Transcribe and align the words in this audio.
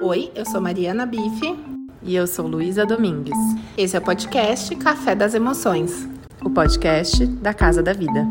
Oi, 0.00 0.30
eu 0.34 0.44
sou 0.44 0.60
Mariana 0.60 1.06
Bife. 1.06 1.56
E 2.02 2.14
eu 2.14 2.26
sou 2.26 2.46
Luísa 2.46 2.84
Domingues. 2.84 3.38
Esse 3.78 3.96
é 3.96 3.98
o 3.98 4.02
podcast 4.02 4.76
Café 4.76 5.14
das 5.14 5.34
Emoções 5.34 6.06
o 6.44 6.50
podcast 6.50 7.26
da 7.26 7.52
Casa 7.52 7.82
da 7.82 7.92
Vida. 7.92 8.30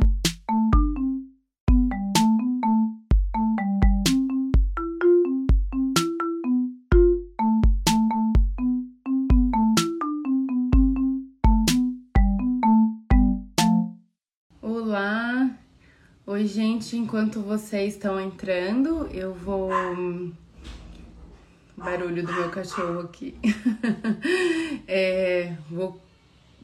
Olá! 14.61 15.49
Oi, 16.25 16.45
gente, 16.45 16.95
enquanto 16.95 17.41
vocês 17.41 17.95
estão 17.95 18.19
entrando, 18.19 19.07
eu 19.07 19.33
vou 19.33 19.69
barulho 21.77 22.25
do 22.25 22.33
meu 22.33 22.49
cachorro 22.49 23.01
aqui. 23.01 23.37
é, 24.87 25.55
vou. 25.69 26.01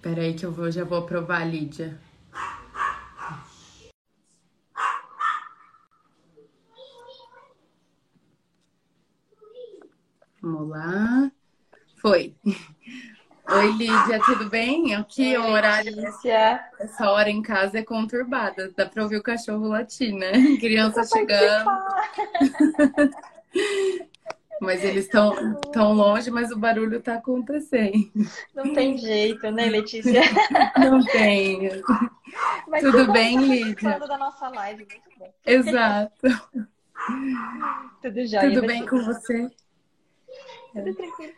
Peraí 0.02 0.34
que 0.34 0.46
eu 0.46 0.52
vou, 0.52 0.72
já 0.72 0.84
vou 0.84 1.04
provar 1.04 1.42
a 1.42 1.46
Lídia. 1.46 2.00
Vamos 10.42 10.70
lá. 10.70 11.32
Foi. 11.98 12.34
Oi, 13.48 13.72
Lídia, 13.74 14.20
tudo 14.26 14.50
bem? 14.50 14.96
Aqui 14.96 15.38
Oi, 15.38 15.38
o 15.38 15.52
horário. 15.52 15.96
Letícia. 15.96 16.66
Essa 16.80 17.12
hora 17.12 17.30
em 17.30 17.44
casa 17.44 17.78
é 17.78 17.84
conturbada. 17.84 18.72
Dá 18.76 18.88
pra 18.88 19.04
ouvir 19.04 19.18
o 19.18 19.24
cachorro 19.24 19.68
latir, 19.68 20.16
né? 20.16 20.32
Criança 20.60 21.04
chegando. 21.04 21.70
Mas 24.62 24.84
eles 24.84 25.06
estão 25.06 25.56
tão 25.74 25.92
longe, 25.92 26.30
mas 26.30 26.52
o 26.52 26.56
barulho 26.56 27.00
está 27.00 27.16
acontecendo. 27.16 28.12
Não 28.54 28.72
tem 28.76 28.96
jeito, 29.00 29.50
né, 29.50 29.66
Letícia? 29.66 30.22
Não 30.78 31.04
tem. 31.04 31.82
Mas 32.68 32.84
Tudo 32.84 33.12
bem, 33.12 33.36
tá 33.38 33.42
Lídia? 33.42 34.00
da 34.08 34.18
nossa 34.20 34.50
live, 34.50 34.86
muito 34.86 35.18
bom. 35.18 35.34
Exato. 35.44 36.28
Tudo 38.04 38.28
jóia. 38.28 38.50
Tudo 38.50 38.68
bem 38.68 38.86
com 38.86 39.04
você? 39.04 39.50
Tudo 40.74 40.94
tranquilo. 40.94 41.34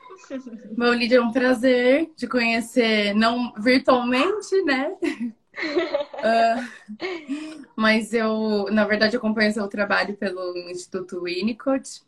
Bom, 0.77 0.93
Lídia, 0.93 1.17
é 1.17 1.21
um 1.21 1.31
prazer 1.31 2.11
te 2.17 2.27
conhecer, 2.27 3.13
não 3.13 3.53
virtualmente, 3.53 4.61
né? 4.65 4.97
uh, 6.19 6.67
mas 7.73 8.13
eu, 8.13 8.65
na 8.69 8.83
verdade, 8.83 9.15
acompanho 9.15 9.53
seu 9.53 9.65
trabalho 9.69 10.13
pelo 10.17 10.57
Instituto 10.69 11.23
Winnicott 11.23 12.01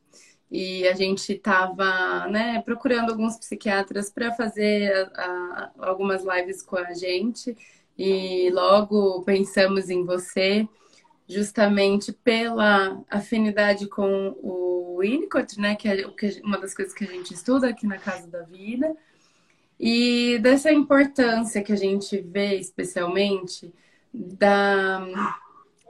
e 0.50 0.88
a 0.88 0.94
gente 0.94 1.34
estava 1.34 2.28
né, 2.28 2.62
procurando 2.62 3.12
alguns 3.12 3.38
psiquiatras 3.38 4.10
para 4.10 4.32
fazer 4.34 4.92
a, 5.16 5.72
a, 5.80 5.90
algumas 5.90 6.24
lives 6.24 6.62
com 6.62 6.78
a 6.78 6.94
gente. 6.94 7.56
E 7.98 8.50
logo 8.52 9.23
pensamos 9.23 9.90
em 9.90 10.04
você 10.04 10.68
justamente 11.28 12.14
pela 12.14 13.04
afinidade 13.10 13.88
com 13.88 14.36
o 14.42 14.98
Winnicott, 15.00 15.60
né, 15.60 15.76
que 15.76 15.88
é 15.88 16.06
uma 16.44 16.60
das 16.60 16.73
coisas 16.73 16.94
que 16.94 17.04
a 17.04 17.08
gente 17.08 17.34
estuda 17.34 17.70
aqui 17.70 17.88
na 17.88 17.98
Casa 17.98 18.28
da 18.28 18.44
Vida, 18.44 18.96
e 19.80 20.38
dessa 20.40 20.72
importância 20.72 21.64
que 21.64 21.73
a 21.73 21.76
gente 21.76 22.18
vê 22.22 22.56
especialmente 22.56 23.73
da, 24.14 25.36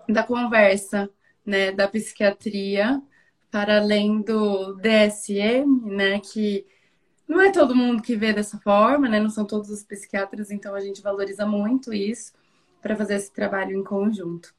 da 0.08 0.24
conversa, 0.24 1.10
né, 1.46 1.72
da 1.72 1.88
psiquiatria 1.88 3.02
para 3.56 3.78
além 3.78 4.22
do 4.22 4.74
DSM, 4.74 5.86
né, 5.86 6.20
que 6.20 6.68
não 7.26 7.40
é 7.40 7.54
todo 7.54 7.74
mundo 7.74 8.04
que 8.04 8.14
vê 8.14 8.34
dessa 8.34 8.60
forma, 8.60 9.08
né, 9.08 9.18
não 9.18 9.30
são 9.30 9.46
todos 9.46 9.70
os 9.70 9.82
psiquiatras, 9.82 10.52
então 10.52 10.76
a 10.76 10.82
gente 10.82 11.02
valoriza 11.02 11.46
muito 11.46 11.94
isso 11.94 12.34
para 12.82 12.98
fazer 12.98 13.16
esse 13.16 13.32
trabalho 13.32 13.72
em 13.72 13.82
conjunto. 13.82 14.54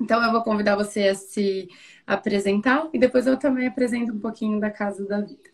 Então 0.00 0.22
eu 0.22 0.30
vou 0.30 0.40
convidar 0.44 0.76
você 0.76 1.08
a 1.08 1.16
se 1.16 1.66
apresentar 2.06 2.88
e 2.92 2.98
depois 2.98 3.26
eu 3.26 3.36
também 3.36 3.66
apresento 3.66 4.12
um 4.12 4.20
pouquinho 4.20 4.60
da 4.60 4.70
Casa 4.70 5.04
da 5.04 5.20
Vida. 5.20 5.50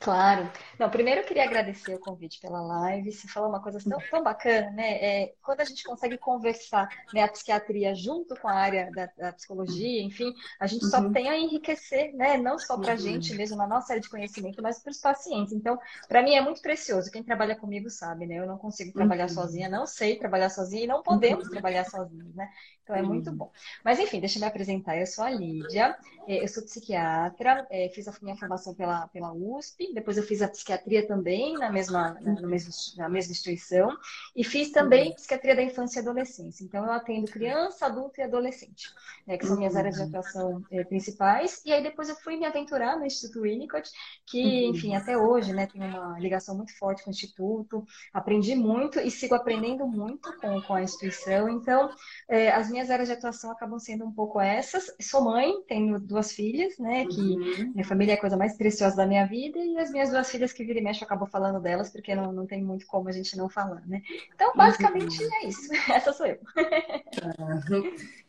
Claro. 0.00 0.50
Não, 0.82 0.90
primeiro 0.90 1.20
eu 1.20 1.24
queria 1.24 1.44
agradecer 1.44 1.94
o 1.94 2.00
convite 2.00 2.40
pela 2.40 2.60
live. 2.60 3.12
Você 3.12 3.28
falou 3.28 3.48
uma 3.48 3.62
coisa 3.62 3.78
tão, 3.88 4.00
tão 4.10 4.20
bacana, 4.20 4.68
né? 4.72 4.94
É, 4.94 5.34
quando 5.40 5.60
a 5.60 5.64
gente 5.64 5.84
consegue 5.84 6.18
conversar 6.18 6.88
né, 7.14 7.22
a 7.22 7.28
psiquiatria 7.28 7.94
junto 7.94 8.34
com 8.34 8.48
a 8.48 8.54
área 8.54 8.90
da, 8.90 9.06
da 9.16 9.32
psicologia, 9.32 10.02
enfim, 10.02 10.34
a 10.58 10.66
gente 10.66 10.84
só 10.86 10.98
uhum. 10.98 11.12
tem 11.12 11.28
a 11.28 11.38
enriquecer, 11.38 12.12
né? 12.16 12.36
Não 12.36 12.58
só 12.58 12.76
para 12.76 12.94
a 12.94 12.96
gente 12.96 13.32
mesmo, 13.32 13.56
na 13.56 13.68
nossa 13.68 13.92
área 13.92 14.02
de 14.02 14.08
conhecimento, 14.08 14.60
mas 14.60 14.80
para 14.80 14.90
os 14.90 14.98
pacientes. 14.98 15.52
Então, 15.52 15.78
para 16.08 16.20
mim 16.20 16.34
é 16.34 16.40
muito 16.40 16.60
precioso. 16.60 17.12
Quem 17.12 17.22
trabalha 17.22 17.54
comigo 17.54 17.88
sabe, 17.88 18.26
né? 18.26 18.40
Eu 18.40 18.46
não 18.48 18.58
consigo 18.58 18.92
trabalhar 18.92 19.28
uhum. 19.28 19.34
sozinha, 19.34 19.68
não 19.68 19.86
sei 19.86 20.16
trabalhar 20.16 20.50
sozinha 20.50 20.82
e 20.82 20.88
não 20.88 21.00
podemos 21.00 21.44
uhum. 21.44 21.52
trabalhar 21.52 21.84
sozinhos, 21.84 22.34
né? 22.34 22.50
Então 22.82 22.96
é 22.96 23.02
muito 23.02 23.30
bom. 23.30 23.52
Mas 23.84 24.00
enfim, 24.00 24.18
deixa 24.18 24.38
eu 24.38 24.40
me 24.40 24.48
apresentar. 24.48 24.98
Eu 24.98 25.06
sou 25.06 25.22
a 25.22 25.30
Lídia, 25.30 25.96
é, 26.26 26.42
eu 26.42 26.48
sou 26.48 26.64
psiquiatra, 26.64 27.64
é, 27.70 27.88
fiz 27.90 28.08
a 28.08 28.14
minha 28.20 28.36
formação 28.36 28.74
pela, 28.74 29.06
pela 29.08 29.32
USP, 29.32 29.94
depois 29.94 30.16
eu 30.16 30.24
fiz 30.24 30.42
a 30.42 30.48
psiquiatria 30.48 30.71
também 31.06 31.54
na 31.54 31.70
mesma, 31.70 32.16
na, 32.20 32.46
mesma, 32.46 32.70
na 32.96 33.08
mesma 33.08 33.32
instituição, 33.32 33.96
e 34.34 34.44
fiz 34.44 34.70
também 34.70 35.08
uhum. 35.08 35.14
psiquiatria 35.14 35.56
da 35.56 35.62
infância 35.62 35.98
e 35.98 36.02
adolescência. 36.02 36.64
Então 36.64 36.84
eu 36.84 36.92
atendo 36.92 37.30
criança, 37.30 37.86
adulto 37.86 38.20
e 38.20 38.22
adolescente, 38.22 38.90
né, 39.26 39.36
que 39.36 39.46
são 39.46 39.56
minhas 39.56 39.76
áreas 39.76 39.96
de 39.96 40.02
uhum. 40.02 40.08
atuação 40.08 40.64
é, 40.70 40.84
principais. 40.84 41.62
E 41.64 41.72
aí 41.72 41.82
depois 41.82 42.08
eu 42.08 42.16
fui 42.16 42.36
me 42.36 42.46
aventurar 42.46 42.98
no 42.98 43.06
Instituto 43.06 43.42
Winnicott, 43.42 43.90
que, 44.26 44.42
uhum. 44.42 44.70
enfim, 44.70 44.94
até 44.94 45.16
hoje, 45.16 45.52
né, 45.52 45.66
tem 45.66 45.82
uma 45.82 46.18
ligação 46.18 46.56
muito 46.56 46.76
forte 46.78 47.02
com 47.02 47.10
o 47.10 47.12
Instituto. 47.12 47.86
Aprendi 48.12 48.54
muito 48.54 48.98
e 49.00 49.10
sigo 49.10 49.34
aprendendo 49.34 49.86
muito 49.86 50.32
com, 50.38 50.60
com 50.62 50.74
a 50.74 50.82
instituição. 50.82 51.48
Então, 51.48 51.90
é, 52.28 52.50
as 52.50 52.70
minhas 52.70 52.90
áreas 52.90 53.08
de 53.08 53.14
atuação 53.14 53.50
acabam 53.50 53.78
sendo 53.78 54.04
um 54.04 54.12
pouco 54.12 54.40
essas. 54.40 54.94
Sou 55.00 55.24
mãe, 55.24 55.62
tenho 55.66 55.98
duas 55.98 56.32
filhas, 56.32 56.78
né? 56.78 57.06
Que 57.06 57.20
uhum. 57.20 57.72
minha 57.74 57.84
família 57.84 58.12
é 58.12 58.16
a 58.16 58.20
coisa 58.20 58.36
mais 58.36 58.56
preciosa 58.56 58.96
da 58.96 59.06
minha 59.06 59.26
vida, 59.26 59.58
e 59.58 59.78
as 59.78 59.90
minhas 59.90 60.10
duas 60.10 60.30
filhas 60.30 60.51
que 60.52 60.64
vira 60.64 60.78
e 60.78 60.82
mexe 60.82 61.02
eu 61.02 61.06
acabo 61.06 61.26
falando 61.26 61.60
delas, 61.60 61.90
porque 61.90 62.14
não, 62.14 62.32
não 62.32 62.46
tem 62.46 62.62
muito 62.62 62.86
como 62.86 63.08
a 63.08 63.12
gente 63.12 63.36
não 63.36 63.48
falar, 63.48 63.82
né? 63.86 64.02
Então, 64.34 64.52
basicamente 64.54 65.22
uhum. 65.22 65.30
é 65.34 65.46
isso. 65.46 65.70
Essa 65.90 66.12
sou 66.12 66.26
eu. 66.26 66.38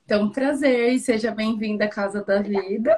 Então, 0.06 0.29
prazer 0.29 0.94
e 0.94 1.00
seja 1.00 1.31
bem-vinda 1.31 1.85
à 1.85 1.89
Casa 1.89 2.23
da 2.23 2.41
Vida. 2.41 2.97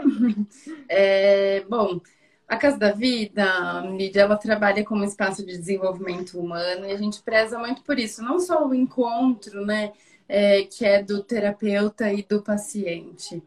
É, 0.90 1.64
bom, 1.69 2.00
a 2.47 2.58
Casa 2.58 2.78
da 2.78 2.91
Vida, 2.91 3.81
Lídia, 3.97 4.22
ela 4.22 4.38
trabalha 4.38 4.84
como 4.84 5.03
espaço 5.03 5.46
de 5.46 5.58
desenvolvimento 5.58 6.40
humano 6.40 6.85
e 6.85 6.91
a 6.91 6.97
gente 6.97 7.22
preza 7.22 7.59
muito 7.59 7.84
por 7.84 8.00
isso, 8.00 8.24
não 8.24 8.40
só 8.40 8.66
o 8.68 8.74
encontro, 8.74 9.66
né? 9.66 9.91
é, 10.28 10.64
que 10.64 10.85
é 10.85 11.02
do 11.02 11.24
terapeuta 11.24 12.12
e 12.12 12.24
do 12.24 12.41
paciente. 12.41 13.41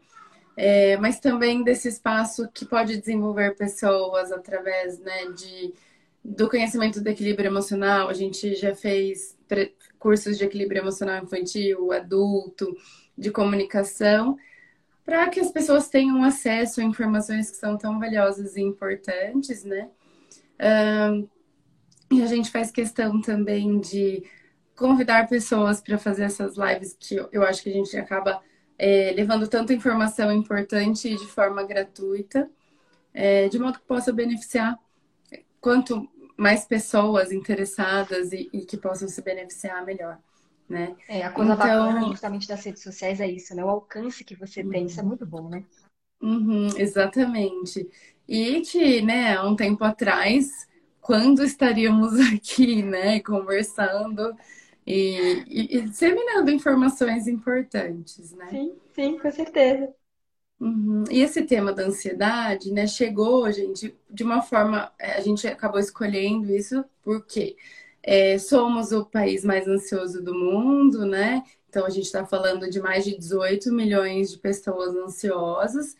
É, 0.61 0.97
mas 0.97 1.21
também 1.21 1.63
desse 1.63 1.87
espaço 1.87 2.49
que 2.53 2.65
pode 2.65 2.97
desenvolver 2.97 3.55
pessoas 3.55 4.29
através 4.29 4.99
né, 4.99 5.31
de, 5.31 5.73
do 6.21 6.49
conhecimento 6.49 6.99
do 6.99 7.07
equilíbrio 7.07 7.47
emocional. 7.47 8.09
A 8.09 8.13
gente 8.13 8.53
já 8.55 8.75
fez 8.75 9.37
cursos 9.97 10.37
de 10.37 10.43
equilíbrio 10.43 10.81
emocional 10.81 11.23
infantil, 11.23 11.93
adulto, 11.93 12.75
de 13.17 13.31
comunicação, 13.31 14.37
para 15.05 15.29
que 15.29 15.39
as 15.39 15.49
pessoas 15.49 15.87
tenham 15.87 16.25
acesso 16.25 16.81
a 16.81 16.83
informações 16.83 17.49
que 17.49 17.55
são 17.55 17.77
tão 17.77 17.97
valiosas 17.97 18.57
e 18.57 18.61
importantes, 18.61 19.63
né? 19.63 19.89
Um, 21.09 21.25
e 22.11 22.21
a 22.21 22.25
gente 22.25 22.51
faz 22.51 22.69
questão 22.69 23.21
também 23.21 23.79
de 23.79 24.25
convidar 24.75 25.29
pessoas 25.29 25.79
para 25.79 25.97
fazer 25.97 26.23
essas 26.23 26.57
lives 26.57 26.97
que 26.99 27.15
eu 27.31 27.43
acho 27.43 27.63
que 27.63 27.69
a 27.69 27.73
gente 27.73 27.95
acaba 27.95 28.41
é, 28.79 29.11
levando 29.11 29.45
tanta 29.45 29.73
informação 29.73 30.31
importante 30.31 31.13
de 31.13 31.27
forma 31.27 31.61
gratuita, 31.63 32.49
é, 33.13 33.49
de 33.49 33.59
modo 33.59 33.77
que 33.77 33.85
possa 33.85 34.13
beneficiar 34.13 34.79
quanto 35.59 36.09
mais 36.37 36.63
pessoas 36.63 37.33
interessadas 37.33 38.31
e, 38.31 38.49
e 38.53 38.61
que 38.61 38.77
possam 38.77 39.09
se 39.09 39.21
beneficiar 39.21 39.85
melhor. 39.85 40.17
Né? 40.69 40.95
É, 41.09 41.23
a 41.23 41.31
coisa 41.31 41.53
então... 41.53 41.67
bacana 41.67 42.07
justamente 42.07 42.47
das 42.47 42.63
redes 42.63 42.81
sociais 42.81 43.19
é 43.19 43.27
isso, 43.27 43.53
né? 43.55 43.65
O 43.65 43.69
alcance 43.69 44.23
que 44.23 44.35
você 44.35 44.63
tem, 44.63 44.85
isso 44.85 44.99
é 44.99 45.03
muito 45.03 45.25
bom, 45.25 45.49
né? 45.49 45.65
Uhum, 46.21 46.67
exatamente. 46.77 47.89
E 48.27 48.61
que, 48.61 49.01
né, 49.01 49.35
há 49.35 49.43
um 49.43 49.55
tempo 49.55 49.83
atrás, 49.83 50.67
quando 51.01 51.43
estaríamos 51.43 52.13
aqui, 52.33 52.83
né, 52.83 53.19
conversando, 53.19 54.33
e, 54.89 55.43
e, 55.47 55.77
e 55.77 55.81
disseminando 55.83 56.49
informações 56.49 57.27
importantes, 57.27 58.31
né? 58.31 58.47
Sim, 58.49 58.73
sim, 58.95 59.19
com 59.19 59.31
certeza. 59.31 59.93
Uhum. 60.59 61.03
E 61.11 61.21
esse 61.21 61.43
tema 61.43 61.71
da 61.71 61.83
ansiedade, 61.83 62.73
né, 62.73 62.87
chegou, 62.87 63.49
gente, 63.51 63.95
de 64.09 64.23
uma 64.23 64.41
forma, 64.41 64.91
é, 64.97 65.11
a 65.11 65.21
gente 65.21 65.47
acabou 65.47 65.79
escolhendo 65.79 66.51
isso 66.51 66.83
porque 67.03 67.55
é, 68.01 68.39
somos 68.39 68.91
o 68.91 69.05
país 69.05 69.45
mais 69.45 69.67
ansioso 69.67 70.23
do 70.23 70.33
mundo, 70.33 71.05
né? 71.05 71.43
Então 71.69 71.85
a 71.85 71.89
gente 71.91 72.05
está 72.05 72.25
falando 72.25 72.67
de 72.67 72.79
mais 72.81 73.05
de 73.05 73.15
18 73.15 73.71
milhões 73.71 74.31
de 74.31 74.39
pessoas 74.39 74.95
ansiosas 74.95 75.95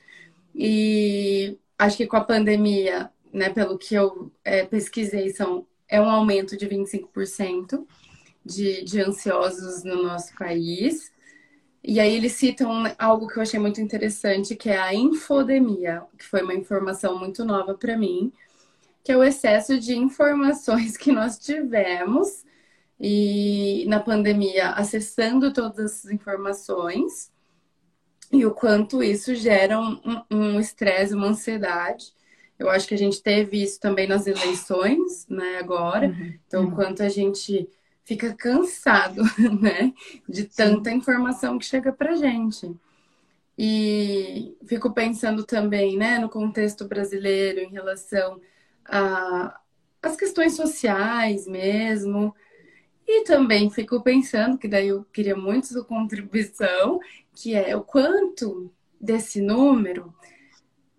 e 0.55 1.59
acho 1.77 1.95
que 1.95 2.07
com 2.07 2.17
a 2.17 2.23
pandemia, 2.23 3.11
né, 3.31 3.51
pelo 3.51 3.77
que 3.77 3.93
eu 3.93 4.31
é, 4.43 4.65
pesquisei, 4.65 5.29
são, 5.29 5.67
é 5.87 6.01
um 6.01 6.09
aumento 6.09 6.57
de 6.57 6.67
25% 6.67 7.85
de, 8.45 8.83
de 8.83 9.01
ansiosos 9.01 9.83
no 9.83 10.03
nosso 10.03 10.33
país. 10.35 11.11
E 11.83 11.99
aí 11.99 12.15
eles 12.15 12.33
citam 12.33 12.83
algo 12.97 13.27
que 13.27 13.37
eu 13.37 13.41
achei 13.41 13.59
muito 13.59 13.79
interessante, 13.79 14.55
que 14.55 14.69
é 14.69 14.77
a 14.77 14.93
infodemia, 14.93 16.03
que 16.17 16.25
foi 16.25 16.41
uma 16.41 16.53
informação 16.53 17.17
muito 17.17 17.45
nova 17.45 17.73
para 17.73 17.97
mim, 17.97 18.33
que 19.03 19.11
é 19.11 19.17
o 19.17 19.23
excesso 19.23 19.79
de 19.79 19.95
informações 19.95 20.97
que 20.97 21.11
nós 21.11 21.37
tivemos 21.39 22.43
e 22.99 23.85
na 23.87 23.99
pandemia 23.99 24.71
acessando 24.71 25.53
todas 25.53 26.05
as 26.05 26.11
informações 26.11 27.31
e 28.31 28.45
o 28.45 28.51
quanto 28.51 29.01
isso 29.01 29.33
gera 29.33 29.79
um 30.29 30.59
estresse, 30.59 31.15
um, 31.15 31.17
uma 31.17 31.27
ansiedade. 31.27 32.13
Eu 32.59 32.69
acho 32.69 32.87
que 32.87 32.93
a 32.93 32.97
gente 32.97 33.23
teve 33.23 33.63
isso 33.63 33.79
também 33.79 34.05
nas 34.05 34.27
eleições, 34.27 35.25
né, 35.27 35.57
agora. 35.59 36.07
Uhum. 36.07 36.33
Então, 36.45 36.65
o 36.65 36.75
quanto 36.75 37.01
a 37.01 37.09
gente 37.09 37.67
fica 38.09 38.33
cansado, 38.33 39.21
né, 39.61 39.93
de 40.27 40.45
tanta 40.45 40.89
Sim. 40.89 40.95
informação 40.97 41.59
que 41.59 41.65
chega 41.65 41.93
pra 41.93 42.15
gente. 42.15 42.75
E 43.55 44.57
fico 44.65 44.91
pensando 44.91 45.43
também, 45.43 45.95
né, 45.95 46.17
no 46.17 46.27
contexto 46.27 46.87
brasileiro 46.87 47.59
em 47.59 47.69
relação 47.69 48.41
às 48.83 50.15
questões 50.17 50.55
sociais 50.55 51.45
mesmo. 51.45 52.33
E 53.07 53.23
também 53.25 53.69
fico 53.69 54.01
pensando, 54.01 54.57
que 54.57 54.67
daí 54.67 54.87
eu 54.87 55.03
queria 55.13 55.35
muito 55.35 55.67
sua 55.67 55.85
contribuição, 55.85 56.99
que 57.35 57.53
é 57.53 57.75
o 57.75 57.83
quanto 57.83 58.71
desse 58.99 59.39
número 59.39 60.11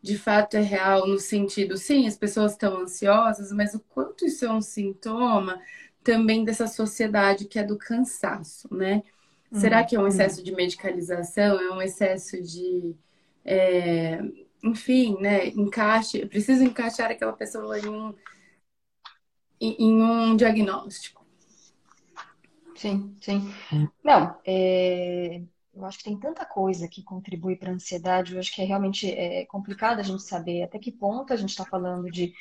de 0.02 0.16
fato 0.16 0.56
é 0.56 0.60
real 0.60 1.06
no 1.06 1.18
sentido, 1.18 1.76
sim, 1.76 2.06
as 2.06 2.16
pessoas 2.16 2.52
estão 2.52 2.78
ansiosas, 2.78 3.52
mas 3.52 3.74
o 3.74 3.80
quanto 3.80 4.24
isso 4.24 4.46
é 4.46 4.50
um 4.50 4.62
sintoma 4.62 5.60
também 6.02 6.44
dessa 6.44 6.66
sociedade 6.66 7.46
que 7.46 7.58
é 7.58 7.64
do 7.64 7.76
cansaço, 7.76 8.72
né? 8.74 9.02
Uhum. 9.52 9.60
Será 9.60 9.84
que 9.84 9.96
é 9.96 10.00
um 10.00 10.06
excesso 10.06 10.42
de 10.42 10.52
medicalização? 10.52 11.60
É 11.60 11.70
um 11.72 11.82
excesso 11.82 12.40
de. 12.42 12.94
É, 13.44 14.20
enfim, 14.62 15.16
né? 15.20 15.48
Encaixe. 15.48 16.26
Preciso 16.26 16.62
encaixar 16.64 17.10
aquela 17.10 17.32
pessoa 17.32 17.78
em 17.78 17.88
um, 17.88 18.14
em, 19.60 19.76
em 19.78 20.02
um 20.02 20.36
diagnóstico. 20.36 21.20
Sim, 22.76 23.14
sim. 23.20 23.52
Não, 24.02 24.38
é, 24.46 25.42
eu 25.74 25.84
acho 25.84 25.98
que 25.98 26.04
tem 26.04 26.18
tanta 26.18 26.46
coisa 26.46 26.88
que 26.88 27.02
contribui 27.02 27.54
para 27.54 27.70
a 27.70 27.74
ansiedade, 27.74 28.32
eu 28.32 28.40
acho 28.40 28.54
que 28.54 28.62
é 28.62 28.64
realmente 28.64 29.10
é, 29.10 29.44
complicado 29.46 29.98
a 29.98 30.02
gente 30.02 30.22
saber 30.22 30.62
até 30.62 30.78
que 30.78 30.90
ponto 30.90 31.32
a 31.32 31.36
gente 31.36 31.50
está 31.50 31.64
falando 31.64 32.10
de 32.10 32.32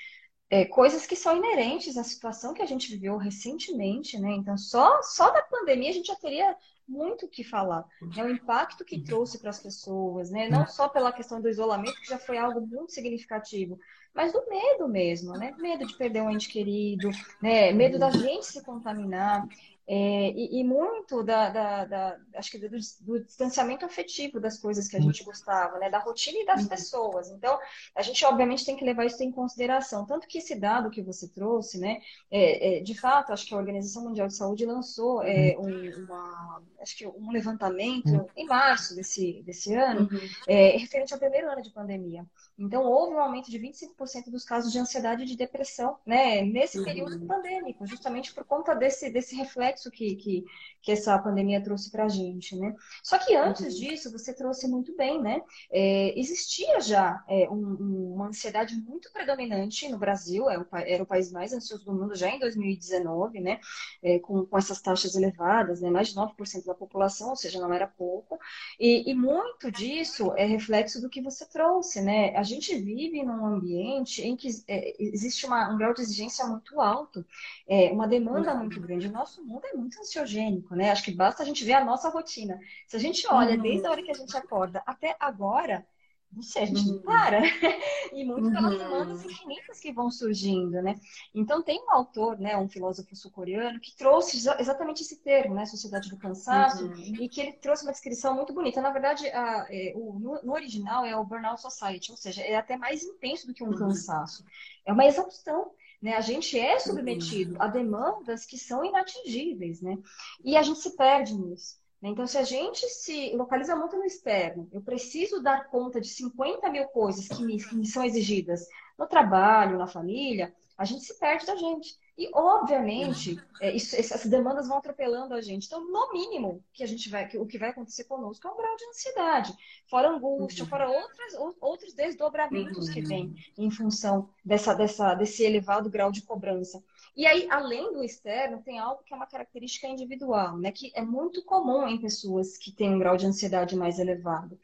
é, 0.49 0.65
coisas 0.65 1.05
que 1.05 1.15
são 1.15 1.37
inerentes 1.37 1.95
à 1.95 2.03
situação 2.03 2.53
que 2.53 2.61
a 2.61 2.65
gente 2.65 2.89
viveu 2.89 3.17
recentemente, 3.17 4.19
né? 4.19 4.31
Então, 4.31 4.57
só, 4.57 5.01
só 5.03 5.29
da 5.29 5.43
pandemia 5.43 5.89
a 5.89 5.93
gente 5.93 6.07
já 6.07 6.15
teria 6.15 6.55
muito 6.87 7.27
o 7.27 7.29
que 7.29 7.43
falar. 7.43 7.85
É 8.17 8.23
o 8.23 8.31
impacto 8.31 8.83
que 8.83 8.99
trouxe 9.03 9.37
para 9.37 9.51
as 9.51 9.59
pessoas, 9.59 10.31
né? 10.31 10.49
Não 10.49 10.65
só 10.65 10.89
pela 10.89 11.11
questão 11.11 11.39
do 11.39 11.47
isolamento, 11.47 12.01
que 12.01 12.09
já 12.09 12.17
foi 12.17 12.39
algo 12.39 12.65
muito 12.65 12.91
significativo, 12.91 13.79
mas 14.13 14.33
do 14.33 14.43
medo 14.49 14.87
mesmo, 14.87 15.33
né? 15.33 15.53
Medo 15.59 15.85
de 15.85 15.95
perder 15.95 16.23
um 16.23 16.31
ente 16.31 16.49
querido, 16.49 17.11
né? 17.39 17.71
Medo 17.71 17.99
da 17.99 18.09
gente 18.09 18.47
se 18.47 18.63
contaminar. 18.63 19.47
É, 19.91 20.29
e, 20.29 20.59
e, 20.59 20.63
muito 20.63 21.23
da, 21.23 21.49
da, 21.49 21.85
da 21.85 22.17
acho 22.35 22.51
que 22.51 22.59
do, 22.59 22.69
do, 23.01 23.25
distanciamento 23.25 23.83
afetivo 23.83 24.39
das 24.39 24.59
coisas 24.59 24.87
que 24.87 24.95
a 24.95 24.99
gente 24.99 25.23
gostava, 25.23 25.79
né? 25.79 25.89
Da 25.89 25.97
rotina 25.97 26.37
e 26.37 26.45
das 26.45 26.61
uhum. 26.61 26.67
pessoas. 26.67 27.31
Então, 27.31 27.57
a 27.95 28.03
gente 28.03 28.23
obviamente 28.23 28.63
tem 28.63 28.75
que 28.75 28.85
levar 28.85 29.05
isso 29.05 29.23
em 29.23 29.31
consideração. 29.31 30.05
Tanto 30.05 30.27
que 30.27 30.37
esse 30.37 30.53
dado 30.53 30.91
que 30.91 31.01
você 31.01 31.27
trouxe, 31.27 31.79
né? 31.79 32.01
É, 32.29 32.77
é, 32.77 32.83
de 32.83 32.93
fato, 32.93 33.33
acho 33.33 33.47
que 33.47 33.53
a 33.55 33.57
Organização 33.57 34.03
Mundial 34.03 34.27
de 34.27 34.35
Saúde 34.35 34.63
lançou 34.63 35.23
é, 35.23 35.57
uhum. 35.57 35.65
um, 35.65 36.05
uma, 36.05 36.61
acho 36.79 36.95
que 36.95 37.07
um 37.07 37.31
levantamento 37.31 38.11
uhum. 38.11 38.27
em 38.37 38.45
março 38.45 38.95
desse, 38.95 39.41
desse 39.41 39.73
ano. 39.73 40.07
É, 40.47 40.77
referente 40.77 41.15
ao 41.15 41.19
primeiro 41.19 41.49
ano 41.49 41.63
de 41.63 41.71
pandemia. 41.71 42.27
Então, 42.59 42.83
houve 42.83 43.15
um 43.15 43.19
aumento 43.19 43.49
de 43.49 43.57
25% 43.57 44.29
dos 44.29 44.43
casos 44.43 44.71
de 44.71 44.77
ansiedade 44.77 45.23
e 45.23 45.25
de 45.25 45.35
depressão, 45.35 45.97
né? 46.05 46.43
Nesse 46.43 46.83
período 46.83 47.25
pandêmico, 47.25 47.87
justamente 47.87 48.31
por 48.33 48.43
conta 48.43 48.75
desse, 48.75 49.09
desse 49.09 49.35
reflexo 49.35 49.78
que, 49.91 50.15
que, 50.15 50.43
que 50.81 50.91
essa 50.91 51.17
pandemia 51.19 51.61
trouxe 51.61 51.91
para 51.91 52.05
a 52.05 52.09
gente, 52.09 52.55
né? 52.55 52.75
Só 53.03 53.17
que 53.19 53.35
antes 53.35 53.61
uhum. 53.61 53.79
disso, 53.79 54.11
você 54.11 54.33
trouxe 54.33 54.67
muito 54.67 54.95
bem, 54.95 55.21
né? 55.21 55.41
É, 55.71 56.19
existia 56.19 56.79
já 56.81 57.23
é, 57.27 57.49
um, 57.49 58.13
uma 58.15 58.27
ansiedade 58.27 58.75
muito 58.75 59.11
predominante 59.11 59.87
no 59.89 59.99
Brasil, 59.99 60.49
era 60.49 60.61
é 60.61 60.63
o, 60.63 60.77
era 60.77 61.03
o, 61.03 61.05
país 61.05 61.31
mais 61.31 61.53
ansioso 61.53 61.85
do 61.85 61.93
mundo 61.93 62.15
já 62.15 62.29
em 62.29 62.39
2019, 62.39 63.39
né? 63.39 63.59
É, 64.01 64.19
com, 64.19 64.45
com 64.45 64.57
essas 64.57 64.81
taxas 64.81 65.15
elevadas, 65.15 65.81
né? 65.81 65.89
Mais 65.89 66.09
de 66.09 66.15
9% 66.15 66.65
da 66.65 66.73
população, 66.73 67.29
ou 67.29 67.35
seja, 67.35 67.59
não 67.59 67.73
era 67.73 67.87
pouco. 67.87 68.39
E, 68.79 69.09
e 69.09 69.13
muito 69.13 69.71
disso 69.71 70.33
é 70.35 70.45
reflexo 70.45 71.01
do 71.01 71.09
que 71.09 71.21
você 71.21 71.45
trouxe, 71.45 72.01
né? 72.01 72.35
A 72.35 72.43
gente 72.43 72.75
vive 72.77 73.23
num 73.23 73.45
ambiente 73.45 74.21
em 74.21 74.35
que 74.35 74.49
é, 74.67 74.95
existe 74.99 75.45
uma, 75.45 75.73
um 75.73 75.77
grau 75.77 75.93
de 75.93 76.01
exigência 76.01 76.45
muito 76.45 76.79
alto, 76.79 77.25
é, 77.67 77.91
uma 77.91 78.07
demanda 78.07 78.55
muito 78.55 78.79
grande. 78.79 79.07
O 79.07 79.11
nosso 79.11 79.43
mundo 79.45 79.65
é 79.69 79.77
muito 79.77 79.99
ansiogênico, 79.99 80.75
né? 80.75 80.91
Acho 80.91 81.03
que 81.03 81.11
basta 81.11 81.43
a 81.43 81.45
gente 81.45 81.63
ver 81.63 81.73
a 81.73 81.85
nossa 81.85 82.09
rotina. 82.09 82.59
Se 82.87 82.95
a 82.95 82.99
gente 82.99 83.25
olha 83.27 83.55
uhum. 83.55 83.61
desde 83.61 83.87
a 83.87 83.91
hora 83.91 84.03
que 84.03 84.11
a 84.11 84.15
gente 84.15 84.35
acorda 84.35 84.83
até 84.85 85.15
agora, 85.19 85.85
não 86.31 86.43
sei, 86.43 86.63
a 86.63 86.65
gente 86.67 86.81
uhum. 86.81 86.95
não 86.95 87.01
para. 87.01 87.41
e 88.13 88.23
muito 88.23 88.51
pelas 88.51 88.73
uhum. 88.73 88.77
demandas 88.77 89.25
infinitas 89.25 89.79
que 89.79 89.91
vão 89.91 90.11
surgindo, 90.11 90.81
né? 90.81 90.95
Então, 91.33 91.63
tem 91.63 91.83
um 91.83 91.91
autor, 91.91 92.39
né, 92.39 92.55
um 92.55 92.69
filósofo 92.69 93.15
sul-coreano, 93.15 93.79
que 93.79 93.95
trouxe 93.95 94.37
exatamente 94.59 95.01
esse 95.01 95.17
termo, 95.23 95.55
né, 95.55 95.65
sociedade 95.65 96.09
do 96.09 96.17
cansaço, 96.17 96.85
uhum. 96.85 97.15
e 97.19 97.27
que 97.27 97.41
ele 97.41 97.53
trouxe 97.53 97.83
uma 97.83 97.91
descrição 97.91 98.35
muito 98.35 98.53
bonita. 98.53 98.79
Na 98.79 98.91
verdade, 98.91 99.27
a, 99.29 99.65
é, 99.69 99.93
o, 99.95 100.19
no, 100.19 100.41
no, 100.43 100.53
original 100.53 101.03
é 101.03 101.15
o 101.15 101.25
Burnout 101.25 101.61
Society, 101.61 102.11
ou 102.11 102.17
seja, 102.17 102.43
é 102.43 102.55
até 102.55 102.77
mais 102.77 103.03
intenso 103.03 103.47
do 103.47 103.53
que 103.53 103.63
um 103.63 103.69
uhum. 103.69 103.77
cansaço. 103.77 104.45
É 104.85 104.93
uma 104.93 105.05
exaustão. 105.05 105.71
Né? 106.01 106.15
A 106.15 106.21
gente 106.21 106.57
é 106.57 106.79
submetido 106.79 107.55
a 107.59 107.67
demandas 107.67 108.45
que 108.45 108.57
são 108.57 108.83
inatingíveis, 108.85 109.81
né? 109.81 109.97
E 110.43 110.55
a 110.55 110.61
gente 110.61 110.79
se 110.79 110.95
perde 110.95 111.37
nisso. 111.37 111.77
Né? 112.01 112.09
Então, 112.09 112.25
se 112.25 112.37
a 112.37 112.43
gente 112.43 112.87
se 112.87 113.35
localiza 113.35 113.75
muito 113.75 113.97
no 113.97 114.05
externo, 114.05 114.67
eu 114.71 114.81
preciso 114.81 115.41
dar 115.41 115.67
conta 115.69 115.99
de 115.99 116.07
50 116.07 116.69
mil 116.69 116.87
coisas 116.87 117.27
que 117.27 117.43
me, 117.43 117.61
que 117.61 117.75
me 117.75 117.85
são 117.85 118.03
exigidas 118.03 118.65
no 118.97 119.07
trabalho, 119.07 119.77
na 119.77 119.87
família, 119.87 120.53
a 120.77 120.85
gente 120.85 121.03
se 121.03 121.19
perde 121.19 121.45
da 121.45 121.55
gente. 121.55 121.97
E, 122.19 122.29
obviamente, 122.33 123.41
é, 123.61 123.73
isso, 123.73 123.95
essas 123.95 124.25
demandas 124.25 124.67
vão 124.67 124.79
atropelando 124.79 125.33
a 125.33 125.39
gente. 125.39 125.67
Então, 125.67 125.89
no 125.89 126.11
mínimo, 126.11 126.61
que 126.73 126.83
a 126.83 126.85
gente 126.85 127.07
vai, 127.07 127.25
que, 127.25 127.37
o 127.37 127.45
que 127.45 127.57
vai 127.57 127.69
acontecer 127.69 128.03
conosco 128.03 128.45
é 128.45 128.51
um 128.51 128.57
grau 128.57 128.75
de 128.75 128.83
ansiedade, 128.87 129.53
fora 129.89 130.09
angústia, 130.09 130.65
uhum. 130.65 130.69
fora 130.69 130.89
outras, 130.89 131.33
outros 131.61 131.93
desdobramentos 131.93 132.87
uhum. 132.89 132.93
que 132.93 133.01
vêm 133.03 133.33
em 133.57 133.71
função 133.71 134.29
dessa, 134.43 134.73
dessa, 134.73 135.15
desse 135.15 135.43
elevado 135.45 135.89
grau 135.89 136.11
de 136.11 136.21
cobrança. 136.21 136.83
E 137.15 137.25
aí, 137.25 137.47
além 137.49 137.93
do 137.93 138.03
externo, 138.03 138.61
tem 138.61 138.79
algo 138.79 139.01
que 139.03 139.13
é 139.13 139.15
uma 139.15 139.25
característica 139.25 139.87
individual, 139.87 140.57
né? 140.57 140.73
Que 140.73 140.91
é 140.95 141.01
muito 141.01 141.41
comum 141.45 141.87
em 141.87 142.01
pessoas 142.01 142.57
que 142.57 142.69
têm 142.69 142.95
um 142.95 142.99
grau 142.99 143.15
de 143.15 143.27
ansiedade 143.27 143.77
mais 143.77 143.97
elevado 143.97 144.59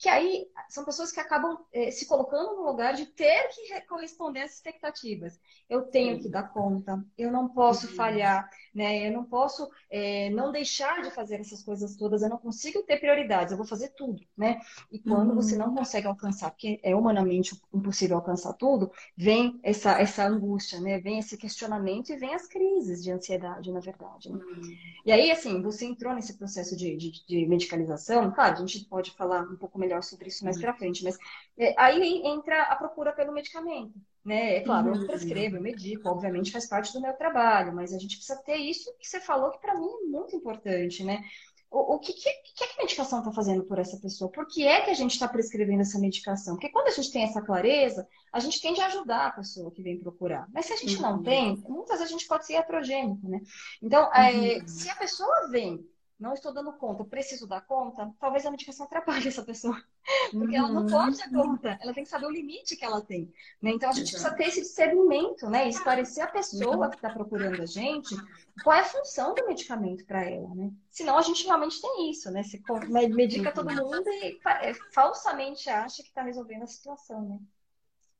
que 0.00 0.08
aí 0.08 0.46
são 0.70 0.82
pessoas 0.82 1.12
que 1.12 1.20
acabam 1.20 1.58
eh, 1.74 1.90
se 1.90 2.06
colocando 2.06 2.56
no 2.56 2.64
lugar 2.64 2.94
de 2.94 3.04
ter 3.04 3.48
que 3.48 3.80
corresponder 3.82 4.40
às 4.40 4.54
expectativas. 4.54 5.38
Eu 5.68 5.82
tenho 5.82 6.18
que 6.18 6.26
dar 6.26 6.44
conta, 6.44 7.04
eu 7.18 7.30
não 7.30 7.50
posso 7.50 7.86
uhum. 7.86 7.94
falhar, 7.94 8.48
né? 8.74 9.06
Eu 9.06 9.12
não 9.12 9.24
posso 9.24 9.68
eh, 9.90 10.30
não 10.30 10.50
deixar 10.50 11.02
de 11.02 11.10
fazer 11.10 11.38
essas 11.38 11.62
coisas 11.62 11.96
todas, 11.96 12.22
eu 12.22 12.30
não 12.30 12.38
consigo 12.38 12.82
ter 12.82 12.96
prioridades, 12.98 13.52
eu 13.52 13.58
vou 13.58 13.66
fazer 13.66 13.90
tudo, 13.90 14.22
né? 14.34 14.58
E 14.90 14.98
quando 14.98 15.30
uhum. 15.30 15.34
você 15.34 15.54
não 15.54 15.74
consegue 15.74 16.06
alcançar, 16.06 16.50
porque 16.50 16.80
é 16.82 16.96
humanamente 16.96 17.60
impossível 17.74 18.16
alcançar 18.16 18.54
tudo, 18.54 18.90
vem 19.14 19.60
essa, 19.62 20.00
essa 20.00 20.26
angústia, 20.26 20.80
né? 20.80 20.98
Vem 20.98 21.18
esse 21.18 21.36
questionamento 21.36 22.10
e 22.10 22.16
vem 22.16 22.34
as 22.34 22.46
crises 22.46 23.02
de 23.02 23.12
ansiedade, 23.12 23.70
na 23.70 23.80
verdade. 23.80 24.32
Né? 24.32 24.38
Uhum. 24.42 24.76
E 25.04 25.12
aí, 25.12 25.30
assim, 25.30 25.60
você 25.60 25.84
entrou 25.84 26.14
nesse 26.14 26.38
processo 26.38 26.74
de, 26.74 26.96
de, 26.96 27.26
de 27.26 27.46
medicalização, 27.46 28.30
claro, 28.30 28.54
a 28.54 28.66
gente 28.66 28.86
pode 28.86 29.10
falar 29.10 29.42
um 29.42 29.56
pouco 29.56 29.78
melhor 29.78 29.89
melhor 29.90 30.02
sobre 30.02 30.28
isso 30.28 30.44
mais 30.44 30.58
para 30.58 30.74
frente, 30.74 31.02
mas 31.02 31.18
é, 31.58 31.74
aí 31.76 32.22
entra 32.24 32.62
a 32.62 32.76
procura 32.76 33.12
pelo 33.12 33.32
medicamento. 33.32 33.92
Né? 34.24 34.58
É 34.58 34.60
claro, 34.60 34.94
eu 34.94 35.06
prescrevo, 35.06 35.56
eu 35.56 35.62
medico, 35.62 36.08
obviamente 36.08 36.52
faz 36.52 36.68
parte 36.68 36.92
do 36.92 37.00
meu 37.00 37.14
trabalho, 37.14 37.74
mas 37.74 37.92
a 37.92 37.98
gente 37.98 38.16
precisa 38.16 38.40
ter 38.42 38.56
isso 38.56 38.94
que 38.98 39.08
você 39.08 39.18
falou 39.18 39.50
que 39.50 39.60
para 39.60 39.74
mim 39.74 39.88
é 39.88 40.06
muito 40.06 40.36
importante, 40.36 41.02
né? 41.02 41.24
O, 41.70 41.94
o 41.94 41.98
que, 42.00 42.12
que, 42.12 42.30
que, 42.56 42.64
a 42.64 42.82
medicação 42.82 43.20
está 43.20 43.30
fazendo 43.30 43.62
por 43.62 43.78
essa 43.78 43.96
pessoa? 43.96 44.30
Por 44.30 44.46
que 44.46 44.66
é 44.66 44.80
que 44.82 44.90
a 44.90 44.94
gente 44.94 45.12
está 45.12 45.28
prescrevendo 45.28 45.82
essa 45.82 46.00
medicação? 46.00 46.54
Porque 46.54 46.68
quando 46.68 46.88
a 46.88 46.90
gente 46.90 47.12
tem 47.12 47.22
essa 47.22 47.40
clareza, 47.40 48.06
a 48.32 48.40
gente 48.40 48.60
tende 48.60 48.80
a 48.80 48.86
ajudar 48.86 49.28
a 49.28 49.32
pessoa 49.32 49.70
que 49.70 49.80
vem 49.80 49.98
procurar. 49.98 50.48
Mas 50.52 50.66
se 50.66 50.72
a 50.72 50.76
gente 50.76 51.00
não 51.00 51.18
uhum. 51.18 51.22
tem, 51.22 51.56
muitas 51.68 51.98
vezes 51.98 52.12
a 52.12 52.18
gente 52.18 52.26
pode 52.26 52.44
ser 52.44 52.54
heterogênico, 52.54 53.26
né? 53.28 53.40
Então, 53.80 54.12
é, 54.12 54.58
uhum. 54.58 54.66
se 54.66 54.90
a 54.90 54.96
pessoa 54.96 55.48
vem 55.48 55.88
não 56.20 56.34
estou 56.34 56.52
dando 56.52 56.72
conta, 56.74 57.02
preciso 57.02 57.46
dar 57.46 57.62
conta, 57.62 58.12
talvez 58.20 58.44
a 58.44 58.50
medicação 58.50 58.84
atrapalhe 58.84 59.26
essa 59.26 59.42
pessoa. 59.42 59.82
Porque 60.30 60.54
ela 60.54 60.68
não 60.68 60.86
pode 60.86 61.16
dar 61.16 61.30
conta, 61.30 61.78
ela 61.80 61.94
tem 61.94 62.04
que 62.04 62.10
saber 62.10 62.26
o 62.26 62.30
limite 62.30 62.76
que 62.76 62.84
ela 62.84 63.00
tem. 63.00 63.32
Né? 63.60 63.70
Então 63.70 63.88
a 63.88 63.92
gente 63.92 64.14
Exato. 64.14 64.34
precisa 64.34 64.36
ter 64.36 64.48
esse 64.48 64.68
discernimento, 64.68 65.48
né? 65.48 65.66
Esclarecer 65.68 66.22
a 66.22 66.28
pessoa 66.28 66.90
que 66.90 66.96
está 66.96 67.08
procurando 67.08 67.62
a 67.62 67.66
gente 67.66 68.14
qual 68.62 68.76
é 68.76 68.80
a 68.80 68.84
função 68.84 69.34
do 69.34 69.46
medicamento 69.46 70.04
para 70.04 70.22
ela, 70.22 70.54
né? 70.54 70.70
Senão 70.90 71.16
a 71.16 71.22
gente 71.22 71.46
realmente 71.46 71.80
tem 71.80 72.10
isso, 72.10 72.30
né? 72.30 72.42
Se 72.42 72.62
medica 73.08 73.52
todo 73.52 73.70
mundo 73.70 74.06
e 74.06 74.38
é, 74.44 74.74
falsamente 74.92 75.70
acha 75.70 76.02
que 76.02 76.08
está 76.08 76.22
resolvendo 76.22 76.64
a 76.64 76.66
situação, 76.66 77.26
né? 77.26 77.38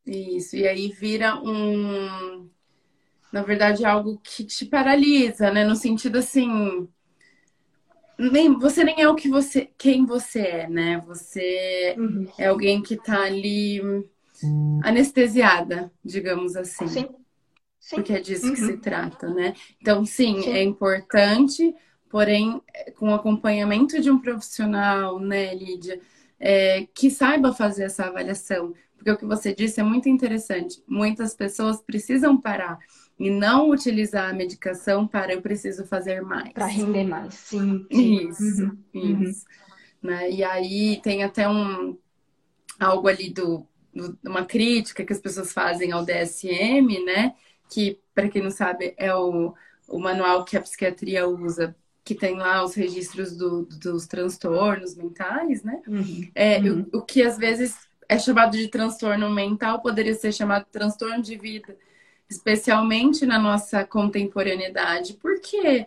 Isso, 0.07 0.57
e 0.57 0.67
aí 0.67 0.89
vira 0.89 1.37
um. 1.37 2.49
Na 3.31 3.43
verdade, 3.43 3.85
algo 3.85 4.19
que 4.25 4.45
te 4.45 4.65
paralisa, 4.65 5.51
né? 5.53 5.65
No 5.65 5.77
sentido 5.77 6.19
assim 6.19 6.89
nem, 8.21 8.59
você 8.59 8.85
nem 8.85 9.01
é 9.01 9.09
o 9.09 9.15
que 9.15 9.29
você, 9.29 9.71
quem 9.79 10.05
você 10.05 10.41
é, 10.41 10.69
né? 10.69 11.03
Você 11.07 11.95
uhum. 11.99 12.27
é 12.37 12.49
alguém 12.49 12.83
que 12.83 12.97
tá 12.97 13.23
ali 13.23 13.81
anestesiada, 14.83 15.91
digamos 16.05 16.57
assim. 16.57 16.89
Sim. 16.89 17.09
sim. 17.79 17.95
Porque 17.97 18.13
é 18.13 18.21
disso 18.21 18.47
uhum. 18.47 18.55
que 18.55 18.61
se 18.61 18.77
trata, 18.77 19.33
né? 19.33 19.55
Então, 19.81 20.05
sim, 20.05 20.43
sim, 20.43 20.51
é 20.51 20.63
importante, 20.63 21.75
porém, 22.09 22.61
com 22.97 23.15
acompanhamento 23.15 24.01
de 24.01 24.11
um 24.11 24.19
profissional, 24.19 25.19
né, 25.19 25.55
Lídia, 25.55 26.01
é, 26.39 26.87
que 26.95 27.11
saiba 27.11 27.53
fazer 27.53 27.85
essa 27.85 28.05
avaliação. 28.05 28.75
Porque 28.97 29.11
o 29.11 29.17
que 29.17 29.25
você 29.25 29.55
disse 29.55 29.81
é 29.81 29.83
muito 29.83 30.09
interessante. 30.09 30.83
Muitas 30.87 31.35
pessoas 31.35 31.81
precisam 31.81 32.39
parar 32.39 32.79
e 33.21 33.29
não 33.29 33.69
utilizar 33.69 34.31
a 34.31 34.33
medicação 34.33 35.07
para 35.07 35.35
eu 35.35 35.43
preciso 35.43 35.85
fazer 35.85 36.23
mais. 36.23 36.55
Para 36.55 36.65
render 36.65 37.05
mais, 37.05 37.35
sim. 37.35 37.87
sim. 37.93 38.29
Isso, 38.31 38.63
uhum. 38.63 38.79
uhum. 38.95 39.23
isso. 39.25 39.45
Uhum. 40.03 40.11
Né? 40.11 40.31
E 40.31 40.43
aí 40.43 40.99
tem 41.03 41.23
até 41.23 41.47
um 41.47 41.99
algo 42.81 43.07
ali 43.09 43.29
do, 43.29 43.67
do, 43.95 44.19
uma 44.25 44.47
crítica 44.47 45.05
que 45.05 45.13
as 45.13 45.21
pessoas 45.21 45.53
fazem 45.53 45.93
ao 45.93 46.03
DSM, 46.03 47.05
né? 47.05 47.35
Que, 47.71 48.01
para 48.15 48.31
quem 48.31 48.43
não 48.43 48.51
sabe, 48.51 48.95
é 48.97 49.15
o, 49.15 49.53
o 49.87 49.99
manual 49.99 50.43
que 50.43 50.57
a 50.57 50.63
psiquiatria 50.63 51.29
usa 51.29 51.77
que 52.03 52.15
tem 52.15 52.39
lá 52.39 52.65
os 52.65 52.73
registros 52.73 53.37
do, 53.37 53.67
dos 53.67 54.07
transtornos 54.07 54.97
mentais, 54.97 55.63
né? 55.63 55.83
Uhum. 55.87 56.31
É, 56.35 56.59
uhum. 56.59 56.87
O, 56.91 56.99
o, 56.99 57.03
que 57.03 57.23
às 57.23 57.37
vezes 57.37 57.77
é 58.09 58.19
chamado 58.19 58.57
de 58.57 58.67
transtorno 58.69 59.29
mental 59.29 59.83
poderia 59.83 60.15
ser 60.15 60.33
chamado 60.33 60.65
de 60.65 60.71
transtorno 60.71 61.23
de 61.23 61.37
vida 61.37 61.77
especialmente 62.31 63.27
na 63.27 63.39
nossa 63.39 63.85
contemporaneidade, 63.85 65.15
porque 65.15 65.87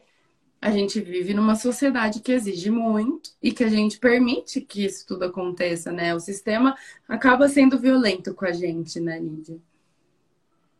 a 0.62 0.72
gente 0.72 1.00
vive 1.02 1.34
numa 1.34 1.56
sociedade 1.56 2.22
que 2.22 2.32
exige 2.32 2.70
muito 2.70 3.32
e 3.42 3.52
que 3.52 3.64
a 3.64 3.70
gente 3.70 4.00
permite 4.00 4.62
que 4.62 4.86
isso 4.86 5.06
tudo 5.08 5.26
aconteça, 5.26 5.92
né? 5.92 6.16
O 6.16 6.20
sistema 6.20 6.76
acaba 7.08 7.50
sendo 7.50 7.80
violento 7.80 8.34
com 8.34 8.46
a 8.46 8.52
gente, 8.52 9.00
né, 9.00 9.20
Lídia? 9.20 9.60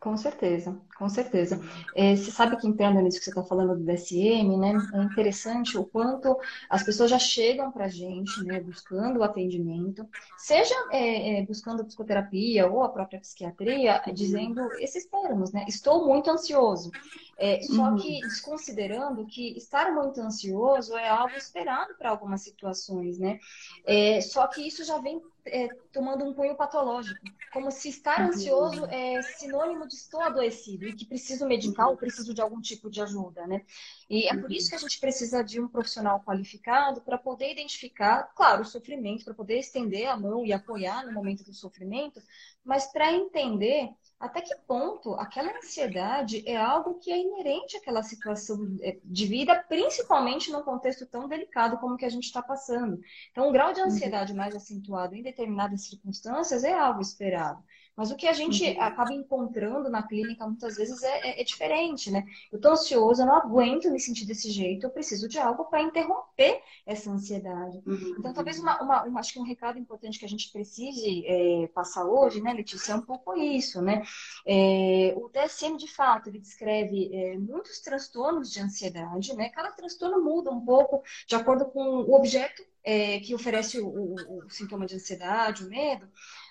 Com 0.04 0.18
certeza, 0.18 0.78
com 0.98 1.08
certeza. 1.08 1.62
É, 1.96 2.14
você 2.14 2.30
sabe 2.30 2.58
que 2.58 2.68
entendo 2.68 3.00
nisso 3.00 3.20
que 3.20 3.24
você 3.24 3.32
está 3.32 3.42
falando 3.42 3.74
do 3.74 3.86
DSM, 3.86 4.58
né? 4.58 4.74
É 4.94 5.02
interessante 5.02 5.78
o 5.78 5.86
quanto 5.86 6.38
as 6.70 6.84
pessoas 6.84 7.10
já 7.10 7.18
chegam 7.18 7.72
para 7.72 7.86
a 7.86 7.88
gente, 7.88 8.44
né, 8.44 8.60
buscando 8.60 9.20
o 9.20 9.24
atendimento, 9.24 10.06
seja 10.38 10.76
é, 10.92 11.40
é, 11.40 11.46
buscando 11.46 11.86
psicoterapia 11.86 12.70
ou 12.70 12.84
a 12.84 12.90
própria 12.90 13.18
psiquiatria, 13.18 14.02
dizendo 14.14 14.74
esses 14.74 15.06
termos, 15.06 15.54
né? 15.54 15.64
Estou 15.70 16.06
muito 16.06 16.30
ansioso. 16.30 16.92
É, 17.38 17.62
só 17.64 17.90
uhum. 17.90 17.98
que 17.98 18.20
desconsiderando 18.22 19.26
que 19.26 19.58
estar 19.58 19.92
muito 19.92 20.22
ansioso 20.22 20.96
é 20.96 21.10
algo 21.10 21.36
esperado 21.36 21.96
para 21.96 22.10
algumas 22.10 22.42
situações, 22.42 23.18
né? 23.18 23.40
É, 23.86 24.22
só 24.22 24.46
que 24.48 24.66
isso 24.66 24.84
já 24.84 25.00
vem 25.00 25.22
é, 25.46 25.68
tomando 25.92 26.24
um 26.24 26.34
cunho 26.34 26.56
patológico, 26.56 27.20
como 27.52 27.70
se 27.72 27.90
estar 27.90 28.22
uhum. 28.22 28.28
ansioso 28.28 28.86
é 28.86 29.22
sinônimo 29.22 29.88
de 29.88 29.96
estou 29.96 30.22
adoecido 30.22 30.88
e 30.88 30.94
que 30.94 31.06
preciso 31.06 31.46
medicar 31.48 31.90
ou 31.90 31.98
preciso 31.98 32.34
de 32.34 32.42
algum 32.42 32.62
tipo 32.62 32.90
de 32.90 33.02
ajuda, 33.02 33.46
né? 33.48 33.64
E 34.10 34.28
é 34.28 34.38
por 34.38 34.52
isso 34.52 34.70
que 34.70 34.76
a 34.76 34.80
gente 34.80 35.00
precisa 35.00 35.44
de 35.44 35.60
um 35.60 35.68
profissional 35.68 36.22
qualificado 36.22 37.02
para 37.02 37.18
poder 37.18 37.52
identificar, 37.52 38.32
claro, 38.36 38.62
o 38.62 38.66
sofrimento, 38.66 39.26
para 39.26 39.34
poder 39.34 39.60
estender 39.60 40.08
a 40.08 40.16
mão 40.16 40.46
e 40.46 40.54
apoiar 40.54 41.06
no 41.06 41.12
momento 41.12 41.44
do 41.44 41.54
sofrimento, 41.54 42.22
mas 42.64 42.92
para 42.92 43.12
entender 43.12 43.90
até 44.24 44.40
que 44.40 44.56
ponto 44.66 45.16
aquela 45.16 45.52
ansiedade 45.58 46.48
é 46.48 46.56
algo 46.56 46.94
que 46.94 47.12
é 47.12 47.20
inerente 47.20 47.76
àquela 47.76 48.02
situação 48.02 48.78
é, 48.82 48.98
de 49.04 49.26
vida, 49.26 49.54
principalmente 49.68 50.50
num 50.50 50.64
contexto 50.64 51.06
tão 51.06 51.28
delicado 51.28 51.78
como 51.78 51.98
que 51.98 52.06
a 52.06 52.10
gente 52.10 52.24
está 52.24 52.42
passando. 52.42 53.02
Então, 53.32 53.50
um 53.50 53.52
grau 53.52 53.74
de 53.74 53.82
uhum. 53.82 53.88
ansiedade 53.88 54.34
mais 54.34 54.56
acentuado 54.56 55.14
em 55.14 55.22
determinadas 55.22 55.82
circunstâncias 55.90 56.64
é 56.64 56.72
algo 56.72 57.02
esperado. 57.02 57.62
Mas 57.96 58.10
o 58.10 58.16
que 58.16 58.28
a 58.28 58.34
gente 58.34 58.64
uhum. 58.64 58.82
acaba 58.82 59.14
encontrando 59.14 59.90
na 59.90 60.02
clínica 60.02 60.48
muitas 60.48 60.76
vezes 60.76 61.04
é, 61.04 61.30
é, 61.30 61.42
é 61.42 61.44
diferente, 61.44 62.10
né? 62.10 62.26
Eu 62.52 62.60
tô 62.60 62.70
ansioso, 62.70 63.22
eu 63.22 63.26
não 63.26 63.36
aguento 63.36 63.92
me 63.92 64.00
sentir 64.00 64.26
desse 64.26 64.50
jeito, 64.50 64.86
eu 64.86 64.90
preciso 64.90 65.28
de 65.28 65.38
algo 65.38 65.66
para 65.66 65.82
interromper 65.82 66.62
essa 66.86 67.12
ansiedade. 67.12 67.82
Uhum. 67.86 68.16
Então, 68.18 68.34
talvez 68.34 68.60
uma, 68.60 68.82
uma, 68.82 69.04
uma, 69.04 69.20
acho 69.20 69.34
que 69.34 69.40
um 69.40 69.44
recado 69.44 69.78
importante 69.78 70.18
que 70.18 70.26
a 70.26 70.30
gente 70.30 70.52
precise 70.52 71.24
é, 71.26 71.68
passar 71.68 72.06
hoje, 72.06 72.42
né, 72.42 72.54
Letícia, 72.54 72.94
é 72.94 72.96
um 72.96 73.02
pouco 73.02 73.36
isso, 73.36 73.82
né? 73.82 74.02
É, 74.46 75.14
o 75.16 75.30
DSM, 75.30 75.78
de 75.78 75.88
fato, 75.88 76.30
ele 76.30 76.40
descreve 76.40 77.10
é, 77.14 77.38
muitos 77.38 77.80
transtornos 77.80 78.52
de 78.52 78.60
ansiedade, 78.60 79.36
né? 79.36 79.50
Cada 79.50 79.72
transtorno 79.72 80.24
muda 80.24 80.52
um 80.52 80.66
pouco 80.66 81.04
de 81.28 81.36
acordo 81.36 81.66
com 81.66 81.80
o 81.80 82.16
objeto 82.16 82.64
é, 82.84 83.20
que 83.20 83.34
oferece 83.34 83.80
o, 83.80 83.88
o, 83.88 84.16
o, 84.46 84.50
sintoma 84.50 84.86
de 84.86 84.96
ansiedade, 84.96 85.64
o 85.64 85.70
medo, 85.70 86.08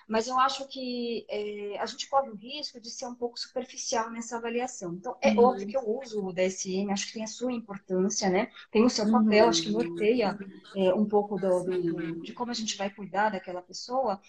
mas 0.07 0.27
eu 0.27 0.39
acho 0.39 0.67
que 0.67 1.25
é, 1.29 1.77
a 1.79 1.85
gente 1.85 2.09
corre 2.09 2.29
o 2.29 2.35
risco 2.35 2.79
de 2.79 2.89
ser 2.89 3.05
um 3.05 3.15
pouco 3.15 3.39
superficial 3.39 4.09
nessa 4.11 4.37
avaliação. 4.37 4.93
Então, 4.93 5.15
é 5.21 5.31
uhum. 5.31 5.39
óbvio 5.39 5.67
que 5.67 5.77
eu 5.77 5.87
uso 5.87 6.23
o 6.23 6.33
DSM, 6.33 6.91
acho 6.91 7.07
que 7.07 7.13
tem 7.13 7.23
a 7.23 7.27
sua 7.27 7.51
importância, 7.51 8.29
né? 8.29 8.49
Tem 8.71 8.83
o 8.83 8.89
seu 8.89 9.09
papel, 9.09 9.43
uhum. 9.43 9.49
acho 9.49 9.63
que 9.63 9.71
norteia 9.71 10.37
é, 10.75 10.93
um 10.93 11.05
pouco 11.05 11.37
do, 11.37 11.63
do, 11.63 12.21
de 12.21 12.33
como 12.33 12.51
a 12.51 12.55
gente 12.55 12.77
vai 12.77 12.89
cuidar 12.89 13.29
daquela 13.29 13.61
pessoa, 13.61 14.19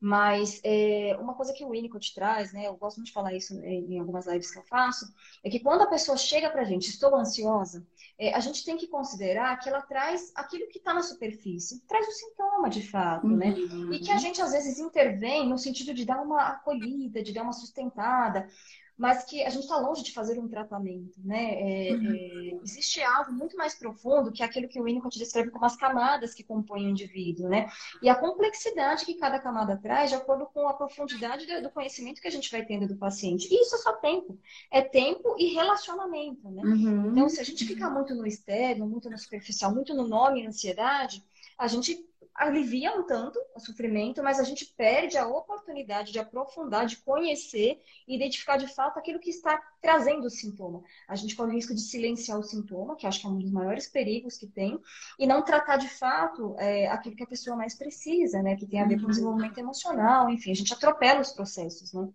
mas 0.00 0.60
é, 0.62 1.16
uma 1.18 1.34
coisa 1.34 1.52
que 1.52 1.64
o 1.64 1.70
Winnicott 1.70 2.14
traz, 2.14 2.52
né, 2.52 2.66
eu 2.66 2.76
gosto 2.76 2.98
muito 2.98 3.06
de 3.06 3.12
falar 3.12 3.32
isso 3.32 3.58
em 3.64 3.98
algumas 3.98 4.26
lives 4.26 4.50
que 4.50 4.58
eu 4.58 4.64
faço, 4.64 5.06
é 5.42 5.48
que 5.48 5.60
quando 5.60 5.80
a 5.80 5.86
pessoa 5.86 6.18
chega 6.18 6.50
para 6.50 6.60
a 6.60 6.64
gente, 6.64 6.90
estou 6.90 7.16
ansiosa, 7.16 7.86
é, 8.18 8.32
a 8.34 8.40
gente 8.40 8.64
tem 8.64 8.76
que 8.76 8.86
considerar 8.86 9.58
que 9.58 9.68
ela 9.68 9.82
traz 9.82 10.32
aquilo 10.34 10.68
que 10.68 10.78
está 10.78 10.94
na 10.94 11.02
superfície, 11.02 11.80
traz 11.86 12.06
o 12.06 12.12
sintoma 12.12 12.70
de 12.70 12.86
fato, 12.86 13.26
né? 13.26 13.50
Uhum. 13.50 13.92
E 13.92 13.98
que 13.98 14.12
a 14.12 14.18
gente 14.18 14.40
às 14.40 14.52
vezes 14.52 14.78
intervém 14.78 15.48
no 15.48 15.58
sentido 15.58 15.92
de 15.92 16.04
dar 16.04 16.20
uma 16.22 16.48
acolhida, 16.48 17.22
de 17.22 17.32
dar 17.32 17.42
uma 17.42 17.52
sustentada 17.52 18.48
mas 18.96 19.24
que 19.24 19.42
a 19.42 19.50
gente 19.50 19.62
está 19.62 19.76
longe 19.76 20.04
de 20.04 20.12
fazer 20.12 20.38
um 20.38 20.48
tratamento, 20.48 21.20
né? 21.24 21.54
É, 21.54 21.92
uhum. 21.92 22.14
é, 22.14 22.60
existe 22.62 23.02
algo 23.02 23.32
muito 23.32 23.56
mais 23.56 23.74
profundo 23.74 24.30
que 24.30 24.42
aquilo 24.42 24.68
que 24.68 24.80
o 24.80 24.84
Winnicott 24.84 25.18
descreve 25.18 25.50
como 25.50 25.64
as 25.64 25.76
camadas 25.76 26.32
que 26.32 26.44
compõem 26.44 26.86
o 26.86 26.90
indivíduo, 26.90 27.48
né? 27.48 27.68
E 28.00 28.08
a 28.08 28.14
complexidade 28.14 29.04
que 29.04 29.14
cada 29.14 29.40
camada 29.40 29.76
traz 29.76 30.10
de 30.10 30.16
acordo 30.16 30.46
com 30.46 30.68
a 30.68 30.74
profundidade 30.74 31.44
do 31.60 31.70
conhecimento 31.70 32.20
que 32.20 32.28
a 32.28 32.30
gente 32.30 32.50
vai 32.50 32.64
tendo 32.64 32.86
do 32.86 32.96
paciente. 32.96 33.48
E 33.50 33.62
isso 33.62 33.74
é 33.74 33.78
só 33.78 33.94
tempo. 33.94 34.38
É 34.70 34.80
tempo 34.80 35.34
e 35.38 35.52
relacionamento, 35.54 36.48
né? 36.50 36.62
Uhum. 36.62 37.10
Então, 37.10 37.28
se 37.28 37.40
a 37.40 37.44
gente 37.44 37.66
ficar 37.66 37.90
muito 37.90 38.14
no 38.14 38.26
externo, 38.26 38.86
muito 38.86 39.10
no 39.10 39.18
superficial, 39.18 39.74
muito 39.74 39.92
no 39.92 40.06
nome 40.06 40.46
ansiedade, 40.46 41.24
a 41.58 41.66
gente 41.66 42.04
alivia 42.34 42.92
um 42.98 43.04
tanto 43.04 43.38
o 43.54 43.60
sofrimento, 43.60 44.22
mas 44.22 44.40
a 44.40 44.42
gente 44.42 44.66
perde 44.76 45.16
a 45.16 45.26
oportunidade 45.26 46.12
de 46.12 46.18
aprofundar, 46.18 46.86
de 46.86 46.96
conhecer 46.96 47.80
e 48.08 48.16
identificar 48.16 48.56
de 48.56 48.66
fato 48.66 48.98
aquilo 48.98 49.20
que 49.20 49.30
está 49.30 49.56
trazendo 49.80 50.26
o 50.26 50.30
sintoma. 50.30 50.82
A 51.06 51.14
gente 51.14 51.36
corre 51.36 51.52
o 51.52 51.54
risco 51.54 51.74
de 51.74 51.80
silenciar 51.80 52.38
o 52.38 52.42
sintoma, 52.42 52.96
que 52.96 53.06
acho 53.06 53.20
que 53.20 53.26
é 53.26 53.30
um 53.30 53.38
dos 53.38 53.52
maiores 53.52 53.86
perigos 53.86 54.36
que 54.36 54.48
tem, 54.48 54.80
e 55.18 55.26
não 55.26 55.44
tratar 55.44 55.76
de 55.76 55.88
fato 55.88 56.56
é, 56.58 56.88
aquilo 56.88 57.14
que 57.14 57.22
a 57.22 57.28
pessoa 57.28 57.56
mais 57.56 57.74
precisa, 57.76 58.42
né? 58.42 58.56
Que 58.56 58.66
tem 58.66 58.80
a 58.80 58.86
ver 58.86 58.98
com 59.00 59.06
o 59.06 59.10
desenvolvimento 59.10 59.58
emocional, 59.58 60.28
enfim, 60.28 60.50
a 60.50 60.56
gente 60.56 60.72
atropela 60.72 61.20
os 61.20 61.30
processos, 61.30 61.92
né? 61.92 62.08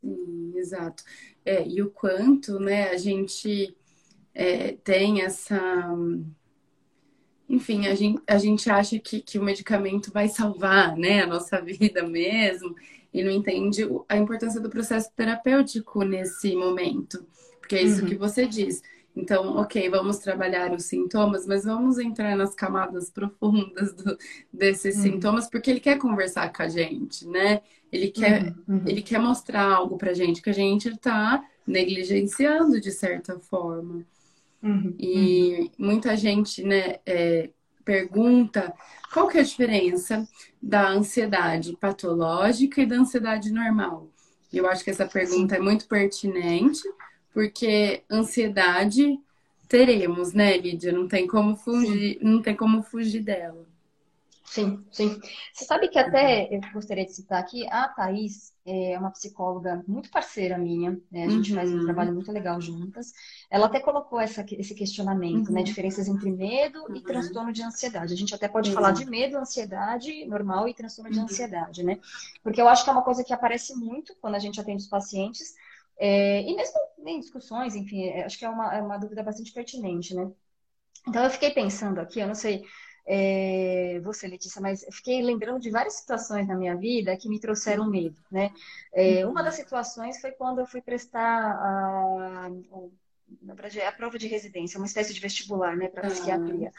Sim, 0.00 0.52
exato. 0.56 1.02
É, 1.44 1.66
e 1.66 1.82
o 1.82 1.90
quanto, 1.90 2.58
né, 2.58 2.90
a 2.90 2.96
gente 2.96 3.76
é, 4.32 4.72
tem 4.76 5.22
essa 5.22 5.88
enfim, 7.48 7.86
a 7.86 7.94
gente, 7.94 8.22
a 8.26 8.38
gente 8.38 8.68
acha 8.70 8.98
que, 8.98 9.20
que 9.20 9.38
o 9.38 9.42
medicamento 9.42 10.12
vai 10.12 10.28
salvar 10.28 10.96
né, 10.96 11.22
a 11.22 11.26
nossa 11.26 11.60
vida 11.62 12.02
mesmo 12.02 12.74
e 13.12 13.24
não 13.24 13.30
entende 13.30 13.88
a 14.08 14.16
importância 14.16 14.60
do 14.60 14.68
processo 14.68 15.10
terapêutico 15.16 16.04
nesse 16.04 16.54
momento. 16.54 17.24
Porque 17.58 17.76
é 17.76 17.82
isso 17.82 18.02
uhum. 18.02 18.08
que 18.08 18.14
você 18.16 18.46
diz. 18.46 18.82
Então, 19.16 19.56
ok, 19.56 19.88
vamos 19.88 20.18
trabalhar 20.18 20.72
os 20.72 20.84
sintomas, 20.84 21.46
mas 21.46 21.64
vamos 21.64 21.98
entrar 21.98 22.36
nas 22.36 22.54
camadas 22.54 23.10
profundas 23.10 23.92
do, 23.94 24.16
desses 24.52 24.96
uhum. 24.96 25.02
sintomas, 25.02 25.50
porque 25.50 25.70
ele 25.70 25.80
quer 25.80 25.98
conversar 25.98 26.52
com 26.52 26.62
a 26.62 26.68
gente, 26.68 27.26
né? 27.26 27.62
Ele 27.90 28.08
quer, 28.08 28.54
uhum. 28.68 28.76
uhum. 28.76 28.82
Ele 28.86 29.02
quer 29.02 29.18
mostrar 29.18 29.64
algo 29.64 29.96
pra 29.96 30.12
gente 30.12 30.42
que 30.42 30.50
a 30.50 30.54
gente 30.54 30.88
está 30.88 31.42
negligenciando 31.66 32.80
de 32.80 32.92
certa 32.92 33.38
forma. 33.38 34.04
Uhum. 34.62 34.94
E 34.98 35.60
uhum. 35.60 35.70
muita 35.78 36.16
gente, 36.16 36.62
né, 36.62 36.96
é, 37.06 37.50
pergunta 37.84 38.74
qual 39.12 39.28
que 39.28 39.38
é 39.38 39.40
a 39.40 39.44
diferença 39.44 40.28
da 40.60 40.88
ansiedade 40.88 41.76
patológica 41.76 42.82
e 42.82 42.86
da 42.86 42.96
ansiedade 42.96 43.50
normal. 43.50 44.08
Eu 44.52 44.68
acho 44.68 44.82
que 44.82 44.90
essa 44.90 45.06
pergunta 45.06 45.54
Sim. 45.54 45.60
é 45.60 45.64
muito 45.64 45.86
pertinente, 45.86 46.82
porque 47.32 48.02
ansiedade 48.10 49.18
teremos, 49.68 50.32
né, 50.32 50.56
Lídia? 50.56 50.92
Não 50.92 51.06
tem 51.06 51.26
como 51.26 51.54
fugir, 51.56 52.18
Sim. 52.18 52.24
não 52.24 52.42
tem 52.42 52.56
como 52.56 52.82
fugir 52.82 53.20
dela. 53.20 53.66
Sim, 54.44 54.82
sim. 54.90 55.20
Você 55.52 55.66
sabe 55.66 55.88
que 55.88 55.98
até 55.98 56.48
eu 56.50 56.60
gostaria 56.72 57.04
de 57.04 57.12
citar 57.12 57.38
aqui, 57.38 57.66
a 57.68 57.86
Thaís 57.88 58.54
é 58.68 58.98
uma 58.98 59.10
psicóloga 59.10 59.82
muito 59.86 60.10
parceira 60.10 60.58
minha, 60.58 61.00
né? 61.10 61.24
a 61.24 61.28
gente 61.28 61.50
uhum. 61.50 61.56
faz 61.56 61.72
um 61.72 61.78
uhum. 61.78 61.84
trabalho 61.84 62.14
muito 62.14 62.30
legal 62.30 62.60
juntas. 62.60 63.12
Ela 63.50 63.66
até 63.66 63.80
colocou 63.80 64.20
essa, 64.20 64.44
esse 64.52 64.74
questionamento, 64.74 65.44
né? 65.44 65.48
uhum. 65.48 65.54
né? 65.54 65.62
Diferenças 65.62 66.06
entre 66.06 66.30
medo 66.30 66.84
e 66.90 66.98
uhum. 66.98 67.02
transtorno 67.02 67.52
de 67.52 67.62
ansiedade. 67.62 68.12
A 68.12 68.16
gente 68.16 68.34
até 68.34 68.46
pode 68.46 68.72
falar 68.72 68.92
de 68.92 69.06
medo, 69.06 69.38
ansiedade 69.38 70.26
normal 70.26 70.68
e 70.68 70.74
transtorno 70.74 71.10
de 71.10 71.18
uhum. 71.18 71.24
ansiedade, 71.24 71.82
né? 71.82 71.98
Porque 72.42 72.60
eu 72.60 72.68
acho 72.68 72.84
que 72.84 72.90
é 72.90 72.92
uma 72.92 73.02
coisa 73.02 73.24
que 73.24 73.32
aparece 73.32 73.74
muito 73.74 74.14
quando 74.20 74.34
a 74.34 74.38
gente 74.38 74.60
atende 74.60 74.82
os 74.82 74.88
pacientes, 74.88 75.54
é, 75.98 76.42
e 76.42 76.54
mesmo 76.54 76.78
em 77.06 77.18
discussões, 77.18 77.74
enfim, 77.74 78.04
é, 78.04 78.24
acho 78.24 78.38
que 78.38 78.44
é 78.44 78.48
uma, 78.48 78.74
é 78.74 78.80
uma 78.80 78.98
dúvida 78.98 79.22
bastante 79.22 79.52
pertinente, 79.52 80.14
né? 80.14 80.30
Então 81.06 81.24
eu 81.24 81.30
fiquei 81.30 81.50
pensando 81.50 82.00
aqui, 82.00 82.20
eu 82.20 82.26
não 82.26 82.34
sei 82.34 82.64
é, 83.10 83.98
você, 84.00 84.28
Letícia, 84.28 84.60
mas 84.60 84.84
fiquei 84.92 85.22
lembrando 85.22 85.60
de 85.60 85.70
várias 85.70 85.94
situações 85.94 86.46
na 86.46 86.54
minha 86.54 86.76
vida 86.76 87.16
que 87.16 87.28
me 87.28 87.40
trouxeram 87.40 87.88
medo, 87.88 88.16
né? 88.30 88.52
É, 88.92 89.26
uma 89.26 89.42
das 89.42 89.54
situações 89.54 90.20
foi 90.20 90.32
quando 90.32 90.58
eu 90.60 90.66
fui 90.66 90.82
prestar 90.82 91.52
a, 91.52 92.50
é 93.76 93.86
a 93.86 93.92
prova 93.92 94.18
de 94.18 94.26
residência, 94.26 94.78
uma 94.78 94.86
espécie 94.86 95.12
de 95.12 95.20
vestibular, 95.20 95.76
né, 95.76 95.88
para 95.88 96.08
psiquiatria. 96.08 96.72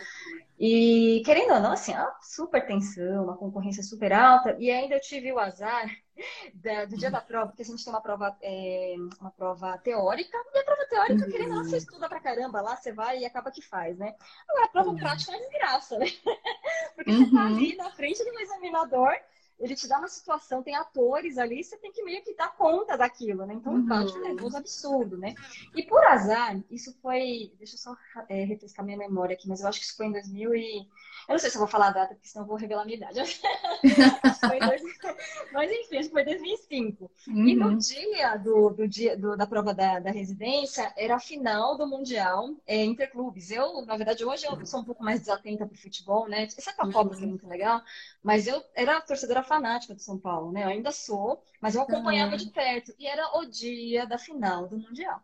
E, 0.60 1.22
querendo 1.26 1.54
ou 1.54 1.60
não, 1.60 1.72
assim, 1.72 1.94
uma 1.94 2.18
super 2.22 2.66
tensão, 2.66 3.24
uma 3.24 3.38
concorrência 3.38 3.82
super 3.82 4.12
alta, 4.12 4.56
e 4.60 4.70
ainda 4.70 4.96
eu 4.96 5.02
tive 5.02 5.32
o 5.32 5.40
azar 5.40 5.90
da, 6.54 6.86
do 6.86 6.98
dia 6.98 7.10
da 7.10 7.22
prova, 7.22 7.48
porque 7.48 7.62
a 7.62 7.66
gente 7.66 7.84
tem 7.84 7.94
uma 7.94 8.02
prova, 8.02 8.36
é, 8.42 8.96
uma 9.22 9.32
prova 9.32 9.78
teórica, 9.78 10.38
e 10.54 10.58
a 10.58 10.64
prova 10.64 10.86
teórica, 10.90 11.26
uhum. 11.26 11.32
querendo 11.32 11.50
ou 11.52 11.56
não, 11.58 11.64
você 11.64 11.78
estuda 11.78 12.10
pra 12.10 12.20
caramba 12.20 12.62
lá, 12.62 12.76
você 12.76 12.92
vai 12.92 13.20
e 13.20 13.26
acaba 13.26 13.52
que 13.52 13.62
faz, 13.62 13.98
né? 13.98 14.16
Agora, 14.50 14.66
a 14.66 14.70
prova 14.70 14.90
uhum. 14.90 14.98
prática 14.98 15.34
é 15.34 15.40
desgraça, 15.40 15.98
né? 15.98 16.08
porque 16.96 17.12
uhum. 17.12 17.26
você 17.26 17.32
tá 17.32 17.46
ali 17.46 17.76
na 17.76 17.92
frente 17.92 18.24
do 18.24 18.40
examinador, 18.40 19.14
ele 19.60 19.76
te 19.76 19.88
dá 19.88 20.00
uma 20.00 20.08
situação, 20.08 20.64
tem 20.64 20.76
atores 20.76 21.38
ali, 21.38 21.64
você 21.64 21.78
tem 21.78 21.92
que 21.92 22.02
meio 22.04 22.24
que 22.24 22.34
dar 22.34 22.56
conta 22.56 22.98
daquilo, 22.98 23.46
né? 23.46 23.54
Então, 23.54 23.74
uhum. 23.74 23.86
bate 23.86 24.18
um 24.18 24.22
nervoso 24.22 24.58
absurdo, 24.58 25.18
né? 25.18 25.36
E 25.76 25.84
por 25.84 26.04
azar, 26.06 26.58
isso 26.72 26.98
foi. 27.02 27.52
Deixa 27.58 27.76
eu 27.76 27.80
só 27.80 27.98
é, 28.30 28.46
refrescar 28.46 28.86
minha 28.86 28.98
memória 28.98 29.34
aqui, 29.34 29.48
mas 29.50 29.62
eu 29.62 29.68
acho 29.68 29.80
que 29.80 29.86
isso 29.86 29.98
foi 29.98 30.08
em 30.08 30.14
2000 30.14 30.56
e. 30.56 30.88
Eu 31.30 31.34
não 31.34 31.40
sei 31.40 31.52
se 31.52 31.58
eu 31.58 31.60
vou 31.60 31.68
falar 31.68 31.90
a 31.90 31.92
data, 31.92 32.16
porque 32.16 32.28
senão 32.28 32.44
eu 32.44 32.48
vou 32.48 32.58
revelar 32.58 32.82
a 32.82 32.86
minha 32.86 32.98
idade. 32.98 33.20
mas 35.54 35.72
enfim, 35.72 35.98
acho 35.98 36.08
que 36.08 36.14
foi 36.14 36.26
2005. 36.26 37.12
Uhum. 37.28 37.48
E 37.48 37.56
no 37.56 37.68
uhum. 37.68 37.78
dia, 37.78 38.36
do, 38.38 38.72
do 38.72 38.88
dia 38.88 39.16
do, 39.16 39.38
da 39.38 39.46
prova 39.46 39.72
da, 39.72 40.00
da 40.00 40.10
residência, 40.10 40.92
era 40.98 41.16
a 41.16 41.20
final 41.20 41.78
do 41.78 41.86
Mundial 41.86 42.50
é, 42.66 42.84
Interclubes. 42.84 43.52
Eu, 43.52 43.86
na 43.86 43.96
verdade, 43.96 44.26
hoje 44.26 44.48
eu 44.48 44.66
sou 44.66 44.80
um 44.80 44.84
pouco 44.84 45.04
mais 45.04 45.20
desatenta 45.20 45.68
pro 45.68 45.78
futebol, 45.78 46.28
né? 46.28 46.46
Exceto 46.46 46.82
a 46.82 46.92
Copa, 46.92 47.12
uhum. 47.12 47.18
que 47.18 47.24
é 47.24 47.28
muito 47.28 47.48
legal. 47.48 47.84
Mas 48.24 48.48
eu 48.48 48.64
era 48.74 49.00
torcedora 49.00 49.44
fanática 49.44 49.94
do 49.94 50.02
São 50.02 50.18
Paulo, 50.18 50.52
né? 50.52 50.64
Eu 50.64 50.70
ainda 50.70 50.92
sou, 50.92 51.44
mas 51.62 51.76
eu 51.76 51.84
acompanhava 51.84 52.32
uhum. 52.32 52.38
de 52.38 52.50
perto. 52.50 52.92
E 52.98 53.06
era 53.06 53.38
o 53.38 53.46
dia 53.46 54.08
da 54.08 54.18
final 54.18 54.68
do 54.68 54.80
Mundial. 54.80 55.22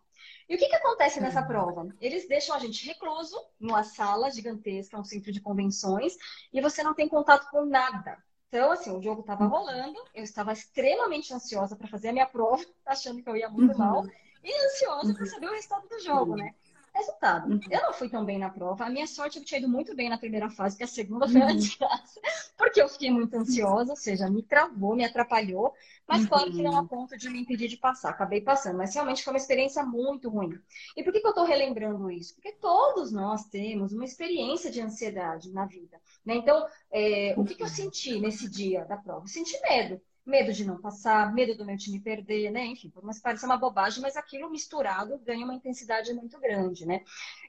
E 0.47 0.55
o 0.55 0.57
que, 0.57 0.67
que 0.67 0.75
acontece 0.75 1.19
nessa 1.19 1.41
uhum. 1.41 1.47
prova? 1.47 1.87
Eles 1.99 2.27
deixam 2.27 2.55
a 2.55 2.59
gente 2.59 2.85
recluso 2.85 3.35
numa 3.59 3.83
sala 3.83 4.29
gigantesca, 4.29 4.99
um 4.99 5.03
centro 5.03 5.31
de 5.31 5.41
convenções, 5.41 6.15
e 6.53 6.61
você 6.61 6.83
não 6.83 6.93
tem 6.93 7.07
contato 7.07 7.49
com 7.49 7.65
nada. 7.65 8.17
Então, 8.47 8.71
assim, 8.71 8.95
o 8.95 9.01
jogo 9.01 9.21
estava 9.21 9.45
rolando, 9.45 9.99
eu 10.13 10.23
estava 10.23 10.53
extremamente 10.53 11.33
ansiosa 11.33 11.75
para 11.75 11.87
fazer 11.87 12.09
a 12.09 12.13
minha 12.13 12.27
prova, 12.29 12.63
achando 12.85 13.21
que 13.21 13.29
eu 13.29 13.35
ia 13.35 13.49
muito 13.49 13.71
uhum. 13.71 13.77
mal, 13.77 14.05
e 14.43 14.65
ansiosa 14.65 15.13
para 15.13 15.25
saber 15.25 15.47
o 15.47 15.53
resultado 15.53 15.87
do 15.87 15.99
jogo, 15.99 16.35
né? 16.35 16.53
Resultado, 16.95 17.51
uhum. 17.51 17.59
eu 17.69 17.81
não 17.81 17.93
fui 17.93 18.07
tão 18.07 18.23
bem 18.23 18.39
na 18.39 18.49
prova. 18.49 18.85
A 18.85 18.89
minha 18.89 19.05
sorte, 19.05 19.37
eu 19.37 19.43
tinha 19.43 19.59
ido 19.59 19.67
muito 19.67 19.93
bem 19.93 20.07
na 20.07 20.17
primeira 20.17 20.49
fase, 20.49 20.77
que 20.77 20.83
a 20.83 20.87
segunda 20.87 21.27
foi 21.27 21.41
uhum. 21.41 21.49
a 21.49 21.53
desgraça. 21.53 22.21
Porque 22.57 22.81
eu 22.81 22.87
fiquei 22.87 23.11
muito 23.11 23.35
ansiosa, 23.35 23.91
ou 23.91 23.97
seja, 23.97 24.29
me 24.29 24.41
travou, 24.41 24.95
me 24.95 25.03
atrapalhou. 25.03 25.73
Mas 26.07 26.21
uhum. 26.21 26.27
claro 26.29 26.51
que 26.53 26.63
não 26.63 26.77
a 26.77 26.79
uhum. 26.79 26.87
ponto 26.87 27.17
de 27.17 27.29
me 27.29 27.41
impedir 27.41 27.67
de 27.67 27.75
passar. 27.75 28.11
Acabei 28.11 28.39
passando, 28.39 28.77
mas 28.77 28.93
realmente 28.93 29.25
foi 29.25 29.33
uma 29.33 29.37
experiência 29.37 29.83
muito 29.83 30.29
ruim. 30.29 30.57
E 30.95 31.03
por 31.03 31.11
que, 31.11 31.19
que 31.19 31.27
eu 31.27 31.31
estou 31.31 31.43
relembrando 31.43 32.09
isso? 32.09 32.33
Porque 32.35 32.53
todos 32.53 33.11
nós 33.11 33.43
temos 33.49 33.91
uma 33.91 34.05
experiência 34.05 34.71
de 34.71 34.79
ansiedade 34.79 35.51
na 35.51 35.65
vida. 35.65 35.99
Né? 36.25 36.35
Então, 36.35 36.65
é, 36.93 37.33
o 37.35 37.43
que, 37.43 37.55
que 37.55 37.63
eu 37.63 37.67
senti 37.67 38.21
nesse 38.21 38.49
dia 38.49 38.85
da 38.85 38.95
prova? 38.95 39.25
Eu 39.25 39.27
senti 39.27 39.59
medo 39.61 39.99
medo 40.25 40.51
de 40.51 40.65
não 40.65 40.81
passar, 40.81 41.33
medo 41.33 41.55
do 41.55 41.65
meu 41.65 41.77
time 41.77 41.99
perder, 41.99 42.51
né? 42.51 42.65
Enfim, 42.65 42.89
por 42.89 43.03
mais 43.03 43.19
parecer 43.19 43.45
uma 43.45 43.57
bobagem, 43.57 44.01
mas 44.01 44.17
aquilo 44.17 44.49
misturado 44.49 45.17
ganha 45.19 45.45
uma 45.45 45.53
intensidade 45.53 46.13
muito 46.13 46.39
grande, 46.39 46.85
né? 46.85 47.01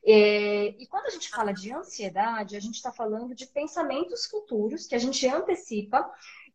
É, 0.05 0.75
e 0.79 0.87
quando 0.87 1.07
a 1.07 1.11
gente 1.11 1.31
fala 1.31 1.53
de 1.53 1.73
ansiedade, 1.73 2.57
a 2.57 2.61
gente 2.61 2.75
está 2.75 2.93
falando 2.93 3.35
de 3.35 3.47
pensamentos 3.47 4.27
futuros 4.27 4.87
que 4.87 4.95
a 4.95 4.99
gente 4.99 5.27
antecipa 5.27 6.09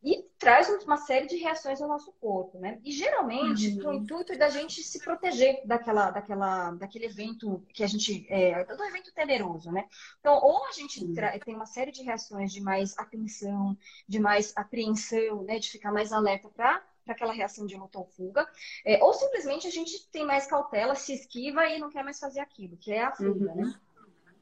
e 0.03 0.23
traz 0.39 0.67
uma 0.83 0.97
série 0.97 1.27
de 1.27 1.37
reações 1.37 1.79
no 1.79 1.87
nosso 1.87 2.11
corpo, 2.13 2.57
né? 2.59 2.79
E 2.83 2.91
geralmente 2.91 3.69
uhum. 3.69 3.83
com 3.83 3.89
o 3.89 3.93
intuito 3.93 4.37
da 4.37 4.49
gente 4.49 4.81
se 4.81 4.99
proteger 4.99 5.61
daquela, 5.65 6.09
daquela, 6.09 6.71
daquele 6.71 7.05
evento 7.05 7.63
que 7.71 7.83
a 7.83 7.87
gente 7.87 8.25
é, 8.27 8.63
do 8.63 8.83
evento 8.83 9.13
temeroso, 9.13 9.71
né? 9.71 9.85
Então, 10.19 10.39
ou 10.41 10.65
a 10.65 10.71
gente 10.71 11.03
uhum. 11.03 11.13
tem 11.45 11.55
uma 11.55 11.67
série 11.67 11.91
de 11.91 12.01
reações 12.01 12.51
de 12.51 12.61
mais 12.61 12.97
atenção, 12.97 13.77
de 14.07 14.19
mais 14.19 14.51
apreensão, 14.55 15.43
né? 15.43 15.59
De 15.59 15.69
ficar 15.69 15.91
mais 15.91 16.11
alerta 16.11 16.49
para 16.49 16.83
para 17.03 17.15
aquela 17.15 17.33
reação 17.33 17.65
de 17.65 17.75
luta 17.75 17.97
ou 17.97 18.05
fuga, 18.05 18.47
é, 18.85 19.03
ou 19.03 19.11
simplesmente 19.11 19.65
a 19.65 19.71
gente 19.71 20.07
tem 20.11 20.23
mais 20.23 20.45
cautela, 20.45 20.93
se 20.93 21.13
esquiva 21.13 21.65
e 21.65 21.79
não 21.79 21.89
quer 21.89 22.03
mais 22.03 22.19
fazer 22.19 22.39
aquilo, 22.39 22.77
que 22.77 22.91
é 22.91 23.03
a 23.03 23.11
fuga, 23.11 23.55
né? 23.55 23.63
uhum. 23.63 23.65
né? 23.65 23.79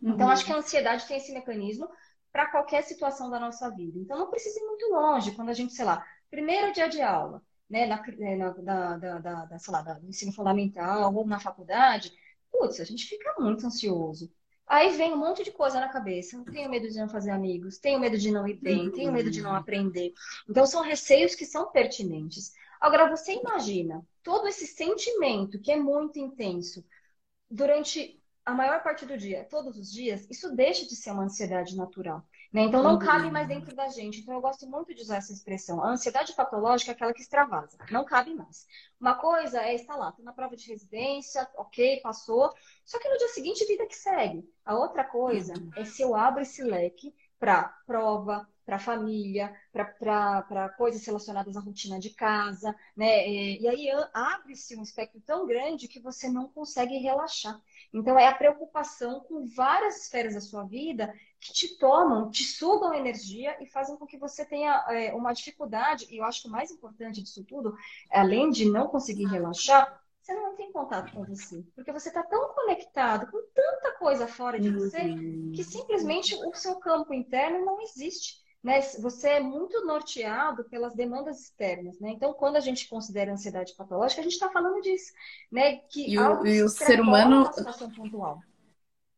Então, 0.01 0.27
uhum. 0.27 0.31
acho 0.31 0.45
que 0.45 0.51
a 0.51 0.57
ansiedade 0.57 1.07
tem 1.07 1.17
esse 1.17 1.33
mecanismo 1.33 1.89
para 2.31 2.47
qualquer 2.47 2.83
situação 2.83 3.29
da 3.29 3.39
nossa 3.39 3.69
vida. 3.69 3.97
Então, 3.97 4.17
não 4.17 4.29
precisa 4.29 4.59
ir 4.59 4.65
muito 4.65 4.87
longe. 4.89 5.31
Quando 5.31 5.49
a 5.49 5.53
gente, 5.53 5.73
sei 5.73 5.85
lá, 5.85 6.05
primeiro 6.29 6.71
dia 6.71 6.87
de 6.87 7.01
aula, 7.01 7.41
né, 7.69 7.85
na, 7.85 8.01
né, 8.01 8.35
na 8.35 8.49
da, 8.51 8.97
da, 8.97 9.45
da, 9.45 9.59
sei 9.59 9.73
lá, 9.73 9.81
da, 9.81 9.93
do 9.93 10.07
ensino 10.07 10.31
fundamental 10.31 11.13
ou 11.13 11.25
na 11.25 11.39
faculdade, 11.39 12.11
putz, 12.51 12.79
a 12.79 12.83
gente 12.85 13.05
fica 13.05 13.35
muito 13.39 13.65
ansioso. 13.65 14.31
Aí 14.65 14.95
vem 14.95 15.13
um 15.13 15.17
monte 15.17 15.43
de 15.43 15.51
coisa 15.51 15.79
na 15.79 15.89
cabeça. 15.89 16.43
Tenho 16.51 16.69
medo 16.69 16.87
de 16.87 16.97
não 16.97 17.09
fazer 17.09 17.31
amigos, 17.31 17.79
tenho 17.79 17.99
medo 17.99 18.17
de 18.17 18.31
não 18.31 18.47
ir 18.47 18.59
bem, 18.61 18.91
tenho 18.91 19.11
medo 19.11 19.31
de 19.31 19.41
não 19.41 19.55
aprender. 19.55 20.13
Então, 20.47 20.65
são 20.65 20.83
receios 20.83 21.33
que 21.33 21.45
são 21.45 21.71
pertinentes. 21.71 22.53
Agora, 22.79 23.09
você 23.09 23.33
imagina 23.33 24.05
todo 24.23 24.47
esse 24.47 24.67
sentimento 24.67 25.59
que 25.59 25.71
é 25.71 25.75
muito 25.75 26.19
intenso 26.19 26.85
durante 27.49 28.18
a 28.49 28.53
maior 28.55 28.81
parte 28.81 29.05
do 29.05 29.15
dia, 29.15 29.45
todos 29.47 29.77
os 29.77 29.91
dias, 29.91 30.25
isso 30.27 30.55
deixa 30.55 30.83
de 30.87 30.95
ser 30.95 31.11
uma 31.11 31.23
ansiedade 31.23 31.77
natural. 31.77 32.23
Né? 32.51 32.63
Então 32.63 32.81
não 32.81 32.97
cabe 32.97 33.29
mais 33.29 33.47
dentro 33.47 33.75
da 33.75 33.87
gente. 33.89 34.21
Então 34.21 34.33
eu 34.33 34.41
gosto 34.41 34.67
muito 34.67 34.91
de 34.93 35.03
usar 35.03 35.17
essa 35.17 35.31
expressão. 35.31 35.83
A 35.83 35.91
ansiedade 35.91 36.33
patológica 36.33 36.91
é 36.91 36.95
aquela 36.95 37.13
que 37.13 37.21
extravasa, 37.21 37.77
não 37.91 38.03
cabe 38.03 38.33
mais. 38.33 38.65
Uma 38.99 39.13
coisa 39.13 39.61
é 39.61 39.75
estar 39.75 39.95
lá, 39.95 40.11
tô 40.11 40.23
na 40.23 40.33
prova 40.33 40.55
de 40.55 40.67
residência, 40.67 41.47
ok, 41.55 42.01
passou. 42.01 42.51
Só 42.83 42.97
que 42.97 43.07
no 43.07 43.19
dia 43.19 43.27
seguinte, 43.27 43.65
vida 43.67 43.85
que 43.85 43.95
segue. 43.95 44.43
A 44.65 44.75
outra 44.75 45.03
coisa 45.03 45.53
é 45.75 45.85
se 45.85 46.01
eu 46.01 46.15
abro 46.15 46.41
esse 46.41 46.63
leque 46.63 47.13
para 47.39 47.69
prova, 47.85 48.49
para 48.69 48.75
a 48.75 48.79
família, 48.79 49.51
para 49.73 50.69
coisas 50.77 51.03
relacionadas 51.03 51.57
à 51.57 51.59
rotina 51.59 51.99
de 51.99 52.11
casa, 52.11 52.75
né? 52.95 53.27
E, 53.27 53.63
e 53.63 53.67
aí 53.67 53.89
abre-se 54.13 54.75
um 54.75 54.83
espectro 54.83 55.19
tão 55.21 55.47
grande 55.47 55.87
que 55.87 55.99
você 55.99 56.29
não 56.29 56.47
consegue 56.47 56.95
relaxar. 56.99 57.59
Então 57.91 58.17
é 58.17 58.27
a 58.27 58.35
preocupação 58.35 59.21
com 59.21 59.47
várias 59.47 60.03
esferas 60.03 60.35
da 60.35 60.41
sua 60.41 60.65
vida 60.65 61.11
que 61.39 61.51
te 61.51 61.79
tomam, 61.79 62.29
te 62.29 62.43
sugam 62.43 62.93
energia 62.93 63.57
e 63.59 63.65
fazem 63.65 63.97
com 63.97 64.05
que 64.05 64.19
você 64.19 64.45
tenha 64.45 64.85
é, 64.89 65.15
uma 65.15 65.33
dificuldade. 65.33 66.05
E 66.11 66.17
eu 66.17 66.23
acho 66.23 66.43
que 66.43 66.47
o 66.47 66.51
mais 66.51 66.69
importante 66.69 67.23
disso 67.23 67.43
tudo, 67.43 67.75
além 68.11 68.51
de 68.51 68.69
não 68.69 68.87
conseguir 68.87 69.25
relaxar, 69.25 69.99
você 70.21 70.31
não 70.35 70.55
tem 70.55 70.71
contato 70.71 71.11
com 71.11 71.23
você. 71.23 71.65
Porque 71.73 71.91
você 71.91 72.09
está 72.09 72.21
tão 72.21 72.53
conectado 72.53 73.31
com 73.31 73.41
tanta 73.51 73.97
coisa 73.97 74.27
fora 74.27 74.59
de 74.59 74.69
você 74.69 75.15
que 75.55 75.63
simplesmente 75.63 76.35
o 76.35 76.53
seu 76.53 76.75
campo 76.75 77.15
interno 77.15 77.65
não 77.65 77.81
existe 77.81 78.47
né, 78.63 78.81
você 78.99 79.29
é 79.29 79.39
muito 79.39 79.85
norteado 79.85 80.65
pelas 80.65 80.93
demandas 80.93 81.39
externas, 81.41 81.97
né? 81.99 82.11
Então, 82.11 82.33
quando 82.33 82.57
a 82.57 82.59
gente 82.59 82.89
considera 82.89 83.31
ansiedade 83.31 83.73
patológica, 83.73 84.19
a 84.19 84.23
gente 84.23 84.33
está 84.33 84.49
falando 84.49 84.81
disso, 84.81 85.13
né? 85.49 85.77
Que 85.89 86.11
e 86.11 86.19
o, 86.19 86.45
e 86.45 86.61
o 86.61 86.67
ser 86.67 86.99
humano, 86.99 87.49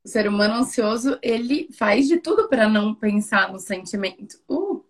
o 0.03 0.07
ser 0.07 0.27
humano 0.27 0.55
ansioso, 0.55 1.17
ele 1.23 1.69
faz 1.73 2.07
de 2.07 2.19
tudo 2.19 2.47
para 2.47 2.69
não 2.69 2.93
pensar 2.93 3.51
no 3.51 3.59
sentimento. 3.59 4.39
Uh, 4.47 4.83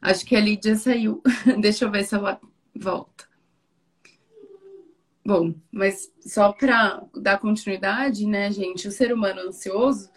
acho 0.00 0.24
que 0.24 0.36
a 0.36 0.40
Lídia 0.40 0.76
saiu. 0.76 1.20
Deixa 1.60 1.84
eu 1.84 1.90
ver 1.90 2.04
se 2.04 2.14
ela 2.14 2.40
volta. 2.74 3.28
Bom, 5.24 5.54
mas 5.70 6.12
só 6.20 6.52
para 6.52 7.04
dar 7.14 7.38
continuidade, 7.38 8.26
né, 8.26 8.50
gente? 8.52 8.88
O 8.88 8.92
ser 8.92 9.12
humano 9.12 9.40
ansioso, 9.40 10.10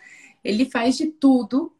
ele 0.43 0.65
faz 0.65 0.97
de 0.97 1.07
tudo 1.07 1.74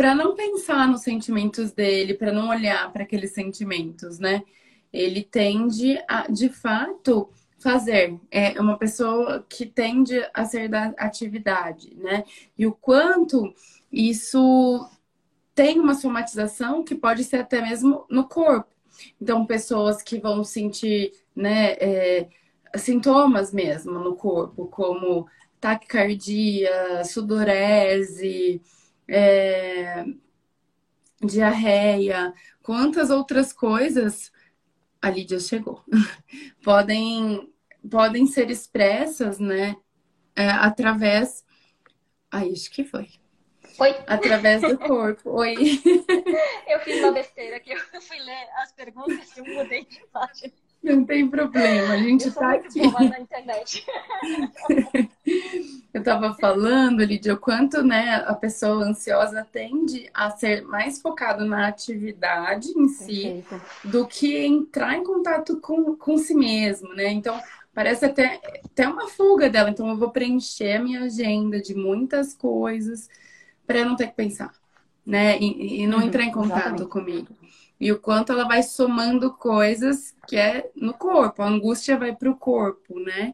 para 0.00 0.14
não 0.14 0.34
pensar 0.34 0.88
nos 0.88 1.02
sentimentos 1.02 1.72
dele, 1.72 2.14
para 2.14 2.32
não 2.32 2.48
olhar 2.48 2.90
para 2.90 3.02
aqueles 3.02 3.32
sentimentos, 3.32 4.18
né? 4.18 4.42
Ele 4.90 5.22
tende 5.22 6.02
a, 6.08 6.26
de 6.26 6.48
fato, 6.48 7.28
fazer. 7.58 8.18
É 8.30 8.58
uma 8.58 8.78
pessoa 8.78 9.44
que 9.46 9.66
tende 9.66 10.18
a 10.32 10.46
ser 10.46 10.70
da 10.70 10.94
atividade, 10.96 11.94
né? 11.96 12.24
E 12.56 12.66
o 12.66 12.72
quanto 12.72 13.52
isso 13.92 14.88
tem 15.54 15.78
uma 15.78 15.94
somatização 15.94 16.82
que 16.82 16.94
pode 16.94 17.22
ser 17.22 17.40
até 17.40 17.60
mesmo 17.60 18.06
no 18.08 18.26
corpo. 18.26 18.74
Então, 19.20 19.44
pessoas 19.44 20.02
que 20.02 20.18
vão 20.18 20.42
sentir, 20.42 21.12
né, 21.36 21.72
é, 21.72 22.28
sintomas 22.74 23.52
mesmo 23.52 23.98
no 23.98 24.16
corpo, 24.16 24.66
como 24.68 25.28
taquicardia, 25.60 27.04
sudorese, 27.04 28.62
é, 29.10 30.04
diarreia, 31.20 32.32
quantas 32.62 33.10
outras 33.10 33.52
coisas 33.52 34.30
a 35.02 35.10
Lídia 35.10 35.40
chegou, 35.40 35.82
podem, 36.62 37.52
podem 37.90 38.26
ser 38.26 38.50
expressas, 38.50 39.38
né, 39.38 39.74
é, 40.36 40.48
através. 40.48 41.44
Ai, 42.30 42.52
acho 42.52 42.70
que 42.70 42.84
foi. 42.84 43.08
Oi. 43.78 43.96
Através 44.06 44.60
do 44.60 44.78
corpo. 44.78 45.30
Oi. 45.30 45.54
Eu 46.68 46.80
fiz 46.80 46.98
uma 46.98 47.12
besteira 47.12 47.56
aqui. 47.56 47.72
Eu 47.72 48.00
fui 48.02 48.18
ler 48.18 48.48
as 48.62 48.72
perguntas 48.72 49.36
e 49.36 49.42
mudei 49.42 49.84
de 49.86 50.00
página. 50.12 50.52
Não 50.82 51.04
tem 51.04 51.28
problema, 51.28 51.92
a 51.92 51.98
gente 51.98 52.28
está 52.28 52.52
aqui. 52.54 52.80
Eu 55.92 55.98
estava 55.98 56.34
falando, 56.34 57.04
Lídia, 57.04 57.34
o 57.34 57.38
quanto 57.38 57.82
né, 57.82 58.24
a 58.26 58.34
pessoa 58.34 58.84
ansiosa 58.84 59.46
tende 59.52 60.08
a 60.14 60.30
ser 60.30 60.62
mais 60.62 61.00
focada 61.00 61.44
na 61.44 61.66
atividade 61.66 62.68
em 62.68 62.88
si 62.88 63.42
Perfeito. 63.50 63.60
do 63.84 64.06
que 64.06 64.46
entrar 64.46 64.96
em 64.96 65.04
contato 65.04 65.60
com, 65.60 65.96
com 65.96 66.16
si 66.16 66.34
mesmo, 66.34 66.94
né? 66.94 67.08
Então, 67.08 67.38
parece 67.74 68.06
até, 68.06 68.40
até 68.64 68.88
uma 68.88 69.08
fuga 69.08 69.50
dela. 69.50 69.68
Então, 69.68 69.88
eu 69.88 69.96
vou 69.96 70.10
preencher 70.10 70.76
a 70.76 70.82
minha 70.82 71.02
agenda 71.02 71.60
de 71.60 71.74
muitas 71.74 72.32
coisas 72.34 73.08
para 73.66 73.80
eu 73.80 73.86
não 73.86 73.96
ter 73.96 74.06
que 74.06 74.14
pensar, 74.14 74.52
né? 75.04 75.38
E, 75.38 75.82
e 75.82 75.86
não 75.86 75.98
uhum, 75.98 76.06
entrar 76.06 76.24
em 76.24 76.32
contato 76.32 76.58
exatamente. 76.58 76.88
comigo 76.88 77.39
e 77.80 77.90
o 77.90 77.98
quanto 77.98 78.32
ela 78.32 78.46
vai 78.46 78.62
somando 78.62 79.32
coisas 79.32 80.14
que 80.28 80.36
é 80.36 80.70
no 80.76 80.92
corpo. 80.92 81.42
A 81.42 81.48
angústia 81.48 81.96
vai 81.96 82.14
para 82.14 82.30
o 82.30 82.36
corpo, 82.36 83.00
né? 83.00 83.32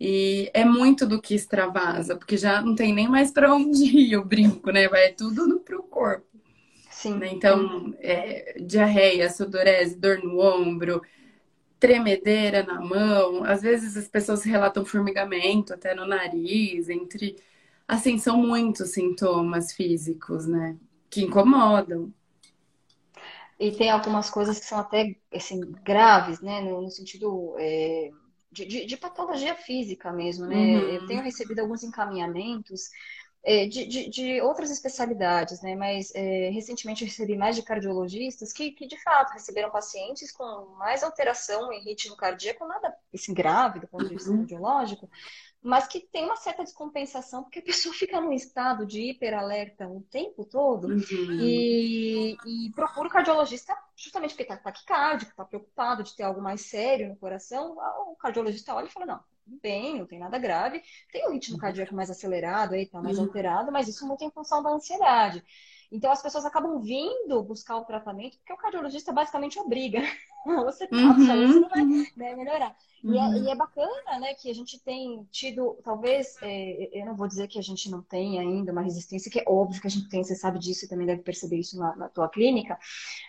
E 0.00 0.50
é 0.52 0.64
muito 0.64 1.06
do 1.06 1.20
que 1.20 1.34
extravasa, 1.34 2.16
porque 2.16 2.36
já 2.36 2.60
não 2.60 2.74
tem 2.74 2.92
nem 2.92 3.08
mais 3.08 3.30
para 3.30 3.54
onde 3.54 3.84
ir, 3.96 4.12
eu 4.12 4.24
brinco, 4.24 4.70
né? 4.72 4.88
Vai 4.88 5.12
tudo 5.12 5.60
para 5.60 5.78
o 5.78 5.82
corpo. 5.84 6.26
Sim. 6.90 7.18
Né? 7.18 7.30
Então, 7.32 7.94
é, 8.00 8.56
diarreia, 8.60 9.30
sudorese, 9.30 9.96
dor 9.96 10.18
no 10.22 10.40
ombro, 10.40 11.00
tremedeira 11.78 12.64
na 12.64 12.80
mão. 12.80 13.44
Às 13.44 13.62
vezes 13.62 13.96
as 13.96 14.08
pessoas 14.08 14.42
relatam 14.42 14.84
formigamento 14.84 15.72
até 15.72 15.94
no 15.94 16.06
nariz, 16.06 16.88
entre. 16.88 17.36
Assim, 17.86 18.18
são 18.18 18.36
muitos 18.36 18.90
sintomas 18.90 19.72
físicos, 19.72 20.46
né? 20.46 20.76
Que 21.08 21.22
incomodam. 21.22 22.12
E 23.58 23.72
tem 23.72 23.90
algumas 23.90 24.30
coisas 24.30 24.58
que 24.60 24.66
são 24.66 24.78
até 24.78 25.16
assim, 25.34 25.60
graves, 25.82 26.40
né? 26.40 26.60
No, 26.60 26.82
no 26.82 26.90
sentido 26.90 27.54
é, 27.58 28.10
de, 28.52 28.64
de, 28.66 28.86
de, 28.86 28.96
patologia 28.96 29.54
física 29.56 30.12
mesmo, 30.12 30.46
né? 30.46 30.56
Uhum. 30.56 30.88
Eu 30.90 31.06
tenho 31.06 31.22
recebido 31.22 31.60
alguns 31.60 31.82
encaminhamentos 31.82 32.88
de, 33.44 33.86
de, 33.86 34.10
de, 34.10 34.40
outras 34.40 34.70
especialidades, 34.70 35.62
né? 35.62 35.74
Mas 35.74 36.12
é, 36.14 36.50
recentemente 36.50 37.02
eu 37.02 37.08
recebi 37.08 37.36
mais 37.36 37.56
de 37.56 37.62
cardiologistas 37.62 38.52
que, 38.52 38.72
que, 38.72 38.86
de 38.86 39.00
fato, 39.02 39.32
receberam 39.32 39.70
pacientes 39.70 40.32
com 40.32 40.74
mais 40.76 41.02
alteração 41.02 41.72
em 41.72 41.82
ritmo 41.82 42.16
cardíaco, 42.16 42.66
nada 42.66 42.94
assim, 43.14 43.32
grave 43.32 43.80
do 43.80 43.88
ponto 43.88 44.06
de 44.06 44.14
vista 44.14 44.30
uhum. 44.30 44.38
cardiológico, 44.38 45.08
mas 45.62 45.86
que 45.86 46.00
tem 46.00 46.24
uma 46.24 46.36
certa 46.36 46.62
descompensação, 46.62 47.42
porque 47.42 47.58
a 47.58 47.62
pessoa 47.62 47.94
fica 47.94 48.20
num 48.20 48.32
estado 48.32 48.86
de 48.86 49.10
hiperalerta 49.10 49.88
o 49.88 50.02
tempo 50.02 50.44
todo 50.44 50.88
uhum. 50.88 51.40
e, 51.40 52.36
e, 52.46 52.70
procura 52.74 53.08
o 53.08 53.10
cardiologista 53.10 53.76
justamente 53.96 54.30
porque 54.30 54.44
está 54.44 54.56
taquicárdico, 54.56 55.32
está 55.32 55.44
preocupado 55.44 56.02
de 56.02 56.14
ter 56.14 56.22
algo 56.22 56.40
mais 56.40 56.62
sério 56.62 57.08
no 57.08 57.16
coração. 57.16 57.76
O 58.06 58.16
cardiologista 58.16 58.74
olha 58.74 58.86
e 58.86 58.90
fala: 58.90 59.06
não, 59.06 59.20
bem, 59.62 59.98
não 59.98 60.06
tem 60.06 60.18
nada 60.18 60.38
grave, 60.38 60.82
tem 61.12 61.26
o 61.26 61.32
ritmo 61.32 61.54
uhum. 61.54 61.60
cardíaco 61.60 61.94
mais 61.94 62.10
acelerado, 62.10 62.74
está 62.74 63.00
mais 63.00 63.18
uhum. 63.18 63.24
alterado, 63.24 63.72
mas 63.72 63.88
isso 63.88 64.06
muito 64.06 64.24
em 64.24 64.30
função 64.30 64.62
da 64.62 64.70
ansiedade. 64.70 65.42
Então 65.90 66.10
as 66.10 66.22
pessoas 66.22 66.44
acabam 66.44 66.80
vindo 66.80 67.42
buscar 67.42 67.76
o 67.76 67.84
tratamento 67.84 68.36
porque 68.38 68.52
o 68.52 68.56
cardiologista 68.56 69.12
basicamente 69.12 69.58
obriga. 69.58 70.00
Você 70.64 70.86
passa, 70.86 71.34
uhum. 71.34 71.46
você 71.46 71.60
não 71.60 71.68
vai 71.68 71.84
né, 72.16 72.34
melhorar. 72.34 72.74
Uhum. 73.02 73.14
E, 73.14 73.18
é, 73.18 73.42
e, 73.42 73.50
é, 73.50 73.54
bacana, 73.54 74.18
né, 74.20 74.34
que 74.34 74.50
a 74.50 74.54
gente 74.54 74.78
tem 74.80 75.26
tido, 75.30 75.78
talvez, 75.84 76.36
é, 76.42 77.00
eu 77.00 77.06
não 77.06 77.14
vou 77.14 77.28
dizer 77.28 77.48
que 77.48 77.58
a 77.58 77.62
gente 77.62 77.90
não 77.90 78.02
tem 78.02 78.38
ainda 78.38 78.72
uma 78.72 78.82
resistência, 78.82 79.30
que 79.30 79.40
é 79.40 79.44
óbvio 79.46 79.80
que 79.80 79.86
a 79.86 79.90
gente 79.90 80.08
tem, 80.08 80.22
você 80.22 80.34
sabe 80.34 80.58
disso 80.58 80.84
e 80.84 80.88
também 80.88 81.06
deve 81.06 81.22
perceber 81.22 81.58
isso 81.58 81.78
na, 81.78 81.94
na 81.96 82.08
tua 82.08 82.28
clínica, 82.28 82.78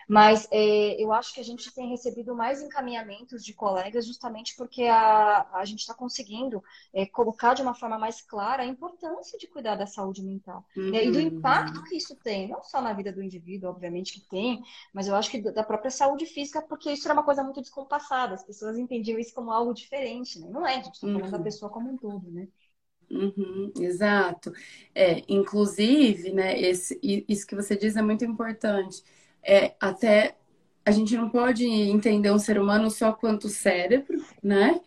mas 0.08 0.48
é, 0.50 1.00
eu 1.02 1.12
acho 1.12 1.32
que 1.32 1.40
a 1.40 1.44
gente 1.44 1.72
tem 1.72 1.88
recebido 1.88 2.34
mais 2.34 2.62
encaminhamentos 2.62 3.44
de 3.44 3.52
colegas 3.52 4.06
justamente 4.06 4.56
porque 4.56 4.84
a, 4.84 5.46
a 5.52 5.64
gente 5.64 5.80
está 5.80 5.94
conseguindo 5.94 6.62
é, 6.92 7.06
colocar 7.06 7.54
de 7.54 7.62
uma 7.62 7.74
forma 7.74 7.98
mais 7.98 8.20
clara 8.20 8.62
a 8.62 8.66
importância 8.66 9.38
de 9.38 9.46
cuidar 9.46 9.76
da 9.76 9.86
saúde 9.86 10.22
mental 10.22 10.64
uhum. 10.76 10.90
né, 10.90 11.04
e 11.04 11.10
do 11.10 11.18
uhum. 11.18 11.26
impacto 11.26 11.84
que 11.84 11.96
isso 11.96 12.16
tem, 12.16 12.49
não 12.50 12.62
só 12.62 12.80
na 12.82 12.92
vida 12.92 13.12
do 13.12 13.22
indivíduo, 13.22 13.70
obviamente 13.70 14.14
que 14.14 14.28
tem, 14.28 14.62
mas 14.92 15.08
eu 15.08 15.14
acho 15.14 15.30
que 15.30 15.40
da 15.40 15.62
própria 15.62 15.90
saúde 15.90 16.26
física, 16.26 16.60
porque 16.62 16.92
isso 16.92 17.06
era 17.06 17.14
uma 17.14 17.24
coisa 17.24 17.42
muito 17.42 17.60
descompassada, 17.60 18.34
as 18.34 18.44
pessoas 18.44 18.76
entendiam 18.76 19.18
isso 19.18 19.34
como 19.34 19.50
algo 19.50 19.72
diferente, 19.72 20.38
né? 20.40 20.48
Não 20.50 20.66
é, 20.66 20.74
a 20.74 20.82
gente 20.82 20.94
está 20.94 21.06
falando 21.06 21.24
uhum. 21.24 21.30
da 21.30 21.38
pessoa 21.38 21.70
como 21.70 21.90
um 21.90 21.96
todo, 21.96 22.30
né? 22.30 22.48
Uhum, 23.10 23.72
exato. 23.78 24.52
É, 24.94 25.22
inclusive, 25.28 26.32
né, 26.32 26.60
esse, 26.60 26.98
isso 27.02 27.46
que 27.46 27.56
você 27.56 27.76
diz 27.76 27.96
é 27.96 28.02
muito 28.02 28.24
importante. 28.24 29.02
É, 29.42 29.74
até 29.80 30.36
a 30.84 30.90
gente 30.90 31.16
não 31.16 31.28
pode 31.28 31.64
entender 31.66 32.30
um 32.30 32.38
ser 32.38 32.58
humano 32.58 32.90
só 32.90 33.12
quanto 33.12 33.48
cérebro, 33.48 34.24
né? 34.42 34.80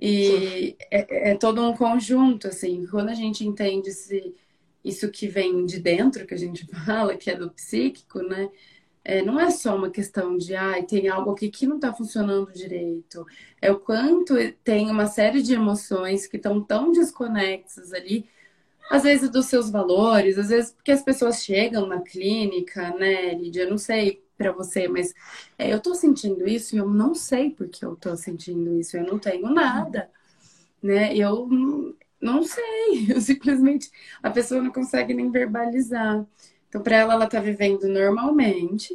E 0.00 0.76
é, 0.90 1.32
é, 1.32 1.34
todo 1.36 1.62
um 1.62 1.76
conjunto, 1.76 2.48
assim. 2.48 2.86
Quando 2.86 3.10
a 3.10 3.14
gente 3.14 3.46
entende 3.46 3.90
esse, 3.90 4.34
isso 4.84 5.10
que 5.10 5.28
vem 5.28 5.64
de 5.66 5.78
dentro, 5.80 6.26
que 6.26 6.34
a 6.34 6.38
gente 6.38 6.66
fala, 6.84 7.16
que 7.16 7.30
é 7.30 7.36
do 7.36 7.50
psíquico, 7.50 8.20
né? 8.22 8.50
É, 9.02 9.22
não 9.22 9.40
é 9.40 9.50
só 9.50 9.74
uma 9.76 9.90
questão 9.90 10.36
de, 10.36 10.54
ah, 10.54 10.82
tem 10.82 11.08
algo 11.08 11.30
aqui 11.32 11.48
que 11.48 11.66
não 11.66 11.76
está 11.76 11.92
funcionando 11.92 12.52
direito. 12.52 13.26
É 13.60 13.72
o 13.72 13.78
quanto 13.80 14.34
tem 14.62 14.90
uma 14.90 15.06
série 15.06 15.42
de 15.42 15.54
emoções 15.54 16.26
que 16.26 16.36
estão 16.36 16.62
tão 16.62 16.92
desconexas 16.92 17.92
ali, 17.94 18.28
às 18.90 19.04
vezes 19.04 19.30
dos 19.30 19.46
seus 19.46 19.70
valores, 19.70 20.36
às 20.38 20.48
vezes 20.48 20.72
porque 20.72 20.90
as 20.92 21.02
pessoas 21.02 21.42
chegam 21.42 21.86
na 21.86 22.00
clínica, 22.02 22.90
né, 22.98 23.34
Lídia? 23.34 23.68
Não 23.70 23.78
sei 23.78 24.22
para 24.36 24.52
você, 24.52 24.88
mas 24.88 25.14
é, 25.58 25.72
eu 25.72 25.76
estou 25.78 25.94
sentindo 25.94 26.48
isso 26.48 26.74
e 26.74 26.78
eu 26.78 26.88
não 26.88 27.14
sei 27.14 27.50
porque 27.50 27.84
eu 27.84 27.94
estou 27.94 28.16
sentindo 28.16 28.78
isso, 28.78 28.96
eu 28.96 29.04
não 29.04 29.18
tenho 29.18 29.48
nada, 29.50 30.10
né? 30.82 31.14
Eu 31.16 31.46
não, 32.20 32.42
sei, 32.42 33.06
eu 33.14 33.20
simplesmente 33.20 33.90
a 34.22 34.30
pessoa 34.30 34.62
não 34.62 34.72
consegue 34.72 35.14
nem 35.14 35.30
verbalizar. 35.30 36.26
Então, 36.68 36.82
para 36.82 36.96
ela, 36.96 37.14
ela 37.14 37.24
está 37.24 37.40
vivendo 37.40 37.88
normalmente. 37.88 38.94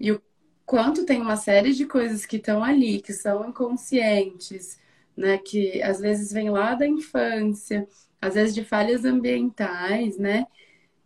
E 0.00 0.12
o 0.12 0.22
quanto 0.64 1.04
tem 1.04 1.20
uma 1.20 1.36
série 1.36 1.74
de 1.74 1.86
coisas 1.86 2.24
que 2.26 2.36
estão 2.36 2.62
ali, 2.64 3.00
que 3.00 3.12
são 3.12 3.48
inconscientes, 3.48 4.78
né? 5.16 5.38
Que 5.38 5.82
às 5.82 6.00
vezes 6.00 6.32
vem 6.32 6.50
lá 6.50 6.74
da 6.74 6.86
infância, 6.86 7.86
às 8.20 8.34
vezes 8.34 8.54
de 8.54 8.64
falhas 8.64 9.04
ambientais, 9.04 10.18
né? 10.18 10.46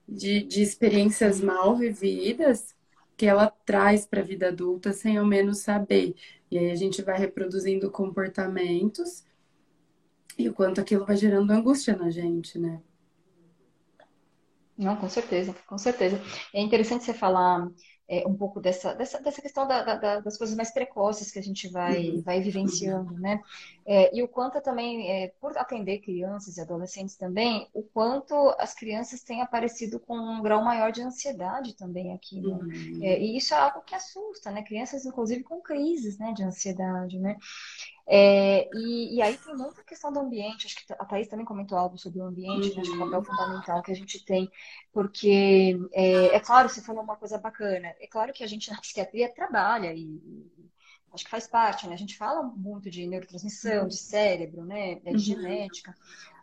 De, 0.08 0.42
de 0.42 0.62
experiências 0.62 1.40
mal 1.40 1.76
vividas 1.76 2.74
que 3.16 3.26
ela 3.26 3.48
traz 3.64 4.06
para 4.06 4.20
a 4.20 4.24
vida 4.24 4.48
adulta 4.48 4.92
sem 4.92 5.16
ao 5.16 5.26
menos 5.26 5.58
saber. 5.58 6.14
E 6.50 6.58
aí 6.58 6.70
a 6.70 6.74
gente 6.74 7.02
vai 7.02 7.18
reproduzindo 7.18 7.90
comportamentos 7.90 9.24
e 10.42 10.48
o 10.48 10.54
quanto 10.54 10.80
aquilo 10.80 11.06
vai 11.06 11.16
gerando 11.16 11.50
angústia 11.50 11.96
na 11.96 12.10
gente, 12.10 12.58
né? 12.58 12.80
Não, 14.76 14.96
com 14.96 15.08
certeza, 15.08 15.54
com 15.66 15.78
certeza. 15.78 16.20
É 16.52 16.60
interessante 16.60 17.04
você 17.04 17.14
falar 17.14 17.70
é, 18.08 18.26
um 18.26 18.34
pouco 18.34 18.60
dessa, 18.60 18.94
dessa, 18.94 19.20
dessa 19.22 19.40
questão 19.40 19.66
da, 19.66 19.82
da, 19.94 20.20
das 20.20 20.36
coisas 20.36 20.56
mais 20.56 20.70
precoces 20.70 21.30
que 21.30 21.38
a 21.38 21.42
gente 21.42 21.68
vai, 21.68 22.10
uhum. 22.10 22.22
vai 22.22 22.40
vivenciando, 22.40 23.14
né? 23.14 23.40
É, 23.86 24.14
e 24.14 24.22
o 24.22 24.28
quanto 24.28 24.60
também, 24.60 25.10
é, 25.10 25.32
por 25.40 25.56
atender 25.56 26.00
crianças 26.00 26.56
e 26.56 26.60
adolescentes 26.60 27.16
também, 27.16 27.68
o 27.72 27.82
quanto 27.82 28.34
as 28.58 28.74
crianças 28.74 29.22
têm 29.22 29.40
aparecido 29.40 29.98
com 29.98 30.16
um 30.16 30.42
grau 30.42 30.62
maior 30.62 30.92
de 30.92 31.00
ansiedade 31.00 31.74
também 31.74 32.12
aqui, 32.12 32.40
né? 32.40 32.54
Uhum. 32.54 33.00
É, 33.02 33.18
e 33.18 33.36
isso 33.36 33.54
é 33.54 33.58
algo 33.58 33.80
que 33.82 33.94
assusta, 33.94 34.50
né? 34.50 34.62
Crianças, 34.62 35.06
inclusive, 35.06 35.42
com 35.42 35.60
crises 35.60 36.18
né, 36.18 36.32
de 36.32 36.42
ansiedade, 36.42 37.18
né? 37.18 37.36
É, 38.06 38.68
e, 38.74 39.16
e, 39.16 39.22
aí 39.22 39.36
tem 39.38 39.54
muita 39.54 39.82
questão 39.84 40.12
do 40.12 40.20
ambiente, 40.20 40.66
acho 40.66 40.74
que 40.74 40.92
a 40.92 41.04
Thaís 41.04 41.28
também 41.28 41.46
comentou 41.46 41.78
algo 41.78 41.96
sobre 41.96 42.20
o 42.20 42.24
ambiente, 42.24 42.74
né, 42.74 42.82
de 42.82 42.98
papel 42.98 43.22
fundamental 43.22 43.82
que 43.82 43.92
a 43.92 43.94
gente 43.94 44.24
tem, 44.24 44.50
porque 44.92 45.78
é, 45.92 46.34
é, 46.34 46.40
claro, 46.40 46.68
você 46.68 46.82
falou 46.82 47.02
uma 47.02 47.16
coisa 47.16 47.38
bacana, 47.38 47.94
é 48.00 48.06
claro 48.08 48.32
que 48.32 48.42
a 48.42 48.46
gente 48.46 48.70
na 48.70 48.80
psiquiatria 48.80 49.32
trabalha 49.32 49.92
e, 49.94 50.00
e 50.02 50.70
acho 51.12 51.24
que 51.24 51.30
faz 51.30 51.46
parte, 51.46 51.86
né? 51.86 51.94
A 51.94 51.98
gente 51.98 52.16
fala 52.16 52.42
muito 52.42 52.90
de 52.90 53.06
neurotransmissão, 53.06 53.86
de 53.86 53.96
cérebro, 53.96 54.64
né? 54.64 54.96
De 54.96 55.10
uhum. 55.10 55.18
genética. 55.18 55.94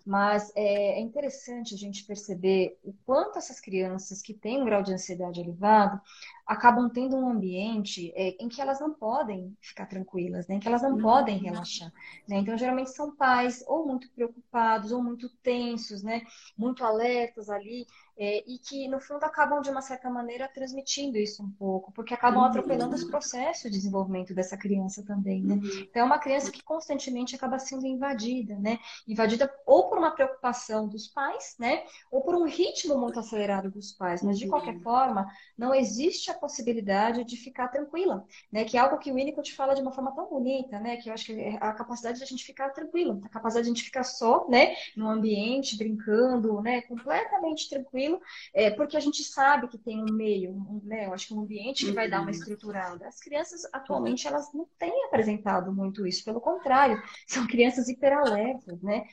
Mas 0.10 0.52
é, 0.56 0.98
é, 0.98 1.00
interessante 1.00 1.76
a 1.76 1.78
gente 1.78 2.04
perceber 2.04 2.80
o 2.84 2.92
quanto 3.06 3.38
essas 3.38 3.60
crianças 3.60 4.24
que 4.24 4.34
têm 4.34 4.60
um 4.60 4.66
grau 4.66 4.82
de 4.82 4.92
ansiedade 4.92 5.40
elevado 5.40 6.02
acabam 6.48 6.90
tendo 6.90 7.16
um 7.16 7.30
ambiente 7.30 8.12
é, 8.16 8.36
em 8.44 8.50
que 8.50 8.60
elas 8.60 8.80
não 8.80 8.92
podem 8.92 9.56
ficar 9.62 9.86
tranquilas, 9.86 10.48
né? 10.48 10.56
em 10.56 10.60
que 10.60 10.68
elas 10.68 10.82
não 10.82 10.98
podem 10.98 11.38
uhum. 11.38 11.44
relaxar. 11.44 11.94
Né? 12.28 12.38
Então, 12.38 12.58
geralmente 12.58 12.90
são 12.90 13.16
pais 13.16 13.64
ou 13.68 13.86
muito 13.86 14.10
preocupados 14.10 14.92
ou 14.92 15.04
muito 15.04 15.30
tensos, 15.44 16.02
né? 16.02 16.24
muito 16.58 16.84
alertas 16.84 17.48
ali, 17.48 17.86
é, 18.20 18.44
e 18.46 18.60
que, 18.60 18.86
no 18.90 19.00
fundo, 19.00 19.24
acabam, 19.24 19.62
de 19.62 19.70
uma 19.70 19.82
certa 19.82 20.10
maneira, 20.10 20.46
transmitindo 20.50 21.18
isso 21.18 21.42
um 21.42 21.50
pouco, 21.50 21.90
porque 21.94 22.14
acabam 22.14 22.44
atropelando 22.44 22.94
os 22.94 23.06
processos 23.06 23.72
de 23.72 23.78
desenvolvimento 23.78 24.34
dessa 24.34 24.58
criança 24.58 25.02
também, 25.06 25.42
né? 25.42 25.54
Uhum. 25.54 25.86
Então, 25.90 26.02
é 26.02 26.06
uma 26.06 26.20
criança 26.20 26.52
que 26.52 26.62
constantemente 26.62 27.34
acaba 27.34 27.58
sendo 27.58 27.88
invadida, 27.88 28.60
né? 28.60 28.78
Invadida 29.08 29.50
ou 29.66 29.88
por 29.88 29.98
uma 29.98 30.12
preocupação 30.12 30.86
dos 30.86 31.08
pais, 31.08 31.56
né? 31.58 31.84
Ou 32.12 32.22
por 32.22 32.36
um 32.36 32.44
ritmo 32.44 32.98
muito 32.98 33.18
acelerado 33.18 33.72
dos 33.72 33.94
pais, 33.94 34.22
mas, 34.22 34.38
de 34.38 34.50
qualquer 34.50 34.76
uhum. 34.76 34.82
forma, 34.82 35.32
não 35.58 35.74
existe 35.74 36.30
a 36.30 36.34
possibilidade 36.34 37.24
de 37.24 37.38
ficar 37.38 37.70
tranquila, 37.70 38.26
né? 38.52 38.66
Que 38.66 38.76
é 38.76 38.82
algo 38.82 38.98
que 38.98 39.10
o 39.12 39.16
Winnicott 39.16 39.56
fala 39.56 39.74
de 39.74 39.82
uma 39.82 39.94
forma 39.94 40.14
tão 40.14 40.28
bonita, 40.28 40.78
né? 40.78 40.98
Que 40.98 41.08
eu 41.08 41.14
acho 41.14 41.28
que 41.28 41.40
é 41.40 41.56
a 41.62 41.72
capacidade 41.72 42.18
de 42.18 42.24
a 42.26 42.28
gente 42.28 42.44
ficar 42.44 42.70
tranquila, 42.72 43.18
a 43.24 43.30
capacidade 43.30 43.64
de 43.64 43.72
a 43.72 43.74
gente 43.76 43.86
ficar 43.86 44.04
só, 44.04 44.46
né? 44.50 44.76
No 44.98 45.08
ambiente, 45.08 45.78
brincando, 45.78 46.62
né? 46.62 46.82
Completamente 46.82 47.70
tranquilo 47.70 48.09
tranquilo, 48.10 48.22
é, 48.54 48.72
porque 48.72 48.98
a 48.98 49.00
gente 49.00 49.24
sabe 49.24 49.68
que 49.68 49.78
tem 49.78 50.02
um 50.02 50.14
meio, 50.14 50.52
um, 50.52 50.82
né, 50.84 51.06
eu 51.06 51.14
acho 51.14 51.28
que 51.28 51.34
um 51.34 51.42
ambiente 51.42 51.86
que 51.86 51.92
vai 51.92 52.10
dar 52.10 52.18
uma 52.18 52.26
uhum. 52.26 52.32
estruturada. 52.32 53.08
As 53.08 53.20
crianças, 53.20 53.62
atualmente, 53.74 54.28
elas 54.28 54.52
não 54.54 54.68
têm 54.78 55.06
apresentado 55.06 55.72
muito 55.74 56.06
isso, 56.08 56.24
pelo 56.24 56.42
contrário, 56.42 57.02
são 57.28 57.46
crianças 57.46 57.88
hiperalertas, 57.88 58.82
né? 58.82 59.04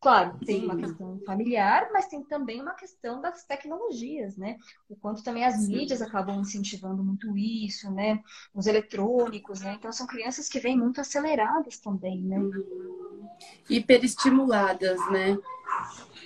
Claro, 0.00 0.36
tem 0.44 0.64
uma 0.64 0.76
questão 0.76 1.20
familiar, 1.24 1.88
mas 1.92 2.08
tem 2.08 2.24
também 2.24 2.60
uma 2.60 2.74
questão 2.74 3.20
das 3.20 3.44
tecnologias, 3.44 4.36
né? 4.36 4.56
O 4.88 4.96
quanto 4.96 5.22
também 5.22 5.44
as 5.44 5.68
mídias 5.68 6.02
acabam 6.02 6.40
incentivando 6.40 7.04
muito 7.04 7.38
isso, 7.38 7.88
né? 7.88 8.20
Os 8.52 8.66
eletrônicos, 8.66 9.60
né? 9.60 9.76
Então 9.78 9.92
são 9.92 10.04
crianças 10.04 10.48
que 10.48 10.58
vêm 10.58 10.76
muito 10.76 11.00
aceleradas 11.00 11.78
também, 11.78 12.20
né? 12.20 12.36
Uhum. 12.36 13.28
Hiperestimuladas, 13.70 14.98
né? 15.12 15.38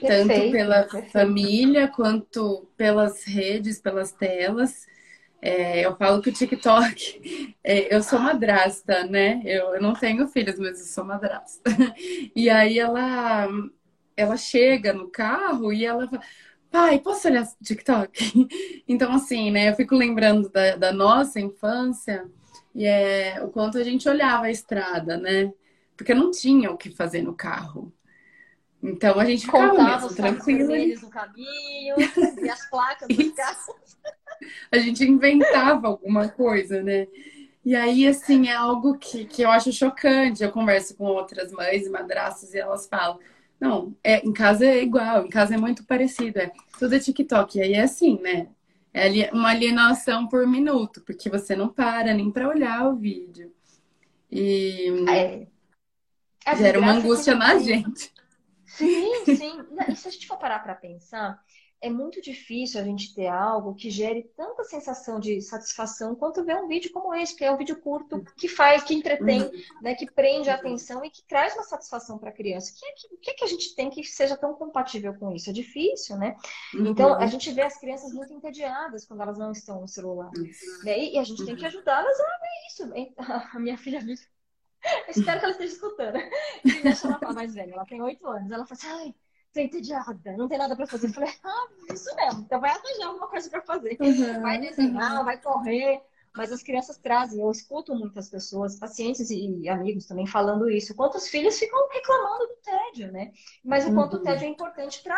Perfeito, 0.00 0.28
tanto 0.28 0.50
pela 0.50 0.82
perfeito. 0.84 1.12
família 1.12 1.88
quanto 1.88 2.68
pelas 2.76 3.24
redes, 3.24 3.80
pelas 3.80 4.12
telas. 4.12 4.86
É, 5.40 5.84
eu 5.86 5.96
falo 5.96 6.20
que 6.22 6.30
o 6.30 6.32
TikTok, 6.32 7.54
é, 7.62 7.94
eu 7.94 8.02
sou 8.02 8.18
madrasta, 8.18 9.04
né? 9.04 9.42
Eu, 9.44 9.74
eu, 9.74 9.82
não 9.82 9.94
tenho 9.94 10.26
filhos, 10.28 10.58
mas 10.58 10.80
eu 10.80 10.86
sou 10.86 11.04
madrasta. 11.04 11.62
E 12.34 12.50
aí 12.50 12.78
ela, 12.78 13.48
ela 14.16 14.36
chega 14.36 14.92
no 14.92 15.08
carro 15.10 15.72
e 15.72 15.84
ela 15.84 16.06
fala, 16.08 16.22
pai, 16.70 16.98
posso 16.98 17.28
olhar 17.28 17.46
TikTok? 17.62 18.48
Então, 18.88 19.12
assim, 19.12 19.50
né? 19.50 19.70
Eu 19.70 19.74
fico 19.74 19.94
lembrando 19.94 20.48
da, 20.50 20.76
da 20.76 20.92
nossa 20.92 21.40
infância 21.40 22.24
e 22.74 22.84
é 22.84 23.42
o 23.42 23.48
quanto 23.48 23.78
a 23.78 23.82
gente 23.84 24.08
olhava 24.08 24.46
a 24.46 24.50
estrada, 24.50 25.16
né? 25.16 25.52
Porque 25.96 26.14
não 26.14 26.30
tinha 26.30 26.70
o 26.70 26.76
que 26.76 26.90
fazer 26.90 27.22
no 27.22 27.34
carro. 27.34 27.92
Então 28.82 29.18
a 29.18 29.24
gente 29.24 29.46
contava 29.46 30.02
mesmo, 30.02 30.14
tranquilo. 30.14 30.74
Eles 30.74 31.02
no 31.02 31.10
caminho, 31.10 31.96
e 32.42 32.48
as 32.48 32.68
placas 32.70 33.08
dos 33.08 33.32
carros. 33.32 33.96
A 34.70 34.76
gente 34.76 35.02
inventava 35.02 35.88
alguma 35.88 36.28
coisa, 36.28 36.82
né? 36.82 37.08
E 37.64 37.74
aí, 37.74 38.06
assim, 38.06 38.48
é 38.48 38.54
algo 38.54 38.98
que, 38.98 39.24
que 39.24 39.42
eu 39.42 39.50
acho 39.50 39.72
chocante. 39.72 40.44
Eu 40.44 40.52
converso 40.52 40.94
com 40.94 41.04
outras 41.04 41.50
mães 41.52 41.86
e 41.86 41.90
madrastas 41.90 42.52
e 42.52 42.58
elas 42.58 42.86
falam: 42.86 43.18
não, 43.58 43.96
é, 44.04 44.24
em 44.24 44.32
casa 44.32 44.66
é 44.66 44.82
igual, 44.82 45.24
em 45.24 45.30
casa 45.30 45.54
é 45.54 45.58
muito 45.58 45.84
parecido, 45.84 46.38
é 46.38 46.52
tudo 46.78 46.94
é 46.94 46.98
TikTok. 46.98 47.58
E 47.58 47.62
aí 47.62 47.72
é 47.72 47.82
assim, 47.82 48.20
né? 48.20 48.48
É 48.92 49.30
uma 49.32 49.50
alienação 49.50 50.26
por 50.26 50.46
minuto, 50.46 51.02
porque 51.02 51.28
você 51.28 51.56
não 51.56 51.68
para 51.68 52.14
nem 52.14 52.30
para 52.30 52.48
olhar 52.48 52.88
o 52.88 52.96
vídeo. 52.96 53.52
E 54.30 55.04
é. 55.08 55.46
É 56.46 56.56
gera 56.56 56.78
uma 56.78 56.92
angústia 56.92 57.34
na 57.34 57.58
gente. 57.58 58.12
Sim, 58.76 59.24
sim. 59.36 59.66
E 59.88 59.96
se 59.96 60.08
a 60.08 60.10
gente 60.10 60.26
for 60.26 60.38
parar 60.38 60.60
para 60.60 60.74
pensar, 60.74 61.42
é 61.80 61.90
muito 61.90 62.22
difícil 62.22 62.80
a 62.80 62.84
gente 62.84 63.14
ter 63.14 63.26
algo 63.26 63.74
que 63.74 63.90
gere 63.90 64.22
tanta 64.36 64.64
sensação 64.64 65.20
de 65.20 65.40
satisfação 65.42 66.14
quanto 66.14 66.44
ver 66.44 66.56
um 66.56 66.66
vídeo 66.66 66.90
como 66.90 67.14
esse, 67.14 67.36
que 67.36 67.44
é 67.44 67.52
um 67.52 67.56
vídeo 67.56 67.80
curto 67.80 68.24
que 68.36 68.48
faz, 68.48 68.82
que 68.82 68.94
entretém, 68.94 69.42
uhum. 69.42 69.82
né, 69.82 69.94
que 69.94 70.10
prende 70.10 70.48
a 70.48 70.54
atenção 70.54 71.04
e 71.04 71.10
que 71.10 71.22
traz 71.26 71.54
uma 71.54 71.62
satisfação 71.62 72.18
para 72.18 72.30
a 72.30 72.32
criança. 72.32 72.72
O 72.72 72.78
que, 72.78 72.86
é 72.86 72.92
que, 72.92 73.16
que, 73.18 73.30
é 73.30 73.34
que 73.34 73.44
a 73.44 73.48
gente 73.48 73.74
tem 73.74 73.90
que 73.90 74.02
seja 74.04 74.36
tão 74.36 74.54
compatível 74.54 75.14
com 75.14 75.32
isso? 75.32 75.50
É 75.50 75.52
difícil, 75.52 76.16
né? 76.16 76.36
Uhum. 76.74 76.86
Então, 76.86 77.14
a 77.14 77.26
gente 77.26 77.50
vê 77.52 77.62
as 77.62 77.78
crianças 77.78 78.12
muito 78.12 78.32
entediadas 78.32 79.04
quando 79.04 79.22
elas 79.22 79.38
não 79.38 79.52
estão 79.52 79.80
no 79.80 79.88
celular. 79.88 80.30
Né? 80.82 80.98
E 80.98 81.18
a 81.18 81.24
gente 81.24 81.44
tem 81.44 81.54
que 81.54 81.62
uhum. 81.62 81.68
ajudá-las 81.68 82.18
a 82.18 82.24
ver 82.24 82.66
isso. 82.68 83.16
A 83.54 83.58
minha 83.58 83.76
filha 83.76 84.00
espero 85.08 85.38
que 85.38 85.44
ela 85.44 85.52
esteja 85.52 85.72
escutando. 85.72 86.18
E 86.64 86.82
deixa 86.82 87.08
ela 87.08 87.32
mais 87.32 87.54
velha, 87.54 87.72
ela 87.72 87.86
tem 87.86 88.00
oito 88.02 88.26
anos. 88.26 88.50
Ela 88.50 88.64
fala 88.66 88.78
assim, 88.78 88.88
ai, 88.88 89.14
tô 89.52 89.60
entediada, 89.60 90.36
não 90.36 90.48
tem 90.48 90.58
nada 90.58 90.76
pra 90.76 90.86
fazer. 90.86 91.08
Eu 91.08 91.12
falei, 91.12 91.32
ah, 91.44 91.68
isso 91.92 92.14
mesmo, 92.16 92.42
então 92.42 92.60
vai 92.60 92.70
arranjar 92.70 93.06
alguma 93.06 93.28
coisa 93.28 93.50
pra 93.50 93.62
fazer. 93.62 93.96
Uhum. 94.00 94.40
Vai 94.42 94.60
desenhar, 94.60 95.24
vai 95.24 95.40
correr. 95.40 96.02
Mas 96.36 96.52
as 96.52 96.62
crianças 96.62 96.98
trazem, 96.98 97.40
eu 97.40 97.50
escuto 97.50 97.94
muitas 97.94 98.28
pessoas, 98.28 98.78
pacientes 98.78 99.30
e 99.30 99.68
amigos 99.70 100.04
também 100.04 100.26
falando 100.26 100.68
isso. 100.68 100.94
Quantos 100.94 101.28
filhos 101.28 101.58
ficam 101.58 101.88
reclamando 101.88 102.46
do 102.46 102.56
tédio, 102.62 103.10
né? 103.10 103.32
Mas 103.64 103.86
o 103.86 103.94
quanto 103.94 104.16
uhum. 104.16 104.20
o 104.20 104.22
tédio 104.22 104.44
é 104.44 104.48
importante 104.48 105.02
para 105.02 105.16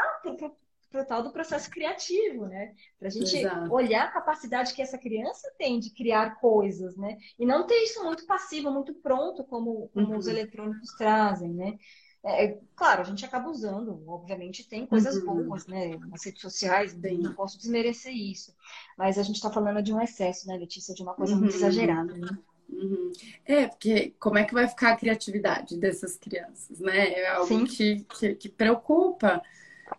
para 0.91 1.03
o 1.03 1.05
tal 1.05 1.23
do 1.23 1.31
processo 1.31 1.71
criativo, 1.71 2.47
né? 2.47 2.75
Para 2.99 3.09
a 3.09 3.11
gente 3.11 3.37
Exato. 3.37 3.73
olhar 3.73 4.05
a 4.05 4.11
capacidade 4.13 4.73
que 4.73 4.83
essa 4.83 4.99
criança 4.99 5.53
tem 5.59 5.79
de 5.79 5.91
criar 5.91 6.37
coisas, 6.41 6.97
né? 6.97 7.17
E 7.39 7.45
não 7.45 7.67
ter 7.67 7.83
isso 7.83 8.03
muito 8.05 8.27
passivo, 8.27 8.71
muito 8.71 8.95
pronto, 8.95 9.45
como, 9.45 9.89
como 9.93 10.13
uhum. 10.13 10.17
os 10.17 10.27
eletrônicos 10.27 10.93
trazem, 10.97 11.53
né? 11.53 11.79
É, 12.25 12.47
é, 12.47 12.59
claro, 12.75 13.03
a 13.03 13.05
gente 13.05 13.25
acaba 13.25 13.49
usando, 13.49 14.03
obviamente 14.09 14.69
tem 14.69 14.87
coisas 14.87 15.17
uhum. 15.17 15.45
boas, 15.45 15.67
né? 15.67 15.97
Nas 16.09 16.25
redes 16.25 16.41
sociais, 16.41 16.93
Sim. 16.93 17.19
não 17.19 17.35
posso 17.35 17.59
desmerecer 17.59 18.13
isso. 18.13 18.55
Mas 18.97 19.19
a 19.19 19.23
gente 19.23 19.37
está 19.37 19.51
falando 19.51 19.83
de 19.83 19.93
um 19.93 20.01
excesso, 20.01 20.49
né, 20.49 20.57
Letícia? 20.57 20.95
De 20.95 21.03
uma 21.03 21.15
coisa 21.15 21.35
uhum. 21.35 21.41
muito 21.41 21.55
exagerada, 21.55 22.15
né? 22.17 22.29
Uhum. 22.69 23.13
É, 23.47 23.67
porque 23.67 24.15
como 24.19 24.39
é 24.39 24.45
que 24.45 24.53
vai 24.53 24.69
ficar 24.69 24.93
a 24.93 24.97
criatividade 24.97 25.79
dessas 25.79 26.17
crianças, 26.17 26.81
né? 26.81 27.13
É 27.13 27.29
algo 27.29 27.67
que, 27.67 28.05
que, 28.19 28.35
que 28.35 28.49
preocupa 28.49 29.43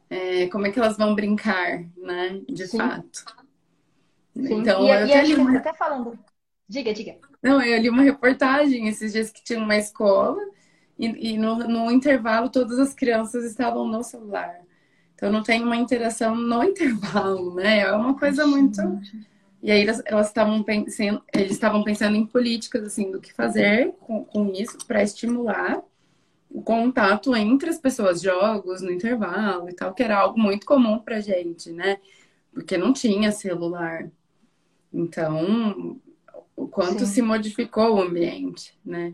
é, 0.09 0.47
como 0.47 0.65
é 0.65 0.71
que 0.71 0.79
elas 0.79 0.97
vão 0.97 1.15
brincar, 1.15 1.83
né? 1.97 2.41
De 2.47 2.67
Sim. 2.67 2.77
fato. 2.77 3.25
Sim. 4.35 4.61
Então, 4.61 4.83
e, 4.85 4.89
eu 4.89 5.07
e 5.07 5.13
até, 5.13 5.35
uma... 5.35 5.57
até 5.57 5.73
falando. 5.73 6.17
Diga, 6.67 6.93
diga. 6.93 7.17
Não, 7.41 7.61
eu 7.61 7.81
li 7.81 7.89
uma 7.89 8.03
reportagem 8.03 8.87
esses 8.87 9.13
dias 9.13 9.31
que 9.31 9.43
tinha 9.43 9.59
uma 9.59 9.75
escola 9.75 10.37
e, 10.97 11.31
e 11.31 11.37
no, 11.37 11.55
no, 11.67 11.91
intervalo 11.91 12.49
todas 12.49 12.77
as 12.77 12.93
crianças 12.93 13.43
estavam 13.45 13.87
no 13.87 14.03
celular. 14.03 14.59
Então 15.15 15.31
não 15.31 15.41
tem 15.41 15.63
uma 15.63 15.75
interação 15.75 16.35
no 16.35 16.63
intervalo, 16.65 17.55
né? 17.55 17.79
É 17.79 17.91
uma 17.91 18.17
coisa 18.17 18.45
muito. 18.45 18.81
E 19.61 19.71
aí 19.71 19.81
elas, 19.81 20.01
elas 20.05 20.27
estavam 20.27 20.61
pensando, 20.63 21.23
eles 21.33 21.51
estavam 21.51 21.83
pensando 21.83 22.15
em 22.15 22.25
políticas 22.25 22.83
assim 22.83 23.11
do 23.11 23.19
que 23.19 23.33
fazer 23.33 23.93
com, 23.99 24.23
com 24.23 24.51
isso 24.53 24.77
para 24.87 25.03
estimular 25.03 25.81
o 26.49 26.61
contato 26.61 27.35
entre 27.35 27.69
as 27.69 27.77
pessoas, 27.77 28.21
jogos 28.21 28.81
no 28.81 28.91
intervalo 28.91 29.69
e 29.69 29.73
tal, 29.73 29.93
que 29.93 30.03
era 30.03 30.17
algo 30.17 30.39
muito 30.39 30.65
comum 30.65 30.99
pra 30.99 31.19
gente, 31.21 31.71
né? 31.71 31.99
Porque 32.51 32.77
não 32.77 32.91
tinha 32.91 33.31
celular. 33.31 34.09
Então, 34.91 35.99
o 36.55 36.67
quanto 36.67 37.05
Sim. 37.05 37.05
se 37.05 37.21
modificou 37.21 37.95
o 37.95 38.01
ambiente, 38.01 38.77
né? 38.83 39.11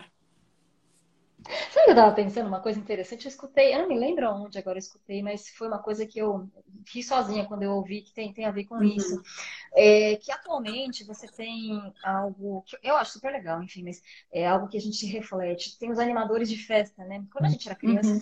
Sabe 1.69 1.85
que 1.85 1.91
eu 1.91 1.95
tava 1.95 2.15
pensando 2.15 2.47
uma 2.47 2.59
coisa 2.59 2.79
interessante? 2.79 3.25
Eu 3.25 3.29
escutei, 3.29 3.73
eu 3.73 3.79
não 3.79 3.87
me 3.87 3.99
lembro 3.99 4.27
onde 4.31 4.57
agora 4.57 4.77
eu 4.77 4.79
escutei, 4.79 5.21
mas 5.21 5.49
foi 5.49 5.67
uma 5.67 5.77
coisa 5.77 6.05
que 6.05 6.17
eu 6.17 6.49
ri 6.91 7.03
sozinha 7.03 7.45
quando 7.45 7.63
eu 7.63 7.71
ouvi 7.71 8.01
que 8.01 8.13
tem, 8.13 8.33
tem 8.33 8.45
a 8.45 8.51
ver 8.51 8.65
com 8.65 8.75
uhum. 8.75 8.83
isso. 8.83 9.21
É, 9.75 10.15
que 10.15 10.31
atualmente 10.31 11.03
você 11.03 11.27
tem 11.27 11.93
algo 12.03 12.63
que 12.63 12.77
eu 12.81 12.95
acho 12.95 13.13
super 13.13 13.31
legal, 13.31 13.61
enfim, 13.61 13.83
mas 13.83 14.01
é 14.31 14.47
algo 14.47 14.67
que 14.67 14.77
a 14.77 14.81
gente 14.81 15.05
reflete. 15.05 15.77
Tem 15.77 15.91
os 15.91 15.99
animadores 15.99 16.49
de 16.49 16.57
festa, 16.57 17.03
né? 17.05 17.23
Quando 17.31 17.45
a 17.45 17.49
gente 17.49 17.67
era 17.67 17.77
criança, 17.77 18.09
uhum. 18.09 18.19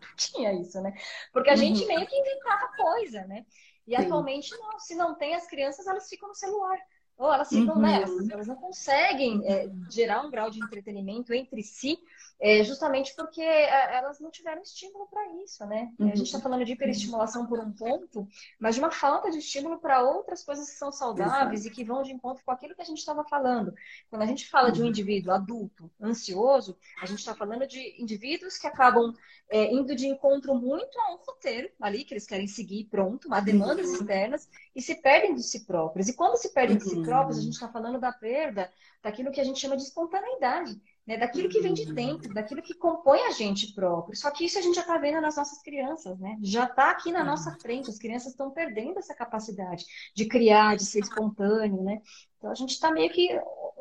não 0.00 0.16
tinha 0.16 0.52
isso, 0.54 0.80
né? 0.80 0.94
Porque 1.32 1.50
a 1.50 1.56
gente 1.56 1.82
uhum. 1.82 1.88
meio 1.88 2.06
que 2.06 2.16
inventava 2.16 2.68
coisa, 2.74 3.26
né? 3.26 3.44
E 3.86 3.94
Sim. 3.94 4.02
atualmente 4.02 4.50
não. 4.56 4.78
Se 4.78 4.94
não 4.94 5.14
tem 5.14 5.34
as 5.34 5.46
crianças, 5.46 5.86
elas 5.86 6.08
ficam 6.08 6.28
no 6.30 6.34
celular 6.34 6.78
Ou 7.16 7.32
elas 7.32 7.48
ficam, 7.48 7.76
uhum. 7.76 7.86
elas, 7.86 8.28
elas, 8.28 8.46
não 8.46 8.56
conseguem 8.56 9.40
é, 9.46 9.70
gerar 9.90 10.22
um 10.22 10.30
grau 10.30 10.50
de 10.50 10.60
entretenimento 10.60 11.32
entre 11.32 11.62
si 11.62 11.98
é, 12.40 12.62
justamente 12.64 13.14
porque 13.14 13.40
é, 13.40 13.96
elas 13.96 14.20
não 14.20 14.30
tiveram 14.30 14.62
estímulo 14.62 15.06
para 15.08 15.26
isso, 15.42 15.64
né? 15.66 15.92
Uhum. 15.98 16.10
A 16.10 16.14
gente 16.14 16.26
está 16.26 16.40
falando 16.40 16.64
de 16.64 16.72
hiperestimulação 16.72 17.46
por 17.46 17.58
um 17.60 17.72
ponto, 17.72 18.28
mas 18.58 18.74
de 18.74 18.80
uma 18.80 18.90
falta 18.90 19.30
de 19.30 19.38
estímulo 19.38 19.78
para 19.78 20.02
outras 20.02 20.44
coisas 20.44 20.68
que 20.68 20.76
são 20.76 20.90
saudáveis 20.90 21.60
Exato. 21.60 21.72
e 21.72 21.76
que 21.76 21.84
vão 21.84 22.02
de 22.02 22.12
encontro 22.12 22.44
com 22.44 22.50
aquilo 22.50 22.74
que 22.74 22.82
a 22.82 22.84
gente 22.84 22.98
estava 22.98 23.24
falando. 23.24 23.74
Quando 24.10 24.22
a 24.22 24.26
gente 24.26 24.48
fala 24.48 24.70
de 24.70 24.80
um 24.80 24.84
uhum. 24.84 24.90
indivíduo 24.90 25.32
adulto, 25.32 25.90
ansioso, 26.00 26.76
a 27.00 27.06
gente 27.06 27.20
está 27.20 27.34
falando 27.34 27.66
de 27.66 28.00
indivíduos 28.00 28.58
que 28.58 28.66
acabam 28.66 29.14
é, 29.48 29.72
indo 29.72 29.94
de 29.94 30.06
encontro 30.06 30.54
muito 30.54 30.98
a 31.00 31.14
um 31.14 31.16
roteiro 31.16 31.70
ali, 31.80 32.04
que 32.04 32.14
eles 32.14 32.26
querem 32.26 32.46
seguir 32.46 32.84
pronto, 32.90 33.32
a 33.32 33.40
demandas 33.40 33.86
uhum. 33.88 33.94
externas, 33.94 34.48
e 34.74 34.82
se 34.82 34.96
perdem 34.96 35.34
de 35.34 35.42
si 35.42 35.64
próprios. 35.64 36.08
E 36.08 36.14
quando 36.14 36.36
se 36.36 36.52
perdem 36.52 36.76
de 36.76 36.84
si 36.84 36.96
uhum. 36.96 37.04
próprios, 37.04 37.38
a 37.38 37.42
gente 37.42 37.54
está 37.54 37.68
falando 37.68 37.98
da 37.98 38.12
perda 38.12 38.70
daquilo 39.02 39.30
que 39.30 39.40
a 39.40 39.44
gente 39.44 39.60
chama 39.60 39.76
de 39.76 39.82
espontaneidade 39.82 40.80
né? 41.06 41.16
daquilo 41.18 41.48
que 41.48 41.60
vem 41.60 41.74
de 41.74 41.92
dentro, 41.92 42.32
daquilo 42.32 42.62
que 42.62 42.74
compõe 42.74 43.20
a 43.20 43.30
gente 43.30 43.72
próprio. 43.74 44.16
Só 44.16 44.30
que 44.30 44.44
isso 44.44 44.58
a 44.58 44.62
gente 44.62 44.74
já 44.74 44.80
está 44.80 44.96
vendo 44.98 45.20
nas 45.20 45.36
nossas 45.36 45.62
crianças, 45.62 46.18
né? 46.18 46.38
Já 46.42 46.64
está 46.64 46.90
aqui 46.90 47.12
na 47.12 47.22
nossa 47.22 47.56
frente. 47.60 47.90
As 47.90 47.98
crianças 47.98 48.32
estão 48.32 48.50
perdendo 48.50 48.98
essa 48.98 49.14
capacidade 49.14 49.84
de 50.14 50.26
criar, 50.26 50.76
de 50.76 50.86
ser 50.86 51.00
espontâneo, 51.00 51.82
né? 51.82 52.00
Então 52.38 52.50
a 52.50 52.54
gente 52.54 52.70
está 52.70 52.90
meio 52.90 53.10
que 53.10 53.28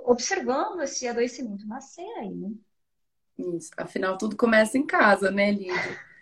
observando 0.05 0.81
esse 0.81 1.07
adoecimento 1.07 1.65
nascer 1.67 2.07
aí, 2.17 2.33
né? 2.33 2.51
Isso. 3.38 3.71
Afinal, 3.77 4.17
tudo 4.17 4.36
começa 4.36 4.77
em 4.77 4.86
casa, 4.86 5.31
né, 5.31 5.51
Lídia? 5.51 6.13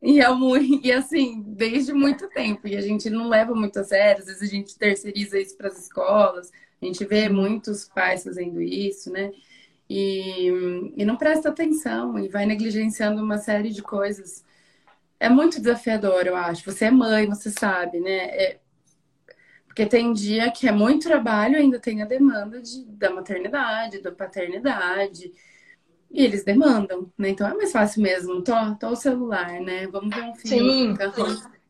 E 0.00 0.20
é 0.20 0.28
muito, 0.32 0.86
e 0.86 0.92
assim, 0.92 1.42
desde 1.42 1.92
muito 1.92 2.28
tempo. 2.28 2.68
E 2.68 2.76
a 2.76 2.80
gente 2.80 3.10
não 3.10 3.28
leva 3.28 3.54
muito 3.54 3.78
a 3.80 3.84
sério, 3.84 4.20
às 4.20 4.26
vezes 4.26 4.42
a 4.42 4.46
gente 4.46 4.78
terceiriza 4.78 5.40
isso 5.40 5.56
para 5.56 5.68
as 5.68 5.78
escolas, 5.78 6.52
a 6.80 6.84
gente 6.84 7.04
vê 7.04 7.28
muitos 7.28 7.88
pais 7.88 8.22
fazendo 8.22 8.60
isso, 8.60 9.10
né? 9.10 9.32
E, 9.88 10.48
e 10.96 11.04
não 11.04 11.16
presta 11.16 11.48
atenção 11.48 12.18
e 12.18 12.28
vai 12.28 12.44
negligenciando 12.44 13.22
uma 13.22 13.38
série 13.38 13.70
de 13.70 13.82
coisas. 13.82 14.44
É 15.18 15.28
muito 15.28 15.58
desafiador, 15.60 16.26
eu 16.26 16.36
acho. 16.36 16.64
Você 16.70 16.86
é 16.86 16.90
mãe, 16.90 17.26
você 17.26 17.50
sabe, 17.50 17.98
né? 18.00 18.26
É... 18.26 18.60
Porque 19.66 19.86
tem 19.86 20.12
dia 20.12 20.50
que 20.50 20.68
é 20.68 20.72
muito 20.72 21.08
trabalho, 21.08 21.56
ainda 21.56 21.78
tem 21.78 22.02
a 22.02 22.06
demanda 22.06 22.60
de, 22.60 22.84
da 22.84 23.10
maternidade, 23.10 24.02
da 24.02 24.12
paternidade. 24.12 25.32
E 26.10 26.24
eles 26.24 26.44
demandam, 26.44 27.10
né? 27.16 27.30
Então 27.30 27.46
é 27.46 27.54
mais 27.54 27.72
fácil 27.72 28.02
mesmo. 28.02 28.42
Tô, 28.42 28.52
tô 28.76 28.88
o 28.90 28.96
celular, 28.96 29.60
né? 29.60 29.86
Vamos 29.86 30.14
ver 30.14 30.22
um 30.22 30.34
filme. 30.34 30.96
Sim. 30.96 30.96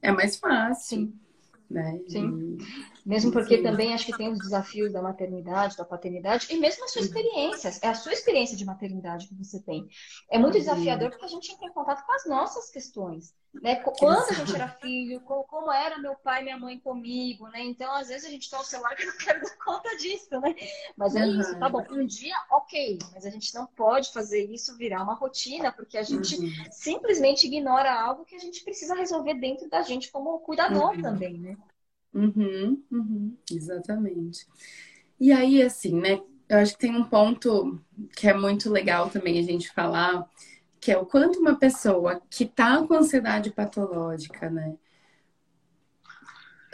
É 0.00 0.12
mais 0.12 0.36
fácil. 0.36 0.98
Sim. 0.98 1.12
Né? 1.70 2.00
Sim. 2.08 2.58
Mesmo 3.08 3.32
porque 3.32 3.62
também 3.62 3.94
acho 3.94 4.04
que 4.04 4.16
tem 4.18 4.30
os 4.30 4.38
desafios 4.38 4.92
da 4.92 5.00
maternidade, 5.00 5.78
da 5.78 5.84
paternidade, 5.84 6.46
e 6.50 6.58
mesmo 6.58 6.84
a 6.84 6.88
sua 6.88 7.00
experiência, 7.00 7.72
é 7.80 7.88
a 7.88 7.94
sua 7.94 8.12
experiência 8.12 8.54
de 8.54 8.66
maternidade 8.66 9.26
que 9.26 9.34
você 9.34 9.58
tem. 9.62 9.88
É 10.30 10.38
muito 10.38 10.58
desafiador 10.58 11.08
porque 11.08 11.24
a 11.24 11.28
gente 11.28 11.50
entra 11.50 11.68
em 11.68 11.72
contato 11.72 12.04
com 12.04 12.12
as 12.12 12.26
nossas 12.26 12.68
questões. 12.68 13.34
Né? 13.62 13.76
Quando 13.76 14.28
a 14.28 14.34
gente 14.34 14.54
era 14.54 14.68
filho, 14.68 15.22
como 15.22 15.72
era 15.72 15.98
meu 15.98 16.14
pai 16.16 16.42
e 16.42 16.44
minha 16.44 16.58
mãe 16.58 16.78
comigo, 16.78 17.48
né? 17.48 17.64
Então, 17.64 17.90
às 17.94 18.08
vezes, 18.08 18.26
a 18.26 18.30
gente 18.30 18.50
toma 18.50 18.62
o 18.62 18.66
celular 18.66 18.94
que 18.94 19.06
não 19.06 19.16
quero 19.16 19.40
dar 19.40 19.56
conta 19.64 19.96
disso, 19.96 20.38
né? 20.40 20.54
Mas 20.94 21.16
é 21.16 21.24
uhum. 21.24 21.40
isso, 21.40 21.58
tá 21.58 21.66
bom. 21.66 21.82
Um 21.90 22.04
dia, 22.04 22.36
ok, 22.50 22.98
mas 23.14 23.24
a 23.24 23.30
gente 23.30 23.54
não 23.54 23.66
pode 23.66 24.12
fazer 24.12 24.44
isso 24.52 24.76
virar 24.76 25.02
uma 25.02 25.14
rotina, 25.14 25.72
porque 25.72 25.96
a 25.96 26.02
gente 26.02 26.36
uhum. 26.36 26.50
simplesmente 26.70 27.46
ignora 27.46 27.90
algo 27.90 28.26
que 28.26 28.36
a 28.36 28.38
gente 28.38 28.62
precisa 28.62 28.94
resolver 28.94 29.32
dentro 29.32 29.66
da 29.66 29.80
gente 29.80 30.12
como 30.12 30.38
cuidador 30.40 30.94
uhum. 30.94 31.02
também, 31.02 31.38
né? 31.38 31.56
Uhum, 32.12 32.82
uhum, 32.90 33.36
exatamente. 33.50 34.46
E 35.20 35.32
aí, 35.32 35.62
assim, 35.62 36.00
né? 36.00 36.20
Eu 36.48 36.58
acho 36.58 36.72
que 36.72 36.78
tem 36.78 36.96
um 36.96 37.04
ponto 37.04 37.78
que 38.16 38.26
é 38.28 38.34
muito 38.34 38.70
legal 38.70 39.10
também 39.10 39.38
a 39.38 39.42
gente 39.42 39.70
falar, 39.72 40.26
que 40.80 40.90
é 40.90 40.96
o 40.96 41.04
quanto 41.04 41.38
uma 41.38 41.56
pessoa 41.56 42.22
que 42.30 42.46
tá 42.46 42.82
com 42.86 42.94
ansiedade 42.94 43.50
patológica, 43.50 44.48
né? 44.48 44.74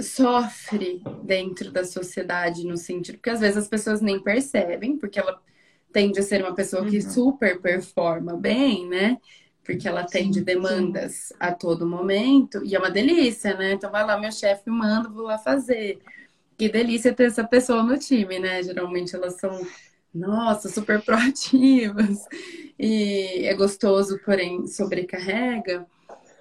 Sofre 0.01 1.03
dentro 1.25 1.71
da 1.71 1.85
sociedade 1.85 2.65
no 2.65 2.77
sentido, 2.77 3.17
porque 3.17 3.31
às 3.31 3.41
vezes 3.41 3.57
as 3.57 3.69
pessoas 3.69 4.01
nem 4.01 4.23
percebem, 4.23 4.99
porque 4.99 5.19
ela 5.19 5.41
tende 5.93 6.19
a 6.19 6.23
ser 6.23 6.43
uma 6.43 6.55
pessoa 6.55 6.85
que 6.85 6.99
uhum. 6.99 7.11
super 7.11 7.61
performa 7.61 8.37
bem, 8.37 8.89
né? 8.89 9.19
Porque 9.65 9.89
ela 9.89 10.03
atende 10.03 10.43
demandas 10.43 11.33
a 11.41 11.53
todo 11.53 11.87
momento 11.87 12.63
e 12.63 12.77
é 12.77 12.79
uma 12.79 12.91
delícia, 12.91 13.57
né? 13.57 13.73
Então 13.73 13.91
vai 13.91 14.05
lá, 14.05 14.19
meu 14.19 14.31
chefe 14.31 14.69
manda, 14.69 15.09
vou 15.09 15.25
lá 15.25 15.39
fazer. 15.39 16.01
Que 16.57 16.69
delícia 16.69 17.15
ter 17.15 17.25
essa 17.25 17.43
pessoa 17.43 17.83
no 17.83 17.99
time, 17.99 18.39
né? 18.39 18.63
Geralmente 18.63 19.17
elas 19.17 19.41
são, 19.41 19.67
nossa, 20.13 20.69
super 20.69 21.01
proativas 21.03 22.19
e 22.79 23.47
é 23.47 23.55
gostoso, 23.55 24.21
porém 24.25 24.67
sobrecarrega. 24.67 25.87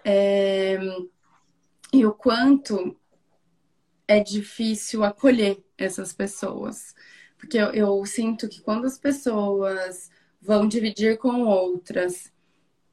É... 0.04 0.78
E 1.94 2.06
o 2.06 2.12
quanto 2.12 2.98
é 4.06 4.20
difícil 4.20 5.04
acolher 5.04 5.64
essas 5.78 6.12
pessoas. 6.12 6.94
Porque 7.38 7.58
eu, 7.58 7.72
eu 7.72 8.06
sinto 8.06 8.50
que 8.50 8.62
quando 8.62 8.86
as 8.86 8.98
pessoas 8.98 10.10
vão 10.42 10.68
dividir 10.68 11.18
com 11.18 11.44
outras 11.44 12.33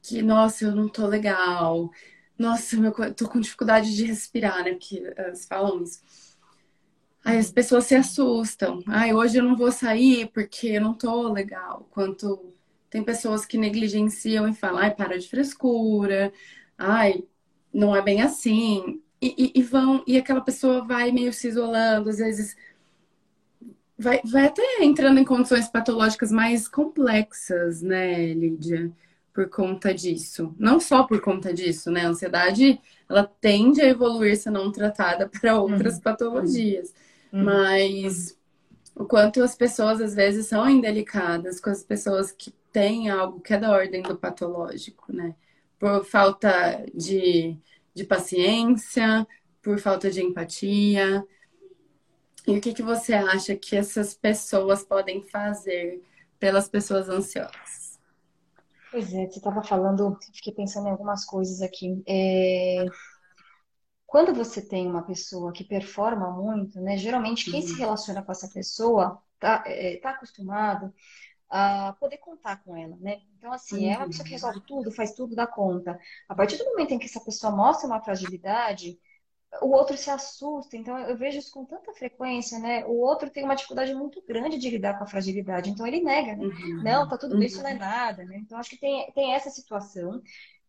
que, 0.02 0.22
nossa, 0.22 0.64
eu 0.64 0.74
não 0.74 0.88
tô 0.88 1.06
legal. 1.06 1.90
Nossa, 2.38 2.76
meu, 2.76 2.92
tô 3.14 3.28
com 3.28 3.40
dificuldade 3.40 3.94
de 3.94 4.04
respirar, 4.04 4.64
né? 4.64 4.72
Porque 4.72 5.02
elas 5.16 5.44
falam 5.44 5.82
isso. 5.82 6.00
Aí 7.24 7.38
as 7.38 7.50
pessoas 7.52 7.84
se 7.84 7.94
assustam. 7.94 8.82
Ai, 8.86 9.12
hoje 9.12 9.38
eu 9.38 9.44
não 9.44 9.56
vou 9.56 9.70
sair 9.70 10.30
porque 10.32 10.68
eu 10.68 10.80
não 10.80 10.94
tô 10.94 11.30
legal. 11.32 11.86
Quanto 11.90 12.52
tem 12.88 13.04
pessoas 13.04 13.44
que 13.44 13.58
negligenciam 13.58 14.48
e 14.48 14.54
falam, 14.54 14.78
ai, 14.78 14.94
para 14.94 15.18
de 15.18 15.28
frescura. 15.28 16.32
Ai, 16.78 17.22
não 17.72 17.94
é 17.94 18.02
bem 18.02 18.22
assim. 18.22 19.02
E, 19.20 19.52
e, 19.54 19.60
e 19.60 19.62
vão, 19.62 20.02
e 20.06 20.16
aquela 20.16 20.40
pessoa 20.40 20.84
vai 20.86 21.12
meio 21.12 21.32
se 21.32 21.46
isolando, 21.48 22.08
às 22.08 22.18
vezes 22.18 22.56
vai, 23.98 24.20
vai 24.24 24.46
até 24.46 24.82
entrando 24.82 25.20
em 25.20 25.24
condições 25.24 25.68
patológicas 25.68 26.32
mais 26.32 26.66
complexas, 26.66 27.82
né, 27.82 28.32
Lídia? 28.32 28.90
Por 29.32 29.48
conta 29.48 29.94
disso. 29.94 30.54
Não 30.58 30.80
só 30.80 31.04
por 31.04 31.20
conta 31.20 31.52
disso, 31.52 31.90
né? 31.90 32.06
A 32.06 32.08
ansiedade, 32.08 32.80
ela 33.08 33.24
tende 33.24 33.80
a 33.80 33.88
evoluir 33.88 34.36
se 34.36 34.50
não 34.50 34.72
tratada 34.72 35.28
para 35.40 35.60
outras 35.60 35.96
uhum. 35.96 36.00
patologias. 36.00 36.94
Uhum. 37.32 37.44
Mas 37.44 38.36
o 38.94 39.04
quanto 39.04 39.42
as 39.42 39.54
pessoas 39.54 40.00
às 40.00 40.14
vezes 40.14 40.46
são 40.46 40.68
indelicadas 40.68 41.60
com 41.60 41.70
as 41.70 41.82
pessoas 41.82 42.32
que 42.32 42.52
têm 42.72 43.08
algo 43.08 43.40
que 43.40 43.54
é 43.54 43.58
da 43.58 43.70
ordem 43.70 44.02
do 44.02 44.16
patológico, 44.16 45.12
né? 45.12 45.34
Por 45.78 46.04
falta 46.04 46.84
de, 46.94 47.56
de 47.94 48.04
paciência, 48.04 49.26
por 49.62 49.78
falta 49.78 50.10
de 50.10 50.22
empatia. 50.22 51.24
E 52.46 52.56
o 52.56 52.60
que, 52.60 52.74
que 52.74 52.82
você 52.82 53.14
acha 53.14 53.56
que 53.56 53.76
essas 53.76 54.14
pessoas 54.14 54.84
podem 54.84 55.22
fazer 55.22 56.02
pelas 56.38 56.68
pessoas 56.68 57.08
ansiosas? 57.08 57.89
Pois 58.90 59.14
é, 59.14 59.26
você 59.26 59.38
estava 59.38 59.62
falando, 59.62 60.18
fiquei 60.34 60.52
pensando 60.52 60.88
em 60.88 60.90
algumas 60.90 61.24
coisas 61.24 61.62
aqui. 61.62 62.02
É... 62.06 62.84
Quando 64.04 64.34
você 64.34 64.60
tem 64.60 64.88
uma 64.88 65.02
pessoa 65.02 65.52
que 65.52 65.62
performa 65.62 66.30
muito, 66.32 66.80
né? 66.80 66.96
Geralmente 66.96 67.48
quem 67.48 67.62
se 67.62 67.72
uhum. 67.72 67.78
relaciona 67.78 68.22
com 68.22 68.32
essa 68.32 68.48
pessoa 68.48 69.22
tá, 69.38 69.62
é, 69.66 69.96
tá 69.98 70.10
acostumado 70.10 70.92
a 71.48 71.94
poder 71.98 72.18
contar 72.18 72.62
com 72.62 72.76
ela, 72.76 72.96
né? 73.00 73.20
Então, 73.36 73.52
assim, 73.52 73.88
é 73.88 73.96
uma 73.96 74.06
pessoa 74.06 74.24
que 74.24 74.32
resolve 74.32 74.60
tudo, 74.60 74.92
faz 74.92 75.12
tudo, 75.12 75.34
dá 75.34 75.46
conta. 75.46 75.98
A 76.28 76.34
partir 76.34 76.56
do 76.56 76.64
momento 76.64 76.92
em 76.92 76.98
que 76.98 77.06
essa 77.06 77.20
pessoa 77.20 77.54
mostra 77.54 77.88
uma 77.88 78.00
fragilidade, 78.00 78.98
o 79.60 79.70
outro 79.70 79.96
se 79.96 80.10
assusta. 80.10 80.76
Então, 80.76 80.96
eu 80.98 81.16
vejo 81.16 81.38
isso 81.38 81.52
com 81.52 81.64
tanta 81.64 81.92
frequência, 81.92 82.58
né? 82.58 82.84
O 82.86 83.00
outro 83.00 83.30
tem 83.30 83.44
uma 83.44 83.54
dificuldade 83.56 83.94
muito 83.94 84.22
grande 84.26 84.58
de 84.58 84.70
lidar 84.70 84.96
com 84.96 85.04
a 85.04 85.06
fragilidade. 85.06 85.70
Então, 85.70 85.86
ele 85.86 86.00
nega, 86.00 86.36
né? 86.36 86.44
Uhum. 86.44 86.82
Não, 86.82 87.08
tá 87.08 87.18
tudo 87.18 87.36
bem, 87.36 87.46
isso 87.46 87.62
não 87.62 87.70
é 87.70 87.72
uhum. 87.72 87.78
nada, 87.78 88.24
né? 88.24 88.38
Então, 88.38 88.58
acho 88.58 88.70
que 88.70 88.78
tem, 88.78 89.10
tem 89.12 89.34
essa 89.34 89.50
situação. 89.50 90.22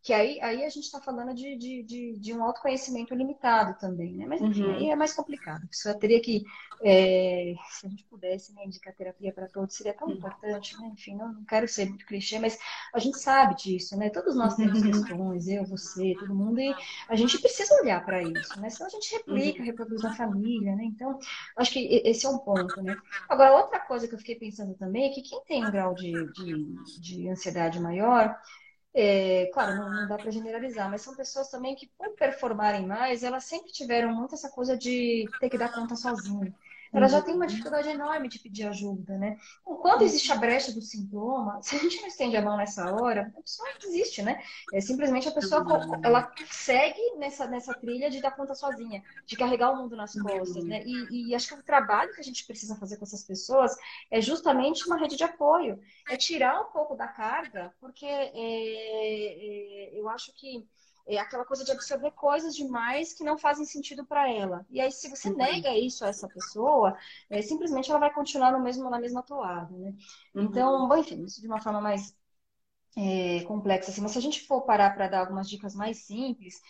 Que 0.04 0.14
aí, 0.14 0.42
aí 0.42 0.66
a 0.66 0.70
gente 0.70 0.86
está 0.86 1.00
falando 1.00 1.32
de, 1.32 1.56
de, 1.56 1.84
de, 1.84 2.18
de, 2.18 2.34
um 2.34 2.44
autoconhecimento 2.44 3.14
limitado 3.14 3.78
também, 3.80 4.16
né? 4.16 4.26
Mas 4.26 4.42
enfim, 4.42 4.64
uhum. 4.64 4.76
aí 4.76 4.90
é 4.90 4.96
mais 4.96 5.14
complicado. 5.14 5.64
A 5.64 5.68
pessoa 5.68 5.94
teria 5.94 6.20
que, 6.20 6.44
é, 6.82 7.54
se 7.70 7.86
a 7.86 7.90
gente 7.90 8.04
pudesse 8.06 8.52
né, 8.56 8.66
indicar 8.66 8.96
terapia 8.96 9.32
para 9.32 9.48
todos, 9.48 9.76
seria 9.76 9.94
tão 9.94 10.08
uhum. 10.08 10.16
importante, 10.16 10.76
né? 10.80 10.90
Enfim, 10.92 11.16
não, 11.16 11.32
não 11.32 11.46
quero 11.46 11.68
ser 11.68 11.88
muito 11.88 12.04
clichê, 12.08 12.40
mas 12.40 12.58
a 12.92 12.98
gente 12.98 13.20
sabe 13.20 13.56
disso, 13.56 13.96
né? 13.96 14.10
Todos 14.10 14.36
nós 14.36 14.56
temos 14.56 14.82
uhum. 14.82 14.92
questões, 14.92 15.48
eu, 15.48 15.66
você, 15.66 16.16
todo 16.20 16.34
mundo, 16.34 16.60
e 16.60 16.74
a 17.08 17.16
gente 17.16 17.40
precisa 17.40 17.72
olhar 17.84 18.04
para 18.04 18.24
isso, 18.24 18.60
né? 18.60 18.72
Senão 18.72 18.88
a 18.88 18.92
gente 18.92 19.14
replica, 19.14 19.60
uhum. 19.60 19.66
reproduz 19.66 20.02
na 20.02 20.16
família, 20.16 20.76
né? 20.76 20.84
Então, 20.84 21.20
acho 21.56 21.72
que 21.72 22.02
esse 22.04 22.26
é 22.26 22.30
um 22.30 22.40
ponto, 22.40 22.82
né? 22.82 22.98
Agora, 23.30 23.54
outra 23.54 23.80
coisa 23.80 24.08
que 24.08 24.16
eu 24.16 24.20
fiquei 24.20 24.36
pensando 24.36 24.74
também 24.74 25.12
é 25.12 25.14
que 25.14 25.22
quem 25.22 25.44
tem 25.46 25.64
um 25.64 25.70
grau 25.70 25.94
de, 25.94 26.12
de, 26.34 27.00
de 27.00 27.30
ansiedade 27.30 27.80
maior 27.80 28.36
é, 28.94 29.48
claro, 29.54 29.76
não, 29.76 29.90
não 29.94 30.08
dá 30.08 30.18
para 30.20 30.32
generalizar, 30.32 30.90
mas 30.90 31.02
são 31.02 31.16
pessoas 31.16 31.50
também 31.50 31.76
que, 31.76 31.88
por 31.98 32.16
performarem 32.16 32.86
mais, 32.86 33.24
elas 33.24 33.46
sempre 33.46 33.72
tiveram 33.72 34.14
muito 34.14 34.36
essa 34.36 34.50
coisa 34.52 34.78
de 34.78 35.34
ter 35.40 35.50
que 35.50 35.58
dar 35.58 35.70
conta 35.74 35.96
sozinho. 35.96 36.54
Ela 36.94 37.08
já 37.08 37.22
tem 37.22 37.34
uma 37.34 37.48
dificuldade 37.48 37.88
enorme 37.88 38.28
de 38.28 38.40
pedir 38.40 38.68
ajuda, 38.68 39.18
né? 39.18 39.38
Enquanto 39.68 40.04
existe 40.04 40.32
a 40.32 40.36
brecha 40.36 40.74
do 40.74 40.82
sintoma, 40.82 41.62
se 41.62 41.76
a 41.76 41.80
gente 41.80 42.02
não 42.02 42.08
estende 42.08 42.36
a 42.36 42.42
mão 42.42 42.58
nessa 42.58 42.94
hora, 42.94 43.32
a 43.36 43.42
pessoa 43.42 43.70
desiste, 43.80 44.22
né? 44.22 44.42
É, 44.74 44.82
simplesmente 44.82 45.28
a 45.28 45.32
pessoa 45.32 45.66
ela 46.04 46.32
segue 46.50 47.00
nessa, 47.18 47.48
nessa 47.48 47.74
trilha 47.74 48.10
de 48.10 48.22
dar 48.22 48.32
conta 48.32 48.54
sozinha, 48.54 49.02
de 49.26 49.38
carregar 49.38 49.72
o 49.72 49.78
mundo 49.78 49.96
nas 49.96 50.14
costas, 50.14 50.64
né? 50.66 50.84
E, 50.86 51.30
e 51.30 51.36
acho 51.36 51.48
que 51.50 51.60
o 51.62 51.64
trabalho 51.64 52.14
que 52.14 52.22
a 52.22 52.24
gente 52.24 52.46
precisa 52.46 52.76
fazer 52.76 52.98
com 52.98 53.06
essas 53.06 53.24
pessoas 53.24 53.76
é 54.10 54.20
justamente 54.20 54.86
uma 54.86 54.98
rede 54.98 55.16
de 55.16 55.24
apoio, 55.24 55.80
é 56.10 56.18
tirar 56.18 56.62
um 56.62 56.72
pouco 56.72 56.96
da 56.96 57.08
carga, 57.08 57.74
porque 57.80 58.06
é, 58.06 58.32
é, 58.36 60.00
eu 60.00 60.10
acho 60.10 60.34
que 60.34 60.68
é 61.08 61.18
aquela 61.18 61.46
coisa 61.46 61.64
de 61.64 61.72
absorver 61.72 62.12
coisas 62.12 62.56
demais 62.56 63.14
que 63.14 63.24
não 63.24 63.38
fazem 63.38 63.66
sentido 63.66 64.06
para 64.06 64.30
ela. 64.30 64.66
E 64.70 64.80
aí, 64.80 64.92
se 64.92 65.10
você 65.10 65.30
uhum. 65.30 65.38
nega 65.38 65.78
isso 65.78 66.06
a 66.06 66.10
essa 66.10 66.28
pessoa, 66.28 66.98
é, 67.30 67.42
simplesmente 67.42 67.90
ela 67.90 68.00
vai 68.00 68.14
continuar 68.14 68.52
no 68.52 68.60
mesmo, 68.62 68.90
na 68.90 69.00
mesma 69.00 69.24
toada, 69.24 69.76
né? 69.76 69.94
Uhum. 70.36 70.44
Então, 70.44 70.88
bom, 70.88 70.98
enfim, 70.98 71.24
isso 71.24 71.42
de 71.42 71.48
uma 71.48 71.60
forma 71.60 71.82
mais 71.82 72.16
é, 72.98 73.44
complexa. 73.46 73.92
Assim. 73.92 74.02
Mas 74.02 74.12
se 74.12 74.18
a 74.18 74.22
gente 74.22 74.46
for 74.46 74.62
parar 74.62 74.92
para 74.96 75.08
dar 75.08 75.20
algumas 75.22 75.50
dicas 75.50 75.76
mais 75.76 76.00
simples, 76.06 76.62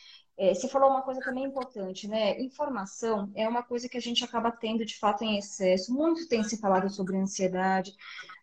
é, 0.41 0.55
você 0.55 0.67
falou 0.67 0.89
uma 0.89 1.03
coisa 1.03 1.21
também 1.21 1.43
importante, 1.45 2.07
né? 2.07 2.41
Informação 2.41 3.31
é 3.35 3.47
uma 3.47 3.61
coisa 3.61 3.87
que 3.87 3.95
a 3.95 4.01
gente 4.01 4.23
acaba 4.23 4.51
tendo 4.51 4.83
de 4.83 4.97
fato 4.97 5.23
em 5.23 5.37
excesso. 5.37 5.93
Muito 5.93 6.27
tem 6.27 6.43
se 6.43 6.57
falado 6.57 6.89
sobre 6.89 7.15
ansiedade. 7.15 7.93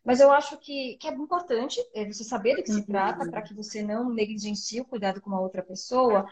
Mas 0.04 0.20
eu 0.20 0.30
acho 0.30 0.56
que, 0.58 0.96
que 1.00 1.08
é 1.08 1.12
importante 1.12 1.80
é, 1.92 2.06
você 2.06 2.22
saber 2.22 2.54
do 2.54 2.62
que 2.62 2.72
se 2.72 2.86
trata 2.86 3.28
para 3.28 3.42
que 3.42 3.52
você 3.52 3.82
não 3.82 4.08
negligencie 4.14 4.80
o 4.80 4.84
cuidado 4.84 5.20
com 5.20 5.28
uma 5.28 5.40
outra 5.40 5.60
pessoa, 5.60 6.24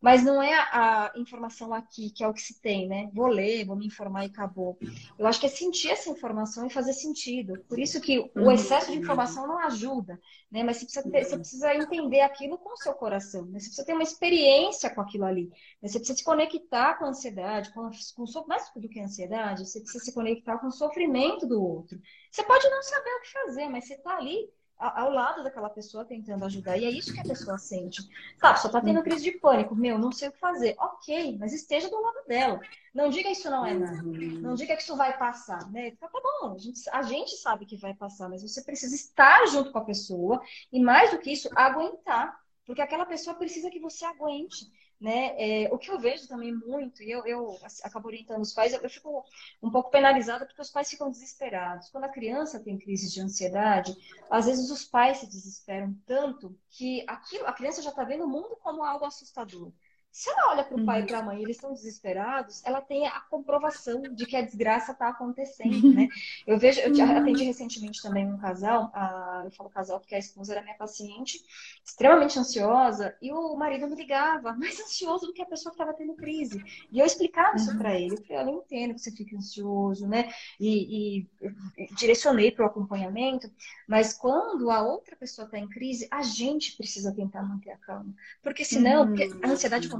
mas 0.00 0.22
não 0.22 0.42
é 0.42 0.52
a, 0.54 1.12
informação 1.16 1.72
aqui 1.72 2.10
que 2.10 2.22
é 2.22 2.28
o 2.28 2.32
que 2.32 2.42
se 2.42 2.60
tem, 2.60 2.86
né? 2.86 3.10
Vou 3.12 3.26
ler, 3.26 3.64
vou 3.64 3.76
me 3.76 3.86
informar 3.86 4.24
e 4.24 4.28
acabou. 4.28 4.78
Eu 5.18 5.26
acho 5.26 5.40
que 5.40 5.46
é 5.46 5.48
sentir 5.48 5.90
essa 5.90 6.10
informação 6.10 6.66
e 6.66 6.70
fazer 6.70 6.92
sentido. 6.92 7.58
Por 7.68 7.78
isso 7.78 8.00
que 8.00 8.18
o 8.18 8.30
uhum. 8.36 8.52
excesso 8.52 8.92
de 8.92 8.98
informação 8.98 9.46
não 9.46 9.58
ajuda, 9.58 10.20
né? 10.50 10.62
Mas 10.62 10.78
você 10.78 10.84
precisa, 10.84 11.10
ter, 11.10 11.24
você 11.24 11.38
precisa 11.38 11.74
entender 11.74 12.20
aquilo 12.20 12.58
com 12.58 12.72
o 12.72 12.76
seu 12.76 12.92
coração, 12.94 13.46
né? 13.46 13.58
Você 13.58 13.66
precisa 13.66 13.86
ter 13.86 13.94
uma 13.94 14.02
experiência 14.02 14.90
com 14.90 15.00
aquilo 15.00 15.24
ali. 15.24 15.46
Né? 15.82 15.88
Você 15.88 15.98
precisa 15.98 16.18
se 16.18 16.24
conectar 16.24 16.94
com 16.94 17.04
a 17.04 17.08
ansiedade, 17.08 17.72
com, 17.72 17.90
com 18.14 18.46
mais 18.46 18.70
do 18.76 18.88
que 18.88 19.00
a 19.00 19.04
ansiedade, 19.04 19.66
você 19.66 19.80
precisa 19.80 20.04
se 20.04 20.12
conectar 20.12 20.58
com 20.58 20.66
o 20.66 20.72
sofrimento 20.72 21.46
do 21.46 21.62
outro. 21.62 21.98
Você 22.30 22.42
pode 22.42 22.68
não 22.68 22.82
saber 22.82 23.10
o 23.10 23.20
que 23.22 23.32
fazer, 23.32 23.68
mas 23.68 23.86
você 23.86 23.94
está 23.94 24.16
ali 24.16 24.48
ao 24.78 25.10
lado 25.10 25.42
daquela 25.42 25.70
pessoa 25.70 26.04
tentando 26.04 26.44
ajudar. 26.44 26.76
E 26.76 26.84
é 26.84 26.90
isso 26.90 27.12
que 27.12 27.20
a 27.20 27.24
pessoa 27.24 27.58
sente. 27.58 28.02
Tá, 28.38 28.54
só 28.56 28.68
tá 28.68 28.80
tendo 28.80 29.02
crise 29.02 29.24
de 29.24 29.32
pânico. 29.32 29.74
Meu, 29.74 29.98
não 29.98 30.12
sei 30.12 30.28
o 30.28 30.32
que 30.32 30.38
fazer. 30.38 30.74
Ok, 30.78 31.36
mas 31.38 31.52
esteja 31.52 31.88
do 31.88 32.00
lado 32.00 32.26
dela. 32.26 32.60
Não 32.94 33.08
diga 33.08 33.30
isso 33.30 33.50
não 33.50 33.64
é 33.64 33.74
nada. 33.74 34.02
Não 34.02 34.54
diga 34.54 34.76
que 34.76 34.82
isso 34.82 34.96
vai 34.96 35.16
passar, 35.18 35.70
né? 35.70 35.92
Tá, 35.92 36.08
tá 36.08 36.20
bom, 36.20 36.54
a 36.54 36.58
gente, 36.58 36.80
a 36.90 37.02
gente 37.02 37.36
sabe 37.36 37.66
que 37.66 37.76
vai 37.76 37.94
passar, 37.94 38.28
mas 38.28 38.42
você 38.42 38.62
precisa 38.62 38.94
estar 38.94 39.46
junto 39.46 39.72
com 39.72 39.78
a 39.78 39.84
pessoa 39.84 40.42
e 40.72 40.80
mais 40.80 41.10
do 41.10 41.18
que 41.18 41.32
isso, 41.32 41.48
aguentar. 41.54 42.38
Porque 42.64 42.82
aquela 42.82 43.06
pessoa 43.06 43.36
precisa 43.36 43.70
que 43.70 43.78
você 43.78 44.04
aguente. 44.04 44.66
Né? 44.98 45.34
É, 45.36 45.68
o 45.74 45.76
que 45.76 45.90
eu 45.90 45.98
vejo 45.98 46.26
também 46.26 46.54
muito, 46.54 47.02
e 47.02 47.10
eu, 47.10 47.26
eu 47.26 47.58
acabo 47.82 48.08
orientando 48.08 48.40
os 48.40 48.54
pais, 48.54 48.72
eu, 48.72 48.80
eu, 48.80 48.88
fico 48.88 49.22
um 49.62 49.70
pouco 49.70 49.90
penalizada 49.90 50.46
porque 50.46 50.62
os 50.62 50.70
pais 50.70 50.88
ficam 50.88 51.10
desesperados. 51.10 51.90
Quando 51.90 52.04
a 52.04 52.08
criança 52.08 52.58
tem 52.58 52.78
crise 52.78 53.12
de 53.12 53.20
ansiedade, 53.20 53.94
às 54.30 54.46
vezes 54.46 54.70
os 54.70 54.86
pais 54.86 55.18
se 55.18 55.26
desesperam 55.26 55.94
tanto 56.06 56.58
que 56.70 57.04
aquilo, 57.06 57.46
a 57.46 57.52
criança 57.52 57.82
já 57.82 57.90
está 57.90 58.04
vendo 58.04 58.24
o 58.24 58.28
mundo 58.28 58.56
como 58.62 58.82
algo 58.82 59.04
assustador. 59.04 59.70
Se 60.16 60.30
ela 60.30 60.52
olha 60.52 60.64
para 60.64 60.80
o 60.80 60.82
pai 60.86 61.00
e 61.00 61.02
uhum. 61.02 61.08
para 61.08 61.18
a 61.18 61.22
mãe, 61.22 61.42
eles 61.42 61.56
estão 61.56 61.74
desesperados, 61.74 62.64
ela 62.64 62.80
tem 62.80 63.06
a 63.06 63.20
comprovação 63.20 64.00
de 64.00 64.24
que 64.24 64.34
a 64.34 64.40
desgraça 64.40 64.92
está 64.92 65.10
acontecendo, 65.10 65.92
né? 65.92 66.08
Eu 66.46 66.58
vejo, 66.58 66.80
eu 66.80 66.90
uhum. 66.90 67.18
atendi 67.18 67.44
recentemente 67.44 68.00
também 68.00 68.26
um 68.26 68.38
casal, 68.38 68.90
a, 68.94 69.42
eu 69.44 69.50
falo 69.50 69.68
casal 69.68 70.00
porque 70.00 70.14
a 70.14 70.18
esposa 70.18 70.54
era 70.54 70.62
minha 70.62 70.74
paciente, 70.74 71.38
extremamente 71.84 72.38
ansiosa, 72.38 73.14
e 73.20 73.30
o 73.30 73.54
marido 73.56 73.86
me 73.86 73.94
ligava, 73.94 74.54
mais 74.56 74.80
ansioso 74.80 75.26
do 75.26 75.34
que 75.34 75.42
a 75.42 75.46
pessoa 75.46 75.70
que 75.70 75.82
estava 75.82 75.94
tendo 75.94 76.14
crise. 76.14 76.64
E 76.90 76.98
eu 76.98 77.04
explicava 77.04 77.56
isso 77.56 77.76
para 77.76 77.94
ele. 77.94 78.14
Eu 78.14 78.24
falei, 78.24 78.54
eu 78.54 78.58
entendo 78.60 78.94
que 78.94 79.00
você 79.02 79.10
fica 79.10 79.36
ansioso, 79.36 80.08
né? 80.08 80.32
E, 80.58 81.18
e, 81.18 81.94
direcionei 81.94 82.50
para 82.50 82.64
o 82.64 82.68
acompanhamento, 82.68 83.50
mas 83.86 84.14
quando 84.14 84.70
a 84.70 84.80
outra 84.80 85.14
pessoa 85.14 85.44
está 85.44 85.58
em 85.58 85.68
crise, 85.68 86.08
a 86.10 86.22
gente 86.22 86.74
precisa 86.74 87.14
tentar 87.14 87.42
manter 87.42 87.72
a 87.72 87.76
calma. 87.76 88.14
Porque 88.42 88.64
senão, 88.64 89.04
uhum. 89.04 89.40
a 89.42 89.48
ansiedade 89.48 89.90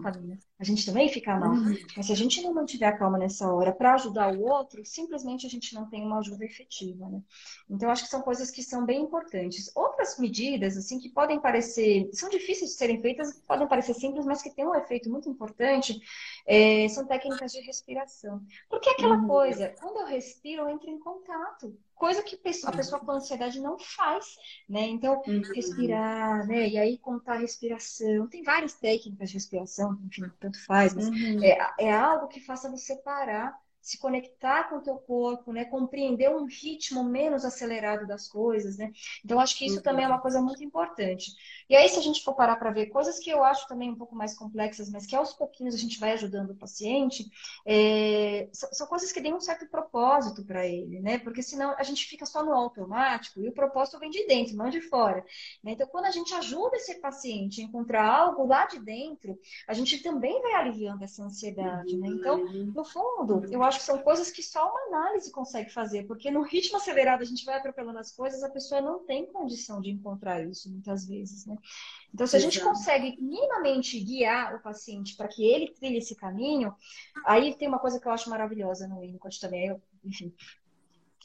A 0.59 0.64
gente 0.64 0.86
também 0.86 1.09
fica 1.09 1.36
mal. 1.36 1.52
Uhum. 1.52 1.76
Mas 1.96 2.07
se 2.07 2.12
a 2.12 2.16
gente 2.16 2.42
não 2.42 2.54
mantiver 2.54 2.88
a 2.88 2.96
calma 2.96 3.18
nessa 3.18 3.50
hora 3.52 3.72
para 3.72 3.94
ajudar 3.94 4.32
o 4.32 4.42
outro, 4.42 4.84
simplesmente 4.84 5.46
a 5.46 5.50
gente 5.50 5.74
não 5.74 5.88
tem 5.88 6.02
uma 6.02 6.18
ajuda 6.18 6.44
efetiva, 6.44 7.09
né? 7.09 7.22
Então, 7.68 7.90
acho 7.90 8.04
que 8.04 8.11
são 8.11 8.22
coisas 8.22 8.50
que 8.50 8.62
são 8.62 8.84
bem 8.84 9.02
importantes. 9.02 9.70
Outras 9.74 10.18
medidas, 10.18 10.76
assim, 10.76 10.98
que 10.98 11.09
podem 11.09 11.40
parecer, 11.40 12.09
são 12.12 12.28
difíceis 12.28 12.70
de 12.70 12.76
serem 12.76 13.00
feitas, 13.00 13.40
podem 13.46 13.68
parecer 13.68 13.94
simples, 13.94 14.24
mas 14.24 14.42
que 14.42 14.54
têm 14.54 14.66
um 14.66 14.74
efeito 14.74 15.11
muito 15.11 15.28
importante, 15.28 16.00
é, 16.46 16.88
são 16.88 17.07
técnicas 17.07 17.52
de 17.52 17.61
respiração. 17.61 18.40
Porque 18.68 18.88
é 18.88 18.92
aquela 18.92 19.16
uhum. 19.16 19.26
coisa, 19.26 19.74
quando 19.80 20.00
eu 20.00 20.07
respiro, 20.07 20.62
eu 20.62 20.68
entro 20.68 20.90
em 20.90 20.98
contato 20.98 21.76
coisa 21.97 22.22
que 22.22 22.38
a 22.64 22.72
pessoa 22.72 23.01
com 23.01 23.11
ansiedade 23.11 23.59
não 23.61 23.78
faz, 23.78 24.36
né? 24.68 24.82
Então, 24.82 25.22
uhum. 25.26 25.42
respirar, 25.55 26.47
né? 26.47 26.68
E 26.68 26.78
aí 26.78 26.99
contar 26.99 27.34
a 27.34 27.38
respiração. 27.38 28.28
Tem 28.28 28.42
várias 28.42 28.74
técnicas 28.74 29.30
de 29.30 29.34
respiração, 29.34 29.99
enfim, 30.07 30.30
tanto 30.38 30.64
faz, 30.64 30.94
mas 30.94 31.09
uhum. 31.09 31.42
é, 31.42 31.59
é 31.80 31.92
algo 31.92 32.28
que 32.28 32.40
faça 32.40 32.70
você 32.70 32.94
parar 32.97 33.59
se 33.86 33.99
conectar 33.99 34.64
com 34.64 34.78
o 34.78 34.80
teu 34.80 34.97
corpo, 34.97 35.53
né? 35.53 35.64
Compreender 35.64 36.28
um 36.28 36.44
ritmo 36.44 37.05
menos 37.05 37.44
acelerado 37.44 38.05
das 38.05 38.26
coisas, 38.26 38.76
né? 38.76 38.90
Então, 39.24 39.38
acho 39.38 39.57
que 39.57 39.64
isso 39.64 39.76
uhum. 39.76 39.82
também 39.82 40.05
é 40.05 40.09
uma 40.09 40.20
coisa 40.20 40.42
muito 40.42 40.64
importante. 40.64 41.30
E 41.68 41.74
aí, 41.74 41.88
se 41.88 41.98
a 41.98 42.02
gente 42.02 42.22
for 42.22 42.34
parar 42.34 42.56
para 42.56 42.70
ver 42.70 42.86
coisas 42.86 43.18
que 43.18 43.30
eu 43.30 43.42
acho 43.42 43.66
também 43.66 43.90
um 43.90 43.96
pouco 43.96 44.14
mais 44.14 44.34
complexas, 44.34 44.90
mas 44.90 45.06
que 45.06 45.16
aos 45.16 45.32
pouquinhos 45.32 45.74
a 45.74 45.78
gente 45.78 45.98
vai 45.98 46.12
ajudando 46.12 46.50
o 46.50 46.56
paciente, 46.56 47.28
é... 47.66 48.48
são 48.52 48.86
coisas 48.86 49.12
que 49.12 49.20
têm 49.20 49.34
um 49.34 49.40
certo 49.40 49.66
propósito 49.68 50.44
para 50.44 50.66
ele, 50.66 51.00
né? 51.00 51.18
Porque 51.18 51.42
senão 51.42 51.74
a 51.76 51.82
gente 51.82 52.06
fica 52.06 52.24
só 52.24 52.44
no 52.44 52.52
automático 52.52 53.40
e 53.40 53.48
o 53.48 53.52
propósito 53.52 53.98
vem 53.98 54.10
de 54.10 54.26
dentro, 54.26 54.56
não 54.56 54.70
de 54.70 54.80
fora. 54.80 55.24
Né? 55.62 55.72
Então, 55.72 55.86
quando 55.88 56.06
a 56.06 56.10
gente 56.10 56.32
ajuda 56.34 56.76
esse 56.76 57.00
paciente 57.00 57.60
a 57.60 57.64
encontrar 57.64 58.08
algo 58.08 58.46
lá 58.46 58.66
de 58.66 58.78
dentro, 58.78 59.38
a 59.66 59.74
gente 59.74 60.02
também 60.02 60.40
vai 60.42 60.54
aliviando 60.54 61.02
essa 61.02 61.24
ansiedade, 61.24 61.96
né? 61.96 62.08
Então, 62.08 62.44
no 62.44 62.84
fundo, 62.84 63.44
eu 63.50 63.62
acho 63.62 63.78
que 63.78 63.84
são 63.84 63.98
coisas 63.98 64.30
que 64.30 64.42
só 64.42 64.70
uma 64.70 64.98
análise 64.98 65.30
consegue 65.30 65.70
fazer, 65.70 66.06
porque 66.06 66.30
no 66.30 66.42
ritmo 66.42 66.76
acelerado 66.76 67.22
a 67.22 67.24
gente 67.26 67.44
vai 67.44 67.56
atropelando 67.56 67.98
as 67.98 68.12
coisas, 68.12 68.42
a 68.42 68.50
pessoa 68.50 68.80
não 68.80 69.04
tem 69.04 69.26
condição 69.26 69.80
de 69.80 69.90
encontrar 69.90 70.44
isso 70.44 70.70
muitas 70.70 71.06
vezes, 71.06 71.46
né? 71.46 71.55
Então, 72.12 72.26
se 72.26 72.36
a 72.36 72.38
gente 72.38 72.61
consegue 72.61 73.16
minimamente 73.20 74.00
guiar 74.00 74.54
o 74.54 74.62
paciente 74.62 75.16
para 75.16 75.28
que 75.28 75.44
ele 75.44 75.72
trilhe 75.74 75.98
esse 75.98 76.16
caminho, 76.16 76.74
aí 77.26 77.54
tem 77.54 77.68
uma 77.68 77.78
coisa 77.78 78.00
que 78.00 78.09
eu 78.09 78.12
acho 78.12 78.30
maravilhosa 78.30 78.88
no 78.88 79.00
Winnicott 79.00 79.40
também, 79.40 79.68
eu, 79.68 79.82
enfim, 80.04 80.34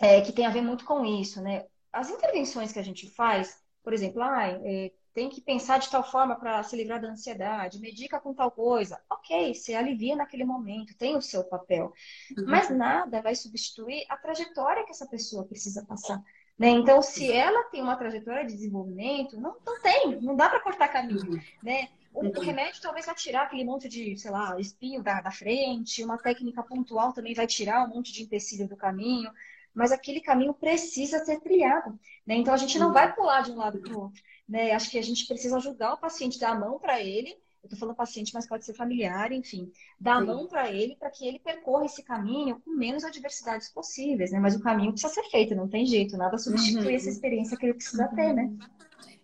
é, 0.01 0.19
que 0.21 0.34
tem 0.34 0.45
a 0.45 0.49
ver 0.49 0.61
muito 0.61 0.84
com 0.84 1.05
isso, 1.05 1.41
né? 1.41 1.65
As 1.93 2.09
intervenções 2.09 2.71
que 2.71 2.79
a 2.79 2.84
gente 2.84 3.09
faz, 3.09 3.61
por 3.84 3.93
exemplo, 3.93 4.21
ah, 4.21 4.47
é, 4.47 4.91
tem 5.13 5.29
que 5.29 5.41
pensar 5.41 5.77
de 5.77 5.89
tal 5.89 6.03
forma 6.03 6.36
para 6.36 6.63
se 6.63 6.75
livrar 6.75 7.01
da 7.01 7.09
ansiedade, 7.09 7.79
medica 7.79 8.19
com 8.19 8.34
tal 8.34 8.49
coisa. 8.49 8.99
Ok, 9.09 9.53
você 9.53 9.73
alivia 9.73 10.15
naquele 10.15 10.45
momento, 10.45 10.97
tem 10.97 11.15
o 11.15 11.21
seu 11.21 11.43
papel. 11.43 11.93
Uhum. 12.38 12.45
Mas 12.47 12.69
nada 12.69 13.21
vai 13.21 13.36
substituir 13.36 14.05
a 14.09 14.17
trajetória 14.17 14.86
que 14.86 14.91
essa 14.91 15.07
pessoa 15.07 15.45
precisa 15.45 15.86
passar. 15.86 16.21
Né? 16.57 16.69
Então, 16.69 17.01
se 17.01 17.31
ela 17.31 17.63
tem 17.65 17.81
uma 17.81 17.95
trajetória 17.95 18.45
de 18.45 18.53
desenvolvimento, 18.53 19.39
não, 19.39 19.55
não 19.65 19.81
tem, 19.81 20.21
não 20.21 20.35
dá 20.35 20.49
para 20.49 20.59
cortar 20.59 20.87
caminho. 20.89 21.41
Né? 21.63 21.89
O, 22.13 22.27
o, 22.27 22.41
remédio 22.41 22.81
talvez 22.81 23.05
vai 23.05 23.15
tirar 23.15 23.43
aquele 23.43 23.63
monte 23.63 23.87
de, 23.87 24.17
sei 24.17 24.29
lá, 24.29 24.59
espinho 24.59 25.01
da, 25.01 25.21
da 25.21 25.31
frente, 25.31 26.03
uma 26.03 26.17
técnica 26.17 26.61
pontual 26.61 27.13
também 27.13 27.33
vai 27.33 27.47
tirar 27.47 27.85
um 27.85 27.95
monte 27.95 28.11
de 28.11 28.23
empecilho 28.23 28.67
do 28.67 28.75
caminho, 28.75 29.31
mas 29.73 29.91
aquele 29.91 30.19
caminho 30.19 30.53
precisa 30.53 31.23
ser 31.23 31.39
trilhado. 31.39 31.97
Né? 32.27 32.35
Então, 32.35 32.53
a 32.53 32.57
gente 32.57 32.77
não 32.77 32.87
uhum. 32.87 32.93
vai 32.93 33.15
pular 33.15 33.41
de 33.41 33.51
um 33.51 33.57
lado 33.57 33.79
para 33.79 33.93
o 33.93 34.01
outro 34.01 34.21
né? 34.51 34.73
Acho 34.73 34.91
que 34.91 34.99
a 34.99 35.01
gente 35.01 35.25
precisa 35.25 35.55
ajudar 35.55 35.93
o 35.93 35.97
paciente, 35.97 36.37
dar 36.37 36.51
a 36.51 36.59
mão 36.59 36.77
para 36.77 37.01
ele. 37.01 37.37
Eu 37.64 37.68
estou 37.68 37.80
falando 37.80 37.95
paciente, 37.95 38.34
mas 38.34 38.47
pode 38.47 38.66
ser 38.66 38.74
familiar, 38.74 39.32
enfim, 39.32 39.72
dar 39.99 40.16
a 40.16 40.22
mão 40.22 40.47
para 40.47 40.72
ele 40.72 40.95
para 40.95 41.12
que 41.12 41.28
ele 41.28 41.39
percorra 41.39 41.86
esse 41.86 42.03
caminho 42.03 42.59
com 42.59 42.72
menos 42.72 43.03
adversidades 43.03 43.70
possíveis, 43.70 44.32
né? 44.32 44.39
Mas 44.39 44.55
o 44.55 44.62
caminho 44.62 44.91
precisa 44.91 45.14
ser 45.14 45.30
feito, 45.30 45.53
não 45.53 45.68
tem 45.68 45.86
jeito, 45.86 46.18
nada 46.18 46.39
substitui 46.39 46.88
uhum. 46.88 46.95
essa 46.95 47.09
experiência 47.09 47.55
que 47.55 47.66
ele 47.68 47.76
precisa 47.76 48.07
uhum. 48.07 48.16
ter, 48.16 48.34
né? 48.34 48.51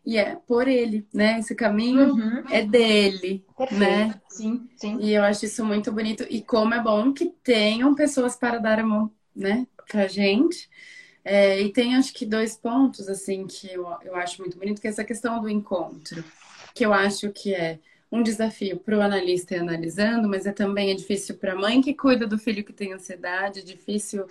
E 0.06 0.18
é 0.18 0.36
por 0.36 0.68
ele, 0.68 1.06
né? 1.12 1.40
Esse 1.40 1.56
caminho 1.56 2.14
uhum. 2.14 2.44
é 2.50 2.64
dele, 2.64 3.44
Perfeito. 3.58 3.82
né? 3.82 4.22
Sim, 4.30 4.70
sim. 4.78 5.00
E 5.02 5.14
eu 5.14 5.24
acho 5.24 5.44
isso 5.44 5.66
muito 5.66 5.92
bonito. 5.92 6.26
E 6.30 6.42
como 6.42 6.74
é 6.74 6.82
bom 6.82 7.12
que 7.12 7.26
tenham 7.44 7.94
pessoas 7.94 8.36
para 8.36 8.60
dar 8.60 8.80
a 8.80 8.86
mão, 8.86 9.12
né? 9.36 9.68
Pra 9.90 10.08
gente. 10.08 10.70
É, 11.26 11.60
e 11.60 11.74
tem 11.74 11.96
acho 11.96 12.14
que 12.14 12.26
dois 12.26 12.56
pontos 12.56 13.10
assim 13.10 13.46
que 13.48 13.70
eu, 13.70 13.86
eu 14.04 14.16
acho 14.16 14.42
muito 14.42 14.58
bonito, 14.58 14.80
que 14.80 14.88
é 14.88 14.92
essa 14.92 15.04
questão 15.04 15.42
do 15.42 15.50
encontro, 15.50 16.24
que 16.74 16.86
eu 16.86 16.94
acho 16.94 17.30
que 17.32 17.54
é 17.54 17.80
um 18.12 18.24
desafio 18.24 18.80
para 18.80 18.98
o 18.98 19.02
analista 19.02 19.56
e 19.56 19.60
analisando, 19.60 20.28
mas 20.30 20.46
é 20.46 20.52
também 20.52 20.92
é 20.92 20.94
difícil 20.96 21.38
para 21.38 21.54
a 21.54 21.56
mãe 21.56 21.82
que 21.82 21.94
cuida 21.94 22.26
do 22.26 22.38
filho 22.38 22.64
que 22.64 22.74
tem 22.74 22.94
ansiedade, 22.94 23.60
é 23.60 23.64
difícil 23.64 24.26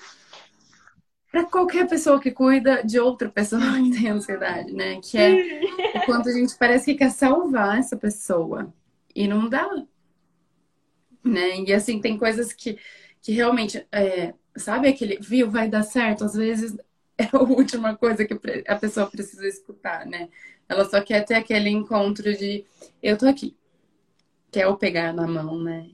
para 1.31 1.45
qualquer 1.45 1.87
pessoa 1.87 2.19
que 2.19 2.31
cuida 2.31 2.83
de 2.83 2.99
outra 2.99 3.29
pessoa 3.29 3.61
que 3.83 3.91
tem 3.91 4.09
ansiedade, 4.09 4.73
né? 4.73 4.99
Que 5.03 5.19
é 5.19 5.61
o 5.95 6.07
quanto 6.07 6.29
a 6.29 6.33
gente 6.33 6.57
parece 6.57 6.93
que 6.93 6.99
quer 6.99 7.11
salvar 7.11 7.79
essa 7.79 7.97
pessoa 7.97 8.73
e 9.15 9.29
não 9.29 9.49
dá, 9.49 9.69
né? 11.23 11.61
E 11.61 11.73
assim 11.75 12.01
tem 12.01 12.17
coisas 12.17 12.53
que, 12.53 12.79
que 13.21 13.33
realmente, 13.33 13.87
é, 13.93 14.33
sabe 14.57 14.89
aquele, 14.89 15.19
viu, 15.21 15.51
vai 15.51 15.69
dar 15.69 15.83
certo. 15.83 16.25
Às 16.25 16.35
vezes 16.35 16.75
é 17.19 17.29
a 17.31 17.43
última 17.43 17.95
coisa 17.97 18.25
que 18.25 18.35
a 18.67 18.77
pessoa 18.77 19.07
precisa 19.07 19.47
escutar, 19.47 20.07
né? 20.07 20.29
Ela 20.69 20.85
só 20.85 21.01
quer 21.01 21.25
ter 21.25 21.35
aquele 21.35 21.69
encontro 21.69 22.35
de 22.37 22.65
eu 23.03 23.17
tô 23.17 23.27
aqui, 23.27 23.57
que 24.57 24.61
é 24.61 24.67
o 24.67 24.75
pegar 24.79 25.13
na 25.13 25.27
mão, 25.27 25.63
né? 25.63 25.91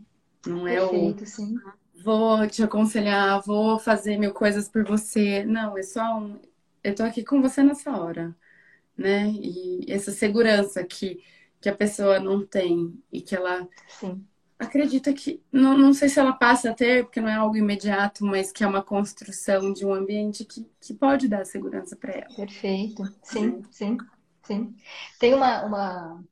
Não 0.47 0.69
é 0.69 0.81
Perfeito, 0.81 1.27
o 1.27 1.27
sim. 1.27 1.57
vou 2.05 2.47
te 2.47 2.63
aconselhar, 2.63 3.43
vou 3.43 3.77
fazer 3.81 4.17
mil 4.19 4.33
coisas 4.33 4.69
por 4.69 4.85
você. 4.85 5.45
Não, 5.45 5.77
é 5.77 5.83
só 5.83 6.17
um 6.21 6.41
eu 6.85 6.95
tô 6.95 7.03
aqui 7.03 7.25
com 7.25 7.43
você 7.43 7.61
nessa 7.65 7.91
hora, 7.91 8.37
né? 8.97 9.29
E 9.33 9.85
essa 9.93 10.13
segurança 10.13 10.85
que, 10.85 11.25
que 11.61 11.69
a 11.69 11.77
pessoa 11.77 12.21
não 12.21 12.47
tem 12.47 13.03
e 13.13 13.21
que 13.23 13.37
ela 13.37 13.69
Sim. 13.87 14.27
acredita 14.59 15.13
que 15.13 15.43
não, 15.53 15.77
não 15.77 15.93
sei 15.95 16.09
se 16.09 16.21
ela 16.21 16.33
passa 16.33 16.71
a 16.71 16.75
ter, 16.75 17.05
porque 17.05 17.21
não 17.21 17.29
é 17.29 17.35
algo 17.35 17.57
imediato, 17.57 18.25
mas 18.25 18.53
que 18.53 18.65
é 18.65 18.67
uma 18.69 18.83
construção 18.83 19.73
de 19.73 19.85
um 19.85 19.93
ambiente 19.95 20.45
que, 20.45 20.67
que 20.81 20.95
pode 20.95 21.29
dar 21.29 21.45
segurança 21.47 21.97
para 21.97 22.13
ela. 22.13 22.35
Perfeito. 22.37 23.05
Sim, 23.23 23.63
sim, 23.71 23.97
sim. 24.43 24.77
Tem 25.19 25.35
uma, 25.35 25.65
uma, 25.65 26.25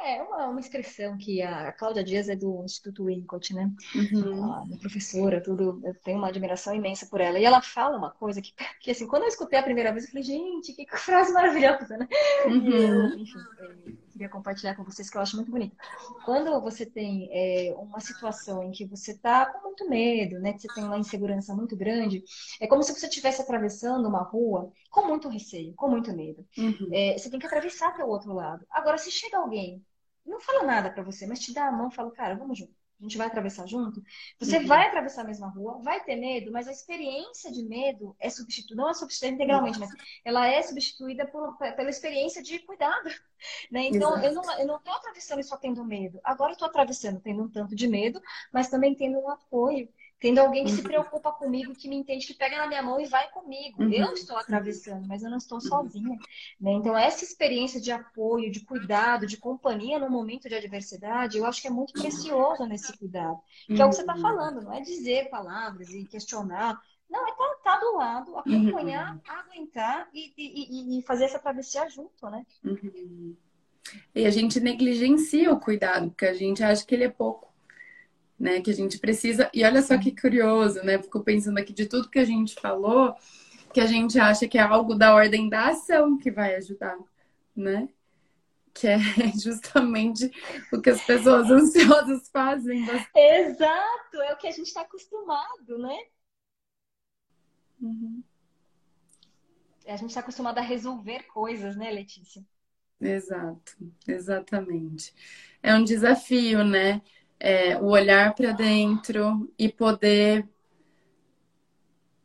é, 0.00 0.22
uma, 0.22 0.48
uma 0.48 0.60
expressão 0.60 1.16
que 1.16 1.40
a 1.40 1.72
Cláudia 1.72 2.04
Dias 2.04 2.28
é 2.28 2.36
do 2.36 2.62
Instituto 2.64 3.04
Winnicott, 3.06 3.54
né? 3.54 3.70
Uhum. 3.94 4.52
A 4.52 4.64
minha 4.66 4.78
professora, 4.78 5.42
tudo, 5.42 5.80
eu 5.84 5.94
tenho 6.02 6.18
uma 6.18 6.28
admiração 6.28 6.74
imensa 6.74 7.06
por 7.06 7.20
ela. 7.20 7.38
E 7.38 7.44
ela 7.44 7.62
fala 7.62 7.96
uma 7.96 8.10
coisa 8.10 8.42
que, 8.42 8.52
que 8.80 8.90
assim, 8.90 9.06
quando 9.06 9.22
eu 9.22 9.28
escutei 9.28 9.58
a 9.58 9.62
primeira 9.62 9.92
vez, 9.92 10.04
eu 10.04 10.10
falei, 10.10 10.24
gente, 10.24 10.74
que 10.74 10.86
frase 10.98 11.32
maravilhosa, 11.32 11.96
né? 11.96 12.06
E 12.66 12.82
eu, 12.82 13.08
Uhum. 13.08 13.14
enfim, 13.14 13.46
eu 13.56 13.96
queria 14.12 14.28
compartilhar 14.28 14.74
com 14.74 14.84
vocês 14.84 15.08
que 15.10 15.16
eu 15.16 15.22
acho 15.22 15.36
muito 15.36 15.50
bonito. 15.50 15.76
Quando 16.22 16.60
você 16.60 16.84
tem 16.86 17.28
é, 17.32 17.74
uma 17.76 18.00
situação 18.00 18.62
em 18.62 18.70
que 18.72 18.84
você 18.86 19.12
está 19.12 19.46
com 19.46 19.62
muito 19.62 19.88
medo, 19.88 20.38
né? 20.40 20.52
Que 20.52 20.60
você 20.60 20.68
tem 20.70 20.84
uma 20.84 20.98
insegurança 20.98 21.54
muito 21.54 21.76
grande, 21.76 22.22
é 22.60 22.66
como 22.66 22.82
se 22.82 22.92
você 22.94 23.06
estivesse 23.06 23.40
atravessando 23.42 24.08
uma 24.08 24.22
rua 24.22 24.72
com 24.90 25.06
muito 25.06 25.28
receio, 25.28 25.74
com 25.74 25.88
muito 25.88 26.12
medo. 26.14 26.46
Uhum. 26.56 26.88
É, 26.90 27.16
você 27.18 27.30
tem 27.30 27.38
que 27.40 27.46
atravessar 27.46 27.88
até 27.88 28.04
o 28.04 28.08
outro 28.08 28.32
lado. 28.32 28.66
Agora, 28.70 28.98
se 28.98 29.10
chega 29.10 29.38
alguém, 29.38 29.84
não 30.26 30.40
fala 30.40 30.62
nada 30.64 30.90
pra 30.92 31.02
você, 31.02 31.26
mas 31.26 31.40
te 31.40 31.52
dá 31.52 31.68
a 31.68 31.72
mão, 31.72 31.90
fala, 31.90 32.10
cara, 32.12 32.34
vamos 32.36 32.58
junto. 32.58 32.74
A 33.00 33.02
gente 33.02 33.18
vai 33.18 33.26
atravessar 33.26 33.66
junto. 33.66 34.02
Você 34.38 34.60
Uhum. 34.60 34.66
vai 34.66 34.86
atravessar 34.86 35.22
a 35.22 35.24
mesma 35.24 35.48
rua, 35.48 35.80
vai 35.82 36.02
ter 36.04 36.16
medo, 36.16 36.50
mas 36.52 36.68
a 36.68 36.72
experiência 36.72 37.50
de 37.52 37.62
medo 37.62 38.16
é 38.20 38.30
substituída, 38.30 38.80
não 38.82 38.88
é 38.88 38.94
substituída 38.94 39.34
integralmente, 39.34 39.78
mas 39.80 39.90
ela 40.24 40.46
é 40.46 40.62
substituída 40.62 41.26
por- 41.26 41.56
pela 41.58 41.90
experiência 41.90 42.42
de 42.42 42.58
cuidado, 42.60 43.04
né? 43.70 43.82
Então, 43.86 44.18
eu 44.22 44.32
não, 44.32 44.58
eu 44.60 44.66
não 44.66 44.80
tô 44.80 44.90
atravessando 44.92 45.40
e 45.40 45.44
só 45.44 45.56
tendo 45.56 45.84
medo. 45.84 46.20
Agora 46.24 46.52
eu 46.52 46.56
tô 46.56 46.64
atravessando 46.64 47.20
tendo 47.20 47.42
um 47.42 47.50
tanto 47.50 47.74
de 47.74 47.86
medo, 47.88 48.20
mas 48.52 48.68
também 48.68 48.94
tendo 48.94 49.18
um 49.18 49.28
apoio, 49.30 49.88
tendo 50.24 50.38
alguém 50.38 50.64
que 50.64 50.70
se 50.70 50.78
Uhum. 50.78 50.84
preocupa 50.84 51.32
comigo, 51.32 51.74
que 51.74 51.86
me 51.86 51.96
entende, 51.96 52.26
que 52.26 52.32
pega 52.32 52.56
na 52.56 52.66
minha 52.66 52.82
mão 52.82 52.98
e 52.98 53.04
vai 53.04 53.30
comigo. 53.30 53.82
Uhum. 53.82 53.92
Eu 53.92 54.14
estou 54.14 54.38
atravessando, 54.38 55.06
mas 55.06 55.22
eu 55.22 55.28
não 55.28 55.36
estou 55.36 55.60
sozinha, 55.60 56.18
né? 56.58 56.72
Então, 56.72 56.96
essa 56.96 57.22
experiência 57.22 57.78
de 57.78 57.92
apoio, 57.92 58.50
de 58.50 58.60
cuidado, 58.64 59.26
de 59.26 59.36
companhia 59.36 59.98
no 59.98 60.08
momento 60.08 60.48
de 60.48 60.54
adversidade, 60.54 61.36
eu 61.36 61.44
acho 61.44 61.60
que 61.60 61.68
é 61.68 61.70
muito 61.70 61.92
precioso 61.92 62.64
nesse 62.64 62.96
cuidado. 62.96 63.38
Que 63.66 63.82
é 63.82 63.84
o 63.84 63.90
que 63.90 63.96
você 63.96 64.00
está 64.00 64.14
Uhum. 64.14 64.22
falando, 64.22 64.62
não 64.62 64.72
é 64.72 64.80
dizer 64.80 65.28
palavras 65.28 65.90
e 65.90 66.06
questionar. 66.06 66.80
Não, 67.10 67.26
é 67.28 67.30
estar 67.30 67.58
tá, 67.62 67.78
do 67.80 67.94
lado, 67.94 68.38
acompanhar, 68.38 69.20
aguentar 69.28 70.08
e, 70.14 70.32
e, 70.38 70.98
e 70.98 71.02
fazer 71.02 71.24
essa 71.26 71.38
travessia 71.38 71.86
junto, 71.90 72.30
né? 72.30 72.46
Uhum. 72.64 73.36
E 74.14 74.24
a 74.24 74.30
gente 74.30 74.58
negligencia 74.58 75.52
o 75.52 75.60
cuidado, 75.60 76.08
porque 76.08 76.24
a 76.24 76.32
gente 76.32 76.64
acha 76.64 76.82
que 76.86 76.94
ele 76.94 77.04
é 77.04 77.10
pouco, 77.10 77.52
né? 78.38 78.60
Que 78.60 78.70
a 78.70 78.74
gente 78.74 78.98
precisa. 78.98 79.50
E 79.52 79.64
olha 79.64 79.82
só 79.82 79.98
que 79.98 80.14
curioso, 80.14 80.82
né? 80.82 81.00
Fico 81.02 81.22
pensando 81.22 81.58
aqui 81.58 81.72
de 81.72 81.86
tudo 81.86 82.10
que 82.10 82.18
a 82.18 82.24
gente 82.24 82.54
falou, 82.54 83.14
que 83.72 83.80
a 83.80 83.86
gente 83.86 84.18
acha 84.18 84.46
que 84.48 84.58
é 84.58 84.62
algo 84.62 84.94
da 84.94 85.14
ordem 85.14 85.48
da 85.48 85.68
ação 85.68 86.18
que 86.18 86.30
vai 86.30 86.54
ajudar, 86.56 86.96
né? 87.54 87.88
Que 88.72 88.88
é 88.88 88.98
justamente 89.42 90.30
o 90.72 90.80
que 90.80 90.90
as 90.90 91.02
pessoas 91.02 91.50
ansiosas 91.50 92.28
fazem. 92.28 92.84
Exato, 93.14 94.20
é 94.22 94.32
o 94.32 94.36
que 94.36 94.48
a 94.48 94.52
gente 94.52 94.66
está 94.66 94.82
acostumado, 94.82 95.78
né? 95.78 95.96
Uhum. 97.80 98.22
A 99.86 99.96
gente 99.96 100.08
está 100.08 100.20
acostumado 100.20 100.58
a 100.58 100.62
resolver 100.62 101.24
coisas, 101.24 101.76
né, 101.76 101.90
Letícia? 101.90 102.44
Exato, 103.00 103.76
exatamente. 104.08 105.14
É 105.62 105.74
um 105.74 105.84
desafio, 105.84 106.64
né? 106.64 107.02
É, 107.38 107.76
o 107.76 107.86
olhar 107.86 108.34
para 108.34 108.52
dentro 108.52 109.52
e 109.58 109.68
poder. 109.68 110.48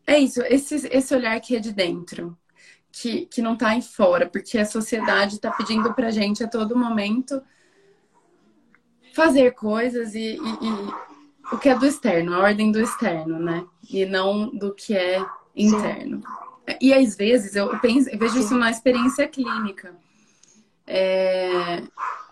É 0.07 0.17
isso, 0.17 0.41
esse, 0.43 0.87
esse 0.91 1.13
olhar 1.13 1.39
que 1.39 1.55
é 1.55 1.59
de 1.59 1.71
dentro, 1.71 2.37
que, 2.91 3.25
que 3.27 3.41
não 3.41 3.55
tá 3.55 3.69
aí 3.69 3.81
fora, 3.81 4.27
porque 4.27 4.57
a 4.57 4.65
sociedade 4.65 5.35
está 5.35 5.51
pedindo 5.51 5.93
pra 5.93 6.09
gente 6.09 6.43
a 6.43 6.47
todo 6.47 6.75
momento 6.75 7.41
fazer 9.13 9.51
coisas 9.51 10.15
e, 10.15 10.37
e, 10.37 10.37
e 10.37 11.53
o 11.53 11.57
que 11.57 11.69
é 11.69 11.75
do 11.77 11.85
externo, 11.85 12.33
a 12.33 12.39
ordem 12.39 12.71
do 12.71 12.79
externo, 12.79 13.39
né? 13.39 13.65
E 13.89 14.05
não 14.05 14.49
do 14.49 14.73
que 14.73 14.95
é 14.95 15.23
interno. 15.55 16.21
E 16.79 16.93
às 16.93 17.15
vezes 17.15 17.55
eu 17.55 17.77
penso, 17.79 18.09
eu 18.09 18.17
vejo 18.17 18.39
isso 18.39 18.55
na 18.55 18.69
experiência 18.69 19.27
clínica. 19.27 19.95
É, 20.91 21.83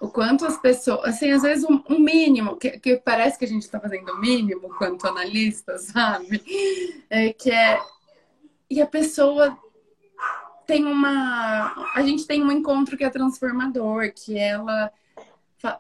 o 0.02 0.08
quanto 0.08 0.44
as 0.44 0.58
pessoas, 0.58 1.10
assim, 1.10 1.30
às 1.30 1.44
vezes 1.44 1.64
um, 1.64 1.80
um 1.88 2.00
mínimo, 2.00 2.58
que, 2.58 2.72
que, 2.80 2.98
parece 2.98 3.38
que 3.38 3.46
a 3.46 3.48
gente 3.48 3.62
está 3.62 3.80
fazendo 3.80 4.12
o 4.12 4.20
mínimo 4.20 4.70
quanto 4.80 5.06
analista, 5.06 5.78
sabe? 5.80 6.42
É, 7.08 7.32
que 7.32 7.52
é. 7.52 7.80
E 8.68 8.82
a 8.82 8.88
pessoa 8.88 9.56
tem 10.66 10.86
uma. 10.86 11.92
A 11.94 12.02
gente 12.02 12.26
tem 12.26 12.44
um 12.44 12.52
encontro 12.52 12.98
que 12.98 13.04
é 13.04 13.10
transformador, 13.12 14.12
que 14.12 14.36
ela. 14.36 14.92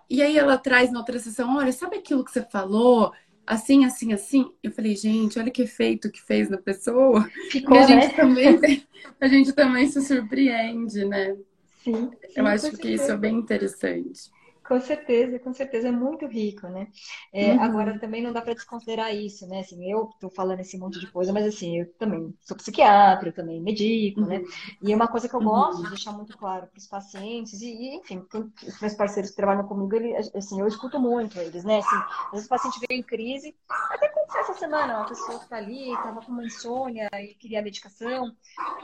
E 0.07 0.21
aí 0.21 0.37
ela 0.37 0.55
traz 0.55 0.91
na 0.91 0.99
outra 0.99 1.17
sessão, 1.17 1.57
olha, 1.57 1.71
sabe 1.71 1.97
aquilo 1.97 2.23
que 2.23 2.31
você 2.31 2.43
falou? 2.43 3.11
Assim, 3.45 3.85
assim, 3.85 4.13
assim. 4.13 4.51
Eu 4.61 4.71
falei, 4.71 4.95
gente, 4.95 5.39
olha 5.39 5.49
que 5.49 5.63
efeito 5.63 6.11
que 6.11 6.21
fez 6.21 6.47
na 6.47 6.57
pessoa. 6.57 7.27
Ficou, 7.49 7.75
e 7.75 7.79
a 7.79 7.87
gente 7.87 8.07
né? 8.07 8.13
também, 8.13 8.87
a 9.19 9.27
gente 9.27 9.51
também 9.53 9.89
se 9.89 9.99
surpreende, 10.01 11.03
né? 11.05 11.35
Sim, 11.87 12.11
sim, 12.11 12.17
Eu 12.35 12.47
acho 12.47 12.77
que 12.77 12.89
isso 12.89 13.11
é 13.11 13.17
bem 13.17 13.35
interessante. 13.39 14.31
Com 14.67 14.81
certeza, 14.81 15.39
com 15.39 15.53
certeza, 15.53 15.87
é 15.87 15.91
muito 15.91 16.25
rico, 16.27 16.67
né? 16.67 16.87
É, 17.31 17.53
Uhum. 17.53 17.59
agora 17.63 17.97
também 17.99 18.21
não 18.21 18.33
dá 18.33 18.41
para 18.41 18.53
desconsiderar 18.53 19.15
isso, 19.15 19.47
né? 19.47 19.61
Assim, 19.61 19.89
eu 19.89 20.09
tô 20.19 20.29
falando 20.29 20.59
esse 20.59 20.77
monte 20.77 20.99
de 20.99 21.07
coisa, 21.09 21.31
mas 21.31 21.45
assim, 21.47 21.79
eu 21.79 21.93
também 21.93 22.35
sou 22.41 22.57
psiquiatra, 22.57 23.29
eu 23.29 23.33
também 23.33 23.61
medico, 23.61 24.19
né? 24.21 24.41
E 24.81 24.91
é 24.91 24.95
uma 24.95 25.07
coisa 25.07 25.29
que 25.29 25.33
eu 25.35 25.39
Uhum. 25.39 25.45
gosto 25.45 25.83
de 25.83 25.89
deixar 25.89 26.11
muito 26.11 26.37
claro 26.37 26.67
para 26.67 26.77
os 26.77 26.85
pacientes, 26.87 27.61
e, 27.61 27.67
e, 27.67 27.95
enfim, 27.95 28.25
quem- 28.29 28.51
os 28.67 28.79
meus 28.81 28.93
parceiros 28.93 29.29
que 29.31 29.37
trabalham 29.37 29.65
comigo, 29.65 29.95
ele, 29.95 30.13
assim, 30.35 30.59
eu 30.59 30.67
escuto 30.67 30.99
muito 30.99 31.39
eles, 31.39 31.63
né? 31.63 31.77
Assim, 31.79 31.95
às 31.95 32.31
vezes 32.31 32.45
o 32.47 32.49
paciente 32.49 32.79
veio 32.89 32.99
em 32.99 33.03
crise, 33.03 33.55
até 33.89 34.07
aconteceu 34.07 34.41
essa 34.41 34.53
semana, 34.55 34.97
uma 34.97 35.05
pessoa 35.07 35.39
que 35.39 35.47
tá 35.47 35.55
ali, 35.57 35.95
tava 36.03 36.21
com 36.21 36.31
uma 36.33 36.43
insônia 36.43 37.09
e 37.13 37.33
queria 37.35 37.61
medicação. 37.61 38.35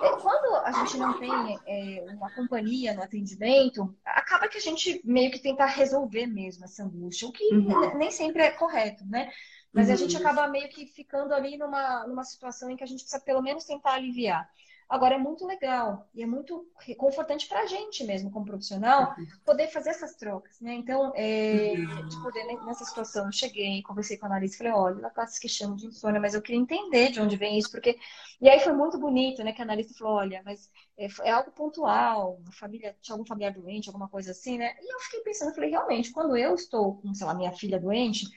É, 0.01 0.09
Quando 0.21 0.55
a 0.65 0.71
gente 0.71 0.97
não 0.97 1.13
tem 1.13 1.59
é, 1.65 2.03
uma 2.07 2.29
companhia 2.31 2.93
no 2.93 3.01
atendimento, 3.03 3.93
acaba 4.05 4.47
que 4.47 4.57
a 4.57 4.61
gente 4.61 5.01
meio 5.03 5.31
que 5.31 5.39
tenta 5.39 5.65
resolver 5.73 6.25
mesmo 6.27 6.65
essa 6.65 6.83
angústia, 6.83 7.27
o 7.27 7.31
que 7.31 7.43
Uhum. 7.51 7.67
ne- 7.67 7.95
nem 7.95 8.11
sempre 8.11 8.43
é 8.43 8.51
correto, 8.51 9.05
né? 9.05 9.31
Mas 9.73 9.89
a 9.89 9.93
Uhum. 9.93 9.97
gente 9.97 10.15
acaba 10.17 10.47
meio 10.47 10.69
que 10.69 10.85
ficando 10.87 11.33
ali 11.33 11.57
numa, 11.57 12.07
numa 12.07 12.23
situação 12.23 12.69
em 12.69 12.75
que 12.77 12.83
a 12.83 12.87
gente 12.87 13.01
precisa 13.03 13.21
pelo 13.23 13.41
menos 13.41 13.65
tentar 13.65 13.93
aliviar. 13.93 14.49
Agora, 14.89 15.15
é 15.15 15.17
muito 15.17 15.45
legal 15.45 16.07
e 16.13 16.21
é 16.21 16.25
muito 16.25 16.67
reconfortante 16.79 17.47
para 17.47 17.61
a 17.61 17.65
gente 17.65 18.03
mesmo, 18.03 18.31
como 18.31 18.45
profissional, 18.45 19.15
poder 19.45 19.67
fazer 19.67 19.89
essas 19.91 20.15
trocas, 20.15 20.59
né? 20.61 20.73
Então, 20.73 21.11
é, 21.15 21.73
de 21.75 22.21
poder, 22.21 22.45
nessa 22.65 22.85
situação, 22.85 23.25
eu 23.25 23.31
cheguei, 23.31 23.81
conversei 23.81 24.17
com 24.17 24.25
a 24.25 24.29
analista, 24.29 24.57
falei, 24.57 24.73
olha, 24.73 24.99
ela 24.99 25.07
está 25.07 25.25
se 25.25 25.39
queixando 25.39 25.75
de 25.75 25.87
insônia, 25.87 26.19
mas 26.21 26.33
eu 26.33 26.41
queria 26.41 26.61
entender 26.61 27.11
de 27.11 27.19
onde 27.21 27.35
vem 27.35 27.57
isso, 27.57 27.71
porque... 27.71 27.97
E 28.41 28.49
aí 28.49 28.59
foi 28.59 28.73
muito 28.73 28.99
bonito, 28.99 29.43
né, 29.43 29.53
que 29.53 29.61
a 29.61 29.65
analista 29.65 29.93
falou, 29.97 30.15
olha, 30.15 30.41
mas 30.43 30.69
é, 30.97 31.07
é 31.23 31.31
algo 31.31 31.51
pontual, 31.51 32.41
a 32.47 32.51
família, 32.51 32.95
tinha 33.01 33.13
algum 33.13 33.25
familiar 33.25 33.53
doente, 33.53 33.87
alguma 33.89 34.07
coisa 34.07 34.31
assim, 34.31 34.57
né? 34.57 34.75
E 34.81 34.93
eu 34.93 34.99
fiquei 34.99 35.21
pensando, 35.21 35.55
falei, 35.55 35.69
realmente, 35.69 36.11
quando 36.11 36.35
eu 36.37 36.53
estou 36.55 36.97
com, 36.97 37.13
sei 37.13 37.25
lá, 37.25 37.33
minha 37.33 37.51
filha 37.51 37.79
doente, 37.79 38.27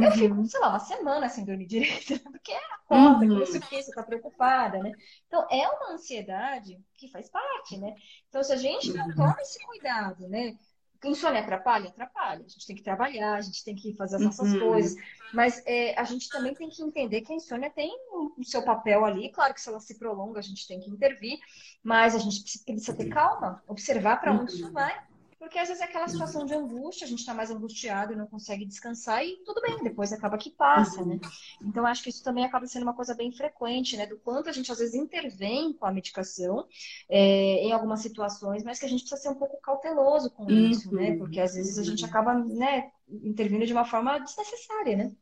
eu 0.00 0.10
fico, 0.12 0.34
Uhum. 0.34 0.44
sei 0.44 0.60
lá, 0.60 0.68
uma 0.70 0.78
semana 0.80 1.28
sem 1.28 1.44
dormir 1.44 1.66
direito, 1.68 2.20
porque 2.30 2.52
acorda, 2.52 3.26
Uhum. 3.26 3.34
com 3.36 3.40
isso 3.42 3.56
aqui, 3.56 3.82
você 3.82 3.92
tá 3.92 4.02
preocupada, 4.02 4.78
né? 4.82 4.92
Então, 5.26 5.46
é 5.50 5.68
uma 5.68 5.92
ansiedade 5.94 6.78
que 6.96 7.08
faz 7.10 7.28
parte, 7.30 7.76
né? 7.78 7.94
Então, 8.28 8.42
se 8.42 8.52
a 8.52 8.56
gente 8.56 8.92
não 8.92 9.06
Uhum. 9.06 9.14
toma 9.14 9.36
esse 9.40 9.58
cuidado, 9.64 10.28
né? 10.28 10.56
Insônia 11.04 11.40
atrapalha? 11.40 11.88
Atrapalha. 11.90 12.44
A 12.44 12.48
gente 12.48 12.66
tem 12.66 12.74
que 12.74 12.82
trabalhar, 12.82 13.34
a 13.36 13.40
gente 13.40 13.62
tem 13.64 13.76
que 13.76 13.94
fazer 13.94 14.16
as 14.16 14.22
nossas 14.22 14.52
uhum. 14.52 14.58
coisas. 14.58 14.94
Mas 15.32 15.62
é, 15.64 15.94
a 15.98 16.02
gente 16.04 16.28
também 16.28 16.52
tem 16.54 16.68
que 16.68 16.82
entender 16.82 17.20
que 17.20 17.32
a 17.32 17.36
insônia 17.36 17.70
tem 17.70 17.90
o 18.10 18.42
seu 18.42 18.64
papel 18.64 19.04
ali. 19.04 19.30
Claro 19.30 19.54
que 19.54 19.60
se 19.60 19.68
ela 19.68 19.78
se 19.78 19.96
prolonga, 19.98 20.40
a 20.40 20.42
gente 20.42 20.66
tem 20.66 20.80
que 20.80 20.90
intervir. 20.90 21.38
Mas 21.82 22.14
a 22.14 22.18
gente 22.18 22.42
precisa 22.64 22.96
ter 22.96 23.08
calma, 23.08 23.62
observar 23.68 24.20
para 24.20 24.32
onde 24.32 24.52
isso 24.52 24.72
vai 24.72 25.00
porque 25.46 25.60
às 25.60 25.68
vezes 25.68 25.80
é 25.80 25.86
aquela 25.86 26.08
situação 26.08 26.44
de 26.44 26.52
angústia, 26.54 27.04
a 27.04 27.08
gente 27.08 27.20
está 27.20 27.32
mais 27.32 27.52
angustiado 27.52 28.12
e 28.12 28.16
não 28.16 28.26
consegue 28.26 28.64
descansar, 28.64 29.24
e 29.24 29.36
tudo 29.44 29.62
bem, 29.62 29.80
depois 29.80 30.12
acaba 30.12 30.36
que 30.36 30.50
passa, 30.50 31.04
né? 31.04 31.20
Então, 31.62 31.86
acho 31.86 32.02
que 32.02 32.10
isso 32.10 32.24
também 32.24 32.44
acaba 32.44 32.66
sendo 32.66 32.82
uma 32.82 32.94
coisa 32.94 33.14
bem 33.14 33.30
frequente, 33.30 33.96
né? 33.96 34.06
Do 34.06 34.18
quanto 34.18 34.48
a 34.48 34.52
gente 34.52 34.72
às 34.72 34.78
vezes 34.78 34.96
intervém 34.96 35.72
com 35.72 35.86
a 35.86 35.92
medicação 35.92 36.66
é, 37.08 37.64
em 37.64 37.72
algumas 37.72 38.00
situações, 38.00 38.64
mas 38.64 38.80
que 38.80 38.86
a 38.86 38.88
gente 38.88 39.00
precisa 39.00 39.20
ser 39.20 39.28
um 39.28 39.36
pouco 39.36 39.60
cauteloso 39.60 40.30
com 40.30 40.50
isso, 40.50 40.92
né? 40.92 41.10
Uhum. 41.10 41.18
Porque 41.18 41.38
às 41.38 41.54
vezes 41.54 41.78
a 41.78 41.84
gente 41.84 42.04
acaba, 42.04 42.34
né, 42.34 42.90
intervindo 43.08 43.64
de 43.64 43.72
uma 43.72 43.84
forma 43.84 44.18
desnecessária, 44.18 44.96
né? 44.96 45.12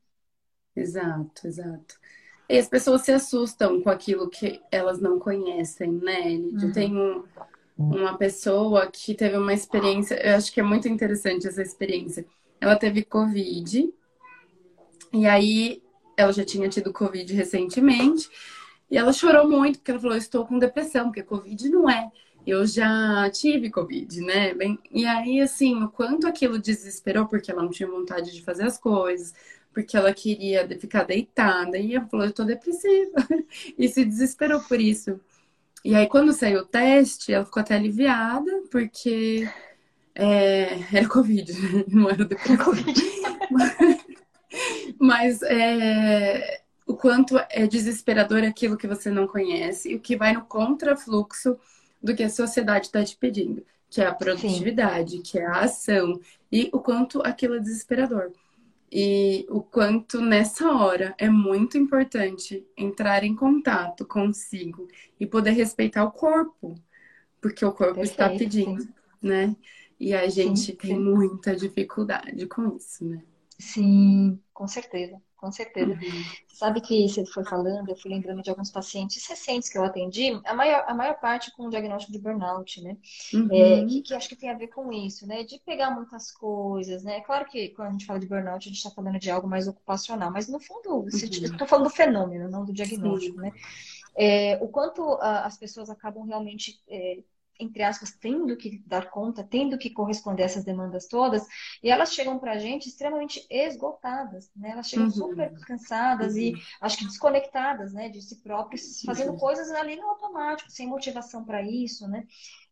Exato, 0.75 1.47
exato. 1.47 2.01
E 2.49 2.59
as 2.59 2.69
pessoas 2.69 3.03
se 3.03 3.13
assustam 3.13 3.83
com 3.83 3.91
aquilo 3.91 4.31
que 4.31 4.63
elas 4.71 5.01
não 5.01 5.19
conhecem, 5.19 5.93
né, 5.93 6.31
Lídia? 6.31 6.69
Uhum. 6.69 6.73
Tem 6.73 6.97
um 6.97 7.25
uma 7.77 8.17
pessoa 8.17 8.87
que 8.91 9.15
teve 9.15 9.37
uma 9.37 9.53
experiência, 9.53 10.15
eu 10.15 10.37
acho 10.37 10.53
que 10.53 10.61
é 10.61 10.63
muito 10.63 10.89
interessante 10.89 11.47
essa 11.47 11.63
experiência. 11.63 12.25
Ela 12.61 12.77
teve 12.77 13.05
Covid, 13.05 13.93
e 15.13 15.27
aí 15.27 15.83
ela 16.17 16.33
já 16.33 16.45
tinha 16.45 16.69
tido 16.69 16.93
Covid 16.93 17.33
recentemente, 17.35 18.29
e 18.91 18.97
ela 18.97 19.13
chorou 19.13 19.49
muito, 19.49 19.79
porque 19.79 19.91
ela 19.91 20.01
falou: 20.01 20.17
Estou 20.17 20.47
com 20.47 20.59
depressão, 20.59 21.07
porque 21.07 21.23
Covid 21.23 21.69
não 21.69 21.89
é. 21.91 22.11
Eu 22.47 22.67
já 22.67 23.29
tive 23.31 23.71
Covid, 23.71 24.21
né? 24.21 24.55
Bem, 24.55 24.79
e 24.91 25.07
aí, 25.07 25.41
assim, 25.41 25.83
o 25.83 25.89
quanto 25.89 26.27
aquilo 26.27 26.59
desesperou, 26.59 27.27
porque 27.27 27.51
ela 27.51 27.63
não 27.63 27.71
tinha 27.71 27.89
vontade 27.89 28.33
de 28.33 28.43
fazer 28.43 28.65
as 28.65 28.79
coisas, 28.79 29.35
porque 29.73 29.97
ela 29.97 30.13
queria 30.13 30.69
ficar 30.79 31.05
deitada, 31.05 31.79
e 31.79 31.95
ela 31.95 32.07
falou: 32.07 32.27
Eu 32.27 32.33
tô 32.33 32.45
depressiva, 32.45 33.17
e 33.79 33.89
se 33.89 34.05
desesperou 34.05 34.61
por 34.61 34.81
isso. 34.81 35.19
E 35.85 35.95
aí, 35.95 36.09
quando 36.09 36.33
saiu 36.33 36.61
o 36.61 36.67
teste, 36.67 37.33
ela 37.33 37.45
ficou 37.45 37.61
até 37.61 37.75
aliviada, 37.75 38.51
porque 38.71 39.47
é, 40.15 40.79
era 40.91 41.07
Covid, 41.07 41.53
não 41.93 42.09
era 42.09 42.25
depois. 42.25 42.63
Covid. 42.63 43.03
Mas 44.99 45.43
é, 45.43 46.63
o 46.87 46.95
quanto 46.95 47.37
é 47.51 47.67
desesperador 47.67 48.43
aquilo 48.45 48.79
que 48.79 48.87
você 48.87 49.11
não 49.11 49.27
conhece 49.27 49.91
e 49.91 49.95
o 49.97 50.01
que 50.01 50.17
vai 50.17 50.33
no 50.33 50.47
contrafluxo 50.47 51.59
do 52.03 52.15
que 52.15 52.23
a 52.23 52.31
sociedade 52.31 52.87
está 52.87 53.05
te 53.05 53.17
pedindo, 53.17 53.65
que 53.91 54.01
é 54.01 54.07
a 54.07 54.15
produtividade, 54.15 55.17
Sim. 55.17 55.23
que 55.23 55.39
é 55.39 55.45
a 55.45 55.61
ação, 55.61 56.19
e 56.51 56.71
o 56.73 56.81
quanto 56.81 57.21
aquilo 57.23 57.57
é 57.57 57.59
desesperador. 57.59 58.33
E 58.93 59.47
o 59.51 59.63
quanto 59.63 60.21
nessa 60.21 60.71
hora 60.73 61.15
é 61.19 61.29
muito 61.29 61.77
importante 61.79 62.67
entrar 62.77 63.25
em 63.25 63.35
contato 63.35 64.07
consigo 64.07 64.89
e 65.19 65.27
poder 65.27 65.53
respeitar 65.53 66.05
o 66.05 66.13
corpo, 66.13 66.75
porque 67.41 67.65
o 67.65 67.73
corpo 67.73 67.95
Perfeito, 67.95 68.05
está 68.05 68.31
pedindo, 68.31 68.89
né? 69.23 69.57
E 69.99 70.15
a 70.15 70.29
gente 70.29 70.73
sim, 70.73 70.77
tem 70.77 70.97
sim. 70.97 71.01
muita 71.01 71.57
dificuldade 71.57 72.47
com 72.47 72.77
isso, 72.77 73.05
né? 73.05 73.23
Sim, 73.59 74.41
com 74.53 74.67
certeza 74.69 75.21
com 75.45 75.53
certeza. 75.53 75.93
Uhum. 75.93 76.25
Sabe 76.49 76.81
que 76.81 77.07
você 77.07 77.27
foi 77.27 77.45
falando, 77.45 77.91
eu 77.91 77.97
fui 77.97 78.11
lembrando 78.11 78.41
de 78.41 78.49
alguns 78.49 78.71
pacientes 78.71 79.27
recentes 79.29 79.69
que 79.69 79.77
eu 79.77 79.85
atendi, 79.85 80.41
a 80.47 80.55
maior, 80.55 80.85
a 80.87 80.95
maior 80.95 81.21
parte 81.21 81.53
com 81.55 81.69
diagnóstico 81.69 82.13
de 82.13 82.19
burnout, 82.19 82.81
né? 82.81 82.97
Uhum. 83.35 83.49
É, 83.53 83.85
que, 83.85 84.01
que, 84.01 84.15
acho 84.15 84.29
que 84.29 84.37
tem 84.37 84.49
a 84.49 84.57
ver 84.57 84.69
com 84.69 84.91
isso, 84.91 85.27
né? 85.27 85.43
De 85.45 85.59
pegar 85.59 85.91
muitas 85.91 86.33
coisas, 86.33 87.05
né? 87.05 87.21
Claro 87.21 87.45
que 87.47 87.69
quando 87.71 87.89
a 87.89 87.93
gente 87.93 88.07
fala 88.07 88.19
de 88.19 88.27
burnout, 88.27 88.67
a 88.67 88.69
gente 88.69 88.79
está 88.79 88.91
falando 88.91 89.19
de 89.19 89.31
algo 89.31 89.47
mais 89.47 89.69
ocupacional, 89.69 90.31
mas 90.31 90.49
no 90.49 90.59
fundo, 90.59 91.01
uhum. 91.01 91.09
estou 91.09 91.67
falando 91.67 91.89
do 91.89 91.95
fenômeno, 91.95 92.49
não 92.49 92.65
do 92.65 92.73
diagnóstico, 92.73 93.37
Sim. 93.37 93.43
né? 93.43 93.53
É, 94.17 94.59
o 94.63 94.69
quanto 94.69 95.03
a, 95.21 95.45
as 95.45 95.59
pessoas 95.59 95.91
acabam 95.91 96.25
realmente 96.25 96.81
é, 96.89 97.19
entre 97.59 97.83
aspas, 97.83 98.13
tendo 98.13 98.57
que 98.57 98.83
dar 98.87 99.11
conta, 99.11 99.45
tendo 99.45 99.79
que 99.79 99.91
corresponder 99.91 100.43
a 100.43 100.47
essas 100.47 100.65
demandas 100.65 101.07
todas, 101.07 101.47
e 101.83 101.91
elas 101.91 102.13
chegam 102.13 102.39
para 102.39 102.53
a 102.53 102.59
gente 102.59 102.89
extremamente 102.89 103.47
esgotadas, 103.49 104.51
né? 104.57 104.71
Elas 104.71 104.89
chegam 104.89 105.07
uhum. 105.07 105.11
super 105.11 105.53
cansadas 105.61 106.35
uhum. 106.35 106.41
e 106.41 106.55
acho 106.81 106.99
que 106.99 107.05
desconectadas, 107.05 107.93
né, 107.93 108.09
de 108.09 108.21
si 108.21 108.37
próprias, 108.43 109.03
fazendo 109.03 109.33
uhum. 109.33 109.39
coisas 109.39 109.71
ali 109.71 109.97
no 109.97 110.09
automático, 110.09 110.71
sem 110.71 110.87
motivação 110.87 111.45
para 111.45 111.63
isso, 111.63 112.09
né? 112.09 112.27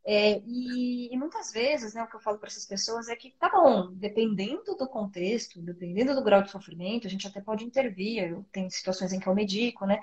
É, 0.05 0.43
e, 0.45 1.15
e, 1.15 1.17
muitas 1.17 1.53
vezes, 1.53 1.95
né, 1.95 2.03
o 2.03 2.09
que 2.09 2.17
eu 2.17 2.21
falo 2.21 2.37
para 2.39 2.49
essas 2.49 2.67
pessoas 2.67 3.09
é 3.09 3.15
que, 3.15 3.31
tá 3.39 3.49
bom, 3.49 3.93
dependendo 3.93 4.75
do 4.77 4.89
contexto, 4.89 5.63
dependendo 5.63 6.13
do 6.15 6.25
grau 6.25 6.43
de 6.43 6.51
sofrimento, 6.51 7.07
a 7.07 7.11
gente 7.11 7.27
até 7.27 7.41
pode 7.41 7.65
intervir. 7.65 8.25
Eu 8.25 8.45
tenho 8.51 8.69
situações 8.69 9.13
em 9.13 9.21
que 9.21 9.29
eu 9.29 9.35
medico, 9.35 9.87
né? 9.87 10.01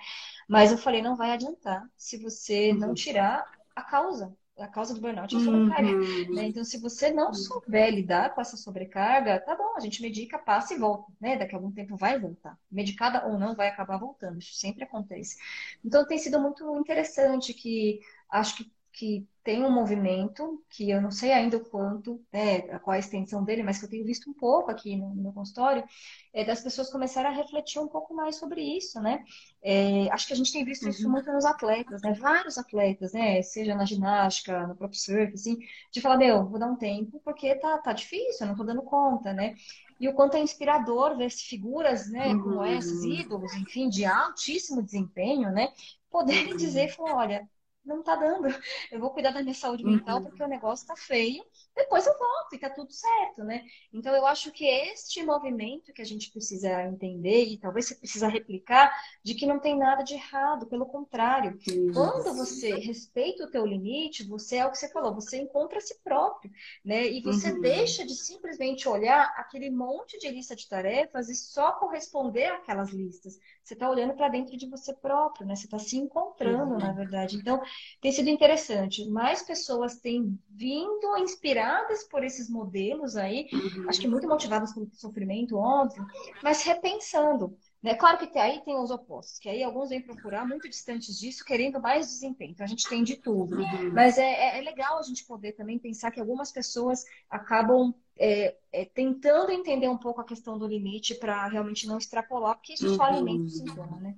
Mas 0.48 0.72
eu 0.72 0.78
falei, 0.78 1.02
não 1.02 1.18
vai 1.18 1.32
adiantar 1.32 1.86
se 1.98 2.18
você 2.18 2.72
não 2.72 2.90
uhum. 2.90 2.94
tirar 2.94 3.46
a 3.76 3.82
causa, 3.84 4.34
a 4.60 4.68
causa 4.68 4.94
do 4.94 5.02
burnout 5.02 5.34
é 5.34 5.38
a 5.38 5.42
sobrecarga. 5.42 5.90
Uhum. 5.92 6.36
Né? 6.36 6.46
Então, 6.46 6.64
se 6.64 6.78
você 6.80 7.12
não 7.12 7.34
souber 7.34 7.94
lidar 7.94 8.34
com 8.34 8.42
essa 8.42 8.58
sobrecarga, 8.58 9.40
tá 9.40 9.56
bom, 9.56 9.76
a 9.76 9.80
gente 9.80 10.02
medica, 10.02 10.38
passa 10.38 10.74
e 10.74 10.78
volta, 10.78 11.12
né? 11.20 11.38
Daqui 11.38 11.56
a 11.56 11.58
algum 11.58 11.72
tempo 11.72 11.96
vai 11.96 12.20
voltar. 12.20 12.58
Medicada 12.72 13.26
ou 13.28 13.40
não, 13.40 13.56
vai 13.56 13.68
acabar 13.68 13.98
voltando. 13.98 14.40
Isso 14.40 14.56
sempre 14.56 14.84
acontece. 14.84 15.38
Então, 15.84 16.06
tem 16.06 16.18
sido 16.18 16.40
muito 16.40 16.78
interessante 16.78 17.54
que 17.54 18.00
acho 18.30 18.58
que, 18.58 18.72
que 19.00 19.26
tem 19.46 19.64
um 19.64 19.72
movimento 19.72 20.62
que 20.70 20.90
eu 20.90 21.02
não 21.02 21.10
sei 21.10 21.32
ainda 21.32 21.56
o 21.56 21.64
quanto, 21.64 22.22
né, 22.34 22.60
qual 22.80 22.96
a 22.96 23.00
extensão 23.00 23.46
dele, 23.46 23.64
mas 23.64 23.80
que 23.80 23.86
eu 23.86 23.90
tenho 23.90 24.06
visto 24.06 24.30
um 24.30 24.34
pouco 24.34 24.70
aqui 24.70 24.98
no, 24.98 25.16
no 25.16 25.32
consultório, 25.32 25.86
é 26.34 26.44
das 26.44 26.62
pessoas 26.62 26.92
começarem 26.92 27.32
a 27.32 27.34
refletir 27.34 27.80
um 27.80 27.88
pouco 27.88 28.14
mais 28.14 28.36
sobre 28.36 28.62
isso, 28.62 29.00
né? 29.00 29.24
É, 29.64 30.12
acho 30.12 30.28
que 30.28 30.34
a 30.34 30.36
gente 30.36 30.52
tem 30.52 30.66
visto 30.66 30.88
isso 30.90 31.06
uhum. 31.06 31.14
muito 31.14 31.32
nos 31.32 31.46
atletas, 31.46 32.02
né? 32.02 32.14
Vários 32.14 32.58
atletas, 32.58 33.14
né? 33.14 33.42
Seja 33.42 33.74
na 33.74 33.86
ginástica, 33.86 34.68
no 34.68 34.76
próprio 34.76 35.00
surf, 35.00 35.34
assim, 35.34 35.58
de 35.94 36.02
falar, 36.02 36.18
meu, 36.18 36.46
vou 36.46 36.60
dar 36.60 36.68
um 36.68 36.76
tempo 36.76 37.22
porque 37.24 37.56
tá, 37.56 37.78
tá 37.78 37.94
difícil, 37.94 38.42
eu 38.42 38.48
não 38.48 38.58
tô 38.58 38.66
dando 38.66 38.84
conta, 38.84 39.32
né? 39.32 39.56
E 39.98 40.10
o 40.10 40.14
quanto 40.14 40.36
é 40.36 40.42
inspirador 40.42 41.16
ver 41.18 41.30
figuras, 41.30 42.10
né, 42.10 42.30
como 42.36 42.56
uhum. 42.56 42.66
essas, 42.66 43.04
ídolos, 43.04 43.54
enfim, 43.54 43.88
de 43.88 44.04
altíssimo 44.04 44.84
desempenho, 44.84 45.52
né? 45.52 45.72
Poderem 46.12 46.58
dizer, 46.58 46.90
falar, 46.90 47.16
olha, 47.16 47.50
não 47.90 48.04
tá 48.04 48.16
dando. 48.16 48.48
Eu 48.92 49.00
vou 49.00 49.10
cuidar 49.10 49.32
da 49.32 49.42
minha 49.42 49.54
saúde 49.54 49.84
mental 49.84 50.20
uhum. 50.20 50.26
porque 50.26 50.44
o 50.44 50.48
negócio 50.48 50.88
tá 50.88 50.96
feio. 50.96 51.44
Depois 51.76 52.06
eu 52.06 52.18
volto 52.18 52.54
e 52.54 52.60
tá 52.60 52.70
tudo 52.70 52.92
certo, 52.92 53.44
né? 53.44 53.64
Então 53.94 54.14
eu 54.14 54.26
acho 54.26 54.52
que 54.52 54.66
este 54.66 55.24
movimento 55.24 55.94
que 55.94 56.02
a 56.02 56.06
gente 56.06 56.32
precisa 56.32 56.84
entender 56.84 57.46
e 57.46 57.58
talvez 57.58 57.88
você 57.88 57.96
precisa 57.96 58.28
replicar 58.28 58.92
de 59.24 59.34
que 59.34 59.46
não 59.46 59.60
tem 59.60 59.78
nada 59.78 60.04
de 60.04 60.14
errado, 60.14 60.68
pelo 60.68 60.86
contrário. 60.86 61.58
Isso. 61.66 61.94
Quando 61.94 62.36
você 62.36 62.76
respeita 62.76 63.46
o 63.46 63.52
teu 63.52 63.66
limite, 63.66 64.28
você 64.28 64.58
é 64.58 64.66
o 64.66 64.72
que 64.72 64.78
você 64.78 64.90
falou, 64.90 65.14
você 65.14 65.38
encontra 65.38 65.78
a 65.78 65.82
si 65.82 65.98
próprio, 66.04 66.52
né? 66.84 67.08
E 67.08 67.22
você 67.22 67.52
uhum. 67.52 67.62
deixa 67.62 68.06
de 68.06 68.16
simplesmente 68.16 68.88
olhar 68.88 69.34
aquele 69.38 69.70
monte 69.70 70.18
de 70.20 70.30
lista 70.30 70.56
de 70.56 70.68
tarefas 70.68 71.30
e 71.30 71.36
só 71.36 71.74
corresponder 71.74 72.48
àquelas 72.48 72.90
listas. 72.90 73.40
Você 73.64 73.74
está 73.74 73.90
olhando 73.90 74.16
para 74.16 74.30
dentro 74.30 74.58
de 74.58 74.68
você 74.68 74.94
próprio, 74.94 75.46
né? 75.46 75.56
Você 75.56 75.66
está 75.66 75.80
se 75.80 75.96
encontrando, 75.98 76.74
uhum. 76.74 76.80
na 76.80 76.92
verdade. 76.92 77.38
Então, 77.38 77.62
tem 78.02 78.12
sido 78.12 78.30
interessante. 78.30 79.08
Mais 79.10 79.42
pessoas 79.42 79.98
têm 79.98 80.38
vindo 80.50 81.18
inspiradas 81.18 82.04
por 82.04 82.24
esses 82.24 82.50
modelos 82.50 83.16
aí, 83.16 83.48
uhum. 83.52 83.90
acho 83.90 84.00
que 84.00 84.08
muito 84.08 84.28
motivadas 84.28 84.74
pelo 84.74 84.90
sofrimento, 84.94 85.58
óbvio, 85.58 86.06
mas 86.44 86.64
repensando. 86.64 87.58
Né? 87.82 87.96
Claro 87.96 88.18
que 88.18 88.38
aí 88.38 88.62
tem 88.66 88.78
os 88.78 88.92
opostos, 88.92 89.40
que 89.40 89.48
aí 89.48 89.64
alguns 89.64 89.90
vêm 89.90 90.02
procurar 90.02 90.46
muito 90.46 90.68
distantes 90.68 91.18
disso, 91.18 91.46
querendo 91.46 91.80
mais 91.82 92.08
desempenho. 92.08 92.52
Então 92.52 92.66
a 92.66 92.68
gente 92.68 92.88
tem 92.90 93.04
de 93.04 93.16
tudo. 93.16 93.56
Uhum. 93.56 93.94
Mas 93.94 94.18
é, 94.18 94.24
é, 94.24 94.60
é, 94.60 94.62
legal 94.62 95.00
a 95.00 95.02
gente 95.02 95.26
poder 95.26 95.54
também 95.54 95.80
pensar 95.80 96.12
que 96.12 96.20
algumas 96.20 96.52
pessoas 96.52 97.06
acabam 97.30 97.94
é, 98.18 98.56
é, 98.72 98.84
tentando 98.84 99.52
entender 99.52 99.88
um 99.88 99.98
pouco 99.98 100.20
a 100.20 100.26
questão 100.26 100.58
do 100.58 100.68
limite 100.68 101.16
para 101.16 101.48
realmente 101.48 101.88
não 101.88 101.98
extrapolar, 101.98 102.56
porque 102.56 102.74
isso 102.74 102.96
só 102.96 103.04
alimenta 103.04 103.46
o 103.46 103.50
sintoma, 103.50 103.98
né? 104.02 104.16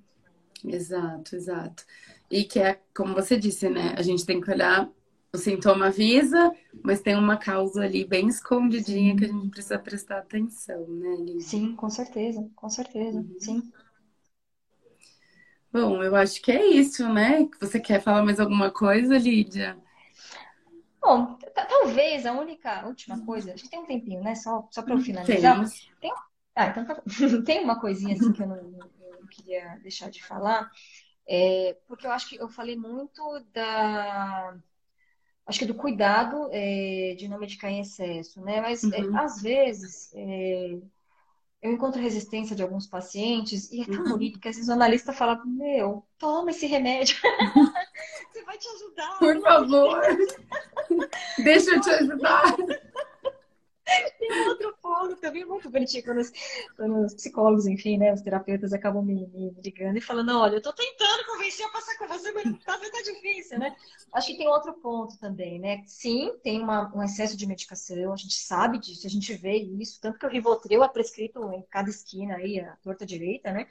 Exato, 0.66 1.36
exato. 1.36 1.86
E 2.32 2.46
que 2.46 2.60
é, 2.60 2.80
como 2.96 3.14
você 3.14 3.38
disse, 3.38 3.70
né? 3.70 3.94
A 3.98 4.02
gente 4.02 4.26
tem 4.26 4.40
que 4.40 4.50
olhar, 4.50 4.90
o 5.34 5.38
sintoma 5.38 5.88
avisa, 5.88 6.52
mas 6.82 7.02
tem 7.02 7.16
uma 7.16 7.38
causa 7.38 7.84
ali 7.84 8.06
bem 8.06 8.28
escondidinha 8.28 9.16
que 9.16 9.26
a 9.26 9.28
gente 9.28 9.50
precisa 9.50 9.78
prestar 9.78 10.20
atenção, 10.20 10.88
né, 10.88 11.16
Lídia? 11.18 11.42
Sim, 11.42 11.76
com 11.76 11.90
certeza, 11.90 12.50
com 12.56 12.70
certeza, 12.70 13.20
uhum. 13.20 13.36
sim. 13.38 13.72
Bom, 15.74 16.04
eu 16.04 16.16
acho 16.16 16.42
que 16.42 16.52
é 16.52 16.66
isso, 16.66 17.08
né? 17.12 17.48
Você 17.60 17.80
quer 17.80 18.02
falar 18.02 18.24
mais 18.24 18.40
alguma 18.40 18.72
coisa, 18.72 19.18
Lídia? 19.18 19.78
Bom, 21.02 21.38
talvez 21.54 22.26
a 22.26 22.34
única, 22.34 22.86
última 22.86 23.26
coisa, 23.26 23.54
acho 23.54 23.64
que 23.64 23.70
tem 23.70 23.80
um 23.80 23.86
tempinho, 23.86 24.22
né? 24.22 24.36
Só, 24.36 24.68
só 24.70 24.82
para 24.82 24.94
eu 24.94 25.00
finalizar. 25.00 25.66
Tem, 26.00 26.14
ah, 26.56 26.68
então 26.68 26.86
tá 26.86 27.02
tem 27.46 27.64
uma 27.64 27.80
coisinha 27.80 28.16
assim 28.16 28.32
que 28.34 28.44
eu 28.44 28.48
não, 28.48 28.58
eu 28.58 29.22
não 29.22 29.28
queria 29.28 29.80
deixar 29.82 30.10
de 30.10 30.24
falar, 30.24 30.70
é, 31.28 31.78
porque 31.88 32.06
eu 32.06 32.12
acho 32.12 32.30
que 32.30 32.36
eu 32.36 32.50
falei 32.50 32.76
muito 32.76 33.22
da, 33.54 34.56
acho 35.46 35.60
que 35.60 35.66
do 35.66 35.76
cuidado 35.76 36.50
é, 36.52 37.16
de 37.18 37.28
não 37.28 37.40
medicar 37.40 37.72
em 37.72 37.82
excesso, 37.82 38.42
né? 38.42 38.62
Mas 38.62 38.84
é, 38.84 39.02
uhum. 39.02 39.18
às 39.18 39.42
vezes 39.42 40.12
é, 40.14 40.78
eu 41.62 41.72
encontro 41.72 42.02
resistência 42.02 42.56
de 42.56 42.64
alguns 42.64 42.88
pacientes 42.88 43.72
e 43.72 43.82
é 43.82 43.86
tão 43.86 44.04
uhum. 44.04 44.10
bonito 44.10 44.40
que 44.40 44.48
às 44.48 44.56
vezes 44.56 44.70
o 44.70 44.74
analista 44.74 45.14
fala, 45.14 45.40
meu, 45.46 46.04
toma 46.18 46.50
esse 46.50 46.66
remédio. 46.66 47.18
Você 48.32 48.44
vai 48.44 48.58
te 48.58 48.68
ajudar. 48.68 49.20
Por 49.20 49.42
favor. 49.42 50.02
Deixa 51.44 51.76
eu 51.76 51.82
te 51.82 51.90
ajudar. 51.92 52.56
Tem 54.18 54.48
outro 54.48 54.78
ponto 54.82 55.16
também 55.18 55.46
muito 55.46 55.70
bonitinho 55.70 56.04
quando 56.04 56.20
os, 56.20 56.32
quando 56.76 57.06
os, 57.06 57.14
psicólogos, 57.14 57.66
enfim, 57.68 57.98
né, 57.98 58.14
os 58.14 58.22
terapeutas 58.22 58.74
acabam 58.74 59.04
me, 59.04 59.28
me, 59.28 59.52
ligando 59.64 59.98
e 59.98 60.02
falando, 60.02 60.38
olha, 60.38 60.56
eu 60.56 60.62
tô 60.62 60.74
tentando 60.74 61.26
convencer 61.26 61.66
a 61.66 61.70
passar 61.70 61.98
com 61.98 62.08
você, 62.08 62.32
mas 62.32 62.44
tá, 62.64 62.78
tá 62.78 63.02
difícil, 63.04 63.60
né? 63.60 63.76
Acho 64.14 64.28
que 64.28 64.38
tem 64.38 64.48
outro 64.48 64.74
ponto 64.74 65.18
também, 65.20 65.60
né? 65.60 65.84
Sim, 65.86 66.34
tem 66.44 66.62
uma, 66.62 66.94
um 66.96 67.04
excesso 67.04 67.38
de 67.38 67.46
medicação, 67.46 68.14
a 68.14 68.18
gente 68.18 68.36
sabe 68.36 68.80
disso, 68.80 69.08
a 69.08 69.10
gente 69.10 69.34
vê 69.34 69.58
isso, 69.58 70.00
tanto 70.02 70.20
que 70.20 70.26
o 70.26 70.30
Rivotril 70.30 70.84
é 70.84 70.90
prescrito 70.90 71.52
em 71.54 71.64
cada 71.64 71.90
esquina 71.90 72.36
aí, 72.36 72.60
a 72.60 72.76
torta 72.78 73.06
direita, 73.06 73.52
né? 73.52 73.68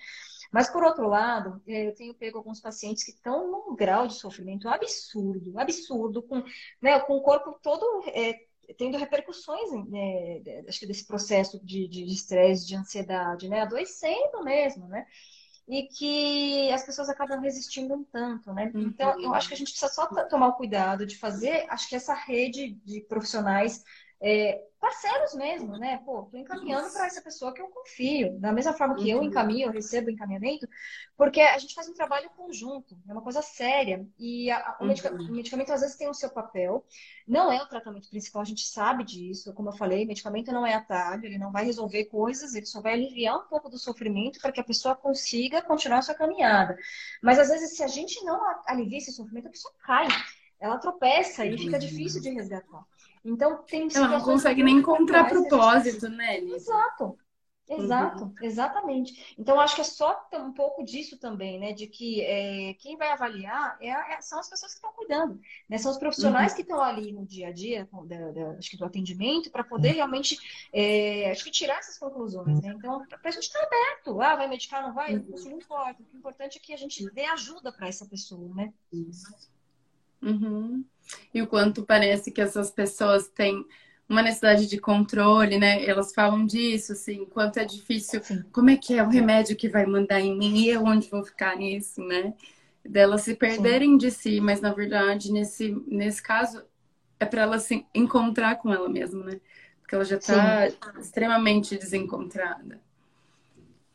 Mas, 0.51 0.68
por 0.68 0.83
outro 0.83 1.07
lado, 1.07 1.62
é, 1.66 1.87
eu 1.89 1.95
tenho 1.95 2.14
pego 2.14 2.39
alguns 2.39 2.61
pacientes 2.61 3.05
que 3.05 3.12
estão 3.12 3.51
num 3.51 3.77
grau 3.77 4.07
de 4.07 4.14
sofrimento 4.14 4.68
absurdo, 4.68 5.59
absurdo, 5.59 6.23
com, 6.23 6.43
né, 6.83 6.99
com 7.01 7.16
o 7.16 7.23
corpo 7.23 7.59
todo 7.62 8.03
é, 8.09 8.47
tendo 8.79 8.99
repercussões, 8.99 9.71
né, 9.89 10.43
acho 10.68 10.81
que 10.81 10.87
desse 10.87 11.07
processo 11.07 11.64
de 11.64 11.89
estresse, 12.12 12.62
de, 12.62 12.68
de, 12.68 12.77
ansiedade, 12.77 13.49
né, 13.49 13.61
adoecendo 13.61 14.43
mesmo, 14.45 14.89
né? 14.89 15.07
E 15.68 15.85
que 15.85 16.71
as 16.73 16.85
pessoas 16.85 17.09
acabam 17.09 17.41
resistindo 17.41 17.95
um 17.95 18.03
tanto, 18.03 18.53
né? 18.53 18.73
Então, 18.75 19.21
eu 19.21 19.33
acho 19.33 19.47
que 19.47 19.55
a 19.55 19.57
gente 19.57 19.71
precisa 19.71 19.93
só 19.93 20.07
tomar 20.25 20.49
o 20.49 20.57
cuidado 20.57 21.07
de 21.07 21.16
fazer, 21.16 21.64
acho 21.68 21.89
que 21.89 21.95
essa 21.95 22.14
rede 22.14 22.73
de 22.85 23.01
profissionais 23.03 23.85
é, 24.23 24.62
parceiros 24.81 25.35
mesmo, 25.35 25.77
né? 25.77 26.01
Pô, 26.05 26.23
tô 26.25 26.37
encaminhando 26.37 26.91
para 26.91 27.07
essa 27.07 27.21
pessoa 27.21 27.53
que 27.53 27.61
eu 27.61 27.68
confio. 27.68 28.39
Da 28.39 28.51
mesma 28.51 28.73
forma 28.73 28.95
que 28.95 29.09
eu 29.09 29.18
uhum. 29.18 29.25
encaminho, 29.25 29.68
eu 29.68 29.73
recebo 29.73 30.11
encaminhamento, 30.11 30.66
porque 31.16 31.41
a 31.41 31.59
gente 31.59 31.75
faz 31.75 31.89
um 31.89 31.95
trabalho 31.95 32.31
conjunto, 32.31 32.97
é 33.07 33.12
uma 33.12 33.23
coisa 33.23 33.43
séria. 33.43 34.07
E 34.18 34.51
a, 34.51 34.79
o, 34.81 34.87
medicamento, 34.87 35.23
uhum. 35.23 35.29
o, 35.29 35.33
medicamento, 35.33 35.73
às 35.73 35.83
vezes 35.83 35.97
tem 35.97 36.09
o 36.09 36.14
seu 36.14 36.31
papel, 36.31 36.85
não 37.29 37.53
é 37.53 37.62
o 37.62 37.68
tratamento 37.68 38.09
principal, 38.09 38.43
a 38.43 38.47
gente 38.47 38.66
sabe 38.66 39.05
disso. 39.05 39.53
Como 39.55 39.68
eu 39.68 39.75
falei, 39.75 40.07
medicamento 40.07 40.51
não 40.51 40.66
é 40.66 40.75
atalho, 40.75 41.27
ele 41.27 41.39
não 41.39 41.53
vai 41.53 41.64
resolver 41.64 42.07
coisas, 42.07 42.55
ele 42.55 42.66
só 42.66 42.81
vai 42.81 42.95
aliviar 42.95 43.39
um 43.39 43.49
pouco 43.49 43.68
do 43.68 43.79
sofrimento 43.79 44.41
para 44.41 44.53
que 44.53 44.61
a 44.61 44.64
pessoa 44.64 44.97
consiga 44.97 45.62
continuar 45.62 45.99
a 45.99 46.03
sua 46.03 46.14
caminhada. 46.14 46.77
Mas 47.23 47.39
às 47.39 47.49
vezes, 47.49 47.77
se 47.77 47.83
a 47.83 47.89
gente 47.89 48.25
não 48.25 48.41
alivia 48.66 48.99
esse 48.99 49.12
sofrimento, 49.12 49.49
a 49.49 49.51
pessoa 49.51 49.75
cai. 49.85 50.09
Ela 50.59 50.77
tropeça 50.77 51.45
e 51.47 51.57
fica 51.57 51.79
difícil 51.79 52.21
de 52.21 52.29
resgatar. 52.29 52.85
Então, 53.25 53.62
tem 53.64 53.89
Ela 53.95 54.09
não 54.09 54.21
consegue 54.23 54.62
nem 54.62 54.79
encontrar 54.79 55.29
propósito, 55.29 56.09
né? 56.09 56.39
Exato. 56.39 57.18
Exato, 57.71 58.25
uhum. 58.25 58.35
exatamente. 58.43 59.35
Então, 59.39 59.61
acho 59.61 59.77
que 59.77 59.81
é 59.81 59.85
só 59.85 60.29
um 60.35 60.53
pouco 60.53 60.83
disso 60.83 61.16
também, 61.16 61.59
né? 61.59 61.73
De 61.73 61.87
que 61.87 62.21
é, 62.21 62.75
quem 62.75 62.97
vai 62.97 63.11
avaliar 63.11 63.79
é, 63.81 63.91
é, 63.91 64.21
são 64.21 64.41
as 64.41 64.51
pessoas 64.51 64.73
que 64.73 64.79
estão 64.79 64.93
cuidando, 64.93 65.41
né? 65.68 65.79
São 65.79 65.93
os 65.93 65.99
profissionais 65.99 66.51
uhum. 66.51 66.57
que 66.57 66.62
estão 66.62 66.83
ali 66.83 67.12
no 67.12 67.25
dia 67.25 67.49
a 67.49 67.53
dia, 67.53 67.89
da, 68.07 68.33
da, 68.33 68.51
acho 68.59 68.71
que 68.71 68.77
do 68.77 68.85
atendimento, 68.85 69.53
para 69.53 69.62
poder 69.62 69.93
realmente, 69.93 70.37
é, 70.73 71.31
acho 71.31 71.45
que 71.45 71.51
tirar 71.51 71.79
essas 71.79 71.97
conclusões, 71.97 72.61
né? 72.61 72.75
Então, 72.77 73.07
para 73.07 73.21
a 73.23 73.31
gente 73.31 73.45
estar 73.45 73.61
tá 73.61 73.66
aberto, 73.66 74.21
ah, 74.21 74.35
vai 74.35 74.49
medicar, 74.49 74.83
não 74.83 74.93
vai? 74.93 75.14
Isso 75.33 75.49
não 75.49 75.59
importa. 75.59 76.03
O 76.12 76.16
importante 76.16 76.59
é 76.59 76.61
que 76.61 76.75
a 76.75 76.77
gente 76.77 77.09
dê 77.12 77.25
ajuda 77.27 77.71
para 77.71 77.87
essa 77.87 78.05
pessoa, 78.05 78.53
né? 78.53 78.73
Uhum 80.21 80.85
e 81.33 81.43
o 81.43 81.47
quanto 81.47 81.85
parece 81.85 82.31
que 82.31 82.41
essas 82.41 82.71
pessoas 82.71 83.29
têm 83.29 83.65
uma 84.09 84.23
necessidade 84.23 84.67
de 84.67 84.79
controle, 84.79 85.57
né? 85.57 85.85
Elas 85.85 86.13
falam 86.13 86.45
disso, 86.45 86.93
assim, 86.93 87.25
quanto 87.27 87.59
é 87.59 87.65
difícil, 87.65 88.21
como 88.53 88.69
é 88.69 88.77
que 88.77 88.99
é 88.99 89.03
o 89.03 89.09
remédio 89.09 89.57
que 89.57 89.69
vai 89.69 89.87
mandar 89.87 90.21
em 90.21 90.37
mim 90.37 90.59
e 90.59 90.69
eu 90.69 90.85
onde 90.85 91.09
vou 91.09 91.23
ficar 91.23 91.57
nisso, 91.57 92.03
né? 92.03 92.35
Delas 92.85 93.23
se 93.23 93.35
perderem 93.37 93.91
Sim. 93.91 93.99
de 93.99 94.11
si, 94.11 94.41
mas 94.41 94.61
na 94.61 94.73
verdade, 94.73 95.31
nesse, 95.31 95.71
nesse 95.87 96.21
caso, 96.21 96.65
é 97.21 97.25
para 97.25 97.43
ela 97.43 97.59
se 97.61 97.87
encontrar 97.95 98.57
com 98.57 98.73
ela 98.73 98.89
mesma, 98.89 99.23
né? 99.25 99.41
Porque 99.81 99.95
ela 99.95 100.05
já 100.05 100.17
está 100.17 100.67
extremamente 100.99 101.79
desencontrada. 101.79 102.81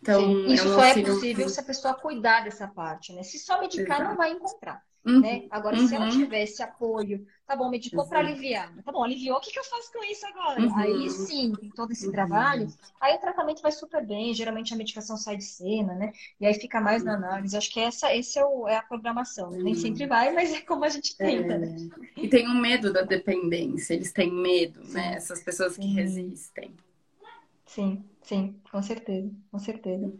Então, 0.02 0.22
Sim. 0.22 0.54
Isso 0.54 0.68
é 0.68 0.74
só 0.74 0.84
é 0.84 1.04
possível 1.04 1.50
se 1.50 1.60
a 1.60 1.64
pessoa 1.64 1.94
cuidar 1.96 2.44
dessa 2.44 2.68
parte, 2.68 3.12
né? 3.12 3.24
Se 3.24 3.40
só 3.40 3.60
medicar, 3.60 3.98
Exato. 3.98 4.10
não 4.12 4.16
vai 4.16 4.32
encontrar. 4.32 4.82
Uhum. 5.06 5.22
Né? 5.22 5.46
Agora, 5.52 5.78
uhum. 5.78 5.88
se 5.88 5.96
ela 5.96 6.06
uhum. 6.06 6.12
tivesse 6.12 6.64
apoio, 6.64 7.28
tá 7.46 7.56
bom, 7.56 7.70
medicou 7.70 8.08
para 8.08 8.20
aliviar, 8.20 8.74
tá 8.84 8.92
bom, 8.92 9.04
aliviou, 9.04 9.38
o 9.38 9.40
que, 9.40 9.52
que 9.52 9.60
eu 9.60 9.64
faço 9.64 9.94
com 9.94 10.04
isso 10.04 10.26
agora? 10.26 10.60
Uhum. 10.60 10.78
Aí 10.78 11.10
sim, 11.12 11.54
tem 11.54 11.70
todo 11.70 11.92
esse 11.92 12.12
trabalho, 12.12 12.68
aí 13.00 13.16
o 13.16 13.20
tratamento 13.20 13.62
vai 13.62 13.72
super 13.72 14.04
bem, 14.04 14.34
geralmente 14.34 14.74
a 14.74 14.78
medicação 14.78 15.16
sai 15.16 15.38
de 15.38 15.44
cena, 15.44 15.94
né? 15.94 16.12
E 16.42 16.46
aí 16.48 16.56
fica 16.56 16.82
mais 16.82 17.04
na 17.04 17.14
análise. 17.14 17.56
Acho 17.56 17.72
que 17.72 17.80
essa 17.80 18.16
esse 18.16 18.40
é, 18.40 18.46
o, 18.46 18.68
é 18.68 18.78
a 18.78 18.82
programação, 18.82 19.52
né? 19.52 19.60
Nem 19.60 19.76
sempre 19.76 20.08
vai, 20.08 20.34
mas 20.34 20.52
é 20.52 20.62
como 20.62 20.84
a 20.84 20.90
gente 20.90 21.16
tenta, 21.16 21.54
é. 21.54 21.58
né? 21.60 21.76
E 22.18 22.28
tem 22.28 22.50
um 22.50 22.60
medo 22.60 22.92
da 22.92 23.04
dependência, 23.04 23.94
eles 23.94 24.12
têm 24.12 24.32
medo, 24.34 24.82
né? 24.86 25.14
Essas 25.14 25.44
pessoas 25.44 25.78
que 25.78 25.86
resistem. 25.86 26.74
Sim. 27.68 28.04
Sim, 28.26 28.60
com 28.72 28.82
certeza, 28.82 29.32
com 29.52 29.60
certeza. 29.60 30.12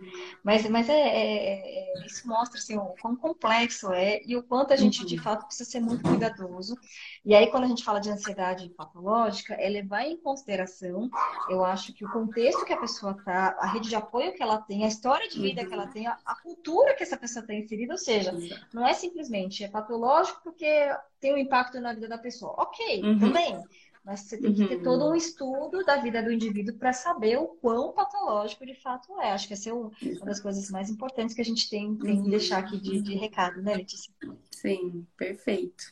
Mas, 0.44 0.70
mas 0.70 0.88
é, 0.88 0.94
é, 0.94 2.02
é, 2.04 2.06
isso 2.06 2.28
mostra 2.28 2.60
assim, 2.60 2.78
o 2.78 2.94
quão 3.02 3.16
complexo 3.16 3.92
é 3.92 4.22
e 4.24 4.38
o 4.38 4.44
quanto 4.44 4.74
a 4.74 4.76
gente 4.76 5.04
de 5.04 5.18
fato 5.18 5.48
precisa 5.48 5.68
ser 5.68 5.80
muito 5.80 6.04
cuidadoso. 6.04 6.78
E 7.26 7.34
aí, 7.34 7.48
quando 7.48 7.64
a 7.64 7.68
gente 7.68 7.84
fala 7.84 8.00
de 8.00 8.12
ansiedade 8.12 8.70
patológica, 8.70 9.56
é 9.56 9.68
levar 9.68 10.04
em 10.04 10.18
consideração, 10.18 11.10
eu 11.50 11.66
acho 11.66 11.94
que 11.94 12.06
o 12.06 12.12
contexto 12.12 12.64
que 12.64 12.74
a 12.74 12.80
pessoa 12.80 13.14
está, 13.14 13.58
a 13.60 13.66
rede 13.66 13.90
de 13.90 13.96
apoio 13.96 14.36
que 14.36 14.44
ela 14.44 14.62
tem, 14.62 14.86
a 14.86 14.88
história 14.88 15.28
de 15.28 15.42
vida 15.42 15.66
que 15.66 15.74
ela 15.74 15.88
tem, 15.88 16.06
a, 16.06 16.16
a 16.24 16.36
cultura 16.36 16.94
que 16.94 17.02
essa 17.02 17.18
pessoa 17.18 17.44
tem 17.44 17.64
inserida, 17.64 17.94
ou 17.94 17.98
seja, 17.98 18.32
não 18.72 18.86
é 18.86 18.94
simplesmente 18.94 19.64
é 19.64 19.68
patológico 19.68 20.42
porque 20.44 20.96
tem 21.20 21.34
um 21.34 21.38
impacto 21.38 21.82
na 21.82 21.92
vida 21.92 22.08
da 22.08 22.20
pessoa. 22.20 22.54
Ok, 22.56 23.02
uhum. 23.02 23.20
também. 23.20 23.64
Mas 24.06 24.20
você 24.20 24.38
tem 24.38 24.54
que 24.54 24.68
ter 24.68 24.84
todo 24.84 25.06
um 25.06 25.10
uhum. 25.10 25.16
estudo 25.16 25.84
da 25.84 25.98
vida 25.98 26.22
do 26.22 26.32
indivíduo 26.32 26.76
para 26.76 26.94
saber 26.94 27.38
o 27.38 27.48
quão 27.48 27.92
patológico 27.92 28.64
de 28.64 28.76
fato 28.76 29.20
é. 29.20 29.32
Acho 29.32 29.48
que 29.48 29.54
essa 29.54 29.72
é 29.72 29.74
uma 29.74 29.92
das 30.24 30.40
coisas 30.40 30.70
mais 30.70 30.92
importantes 30.92 31.34
que 31.34 31.42
a 31.42 31.46
gente 31.46 31.68
tem, 31.68 31.96
tem 31.96 32.22
que 32.22 32.30
deixar 32.30 32.60
aqui 32.60 32.80
de, 32.80 33.02
de 33.02 33.16
recado, 33.16 33.64
né, 33.64 33.74
Letícia? 33.74 34.14
Sim, 34.52 35.08
perfeito. 35.18 35.92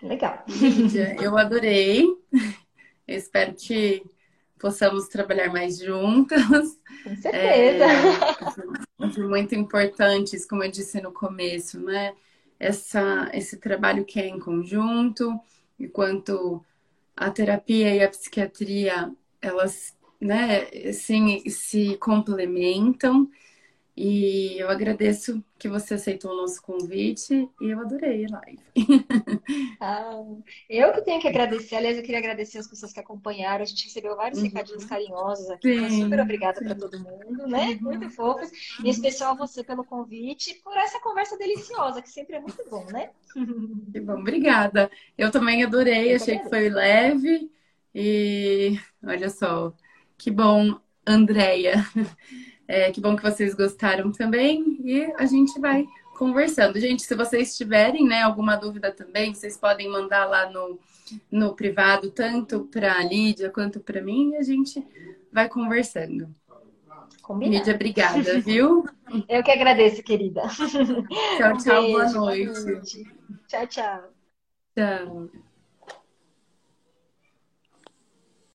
Legal. 0.00 0.44
Lídia, 0.48 1.16
eu 1.20 1.36
adorei. 1.36 2.04
Eu 3.06 3.16
espero 3.16 3.52
que 3.54 4.04
possamos 4.56 5.08
trabalhar 5.08 5.52
mais 5.52 5.78
juntas. 5.78 6.78
Com 7.02 7.16
certeza. 7.16 7.84
É, 7.84 9.22
muito 9.26 9.56
importantes, 9.56 10.46
como 10.46 10.62
eu 10.62 10.70
disse 10.70 11.00
no 11.00 11.10
começo, 11.10 11.80
né? 11.80 12.14
Essa, 12.60 13.28
esse 13.34 13.56
trabalho 13.56 14.04
que 14.04 14.20
é 14.20 14.28
em 14.28 14.38
conjunto, 14.38 15.40
enquanto 15.78 16.64
a 17.16 17.30
terapia 17.30 17.94
e 17.94 18.02
a 18.02 18.08
psiquiatria, 18.08 19.12
elas, 19.40 19.96
né, 20.20 20.64
assim, 20.88 21.40
se 21.50 21.96
complementam. 21.98 23.30
E 24.02 24.58
eu 24.58 24.70
agradeço 24.70 25.44
que 25.58 25.68
você 25.68 25.92
aceitou 25.92 26.32
o 26.32 26.36
nosso 26.38 26.62
convite 26.62 27.46
e 27.60 27.68
eu 27.68 27.78
adorei 27.80 28.24
a 28.24 28.40
live. 28.40 28.62
Ah, 29.78 30.22
eu 30.68 30.92
que 30.92 31.02
tenho 31.02 31.20
que 31.20 31.28
agradecer. 31.28 31.74
Aliás, 31.76 31.96
eu 31.96 32.02
queria 32.02 32.18
agradecer 32.18 32.58
as 32.58 32.66
pessoas 32.66 32.92
que 32.92 33.00
acompanharam. 33.00 33.62
A 33.62 33.66
gente 33.66 33.84
recebeu 33.84 34.16
vários 34.16 34.38
uhum. 34.38 34.46
recadinhos 34.46 34.84
carinhosos 34.84 35.50
aqui. 35.50 35.88
Sim, 35.88 36.02
super 36.02 36.20
obrigada 36.20 36.60
para 36.60 36.74
todo 36.74 36.98
mundo, 36.98 37.46
né? 37.46 37.70
Uhum. 37.70 37.78
Muito 37.82 38.08
fofos. 38.10 38.50
Em 38.82 38.88
especial 38.88 39.32
a 39.32 39.34
você 39.34 39.64
pelo 39.64 39.84
convite 39.84 40.52
e 40.52 40.54
por 40.62 40.76
essa 40.76 41.00
conversa 41.00 41.36
deliciosa, 41.36 42.00
que 42.00 42.10
sempre 42.10 42.36
é 42.36 42.40
muito 42.40 42.62
bom, 42.70 42.86
né? 42.86 43.10
Que 43.92 44.00
bom, 44.00 44.20
obrigada. 44.20 44.90
Eu 45.16 45.30
também 45.30 45.62
adorei, 45.62 46.12
eu 46.12 46.16
achei 46.16 46.38
que 46.38 46.48
foi 46.48 46.70
leve. 46.70 47.50
E 47.94 48.78
olha 49.02 49.28
só, 49.28 49.74
que 50.16 50.30
bom, 50.30 50.78
Andréia. 51.06 51.84
É, 52.70 52.92
que 52.92 53.00
bom 53.00 53.16
que 53.16 53.22
vocês 53.22 53.52
gostaram 53.52 54.12
também. 54.12 54.78
E 54.84 55.12
a 55.18 55.26
gente 55.26 55.58
vai 55.58 55.84
conversando. 56.16 56.78
Gente, 56.78 57.02
se 57.02 57.16
vocês 57.16 57.56
tiverem 57.56 58.06
né, 58.06 58.22
alguma 58.22 58.54
dúvida 58.54 58.92
também, 58.92 59.34
vocês 59.34 59.56
podem 59.56 59.90
mandar 59.90 60.24
lá 60.26 60.48
no, 60.48 60.78
no 61.28 61.56
privado, 61.56 62.12
tanto 62.12 62.60
para 62.70 62.96
a 62.96 63.02
Lídia 63.02 63.50
quanto 63.50 63.80
para 63.80 64.00
mim, 64.00 64.30
e 64.30 64.36
a 64.36 64.42
gente 64.44 64.86
vai 65.32 65.48
conversando. 65.48 66.32
Combinado. 67.20 67.58
Lídia, 67.58 67.74
obrigada, 67.74 68.40
viu? 68.40 68.84
Eu 69.28 69.42
que 69.42 69.50
agradeço, 69.50 70.00
querida. 70.04 70.42
Tchau, 70.46 71.56
tchau, 71.58 71.82
um 71.82 71.86
beijo, 71.86 71.92
boa 71.92 72.12
noite. 72.12 72.52
Boa 72.52 72.60
noite. 72.60 73.04
Tchau, 73.48 73.66
tchau. 73.66 74.12
Tchau. 74.76 75.49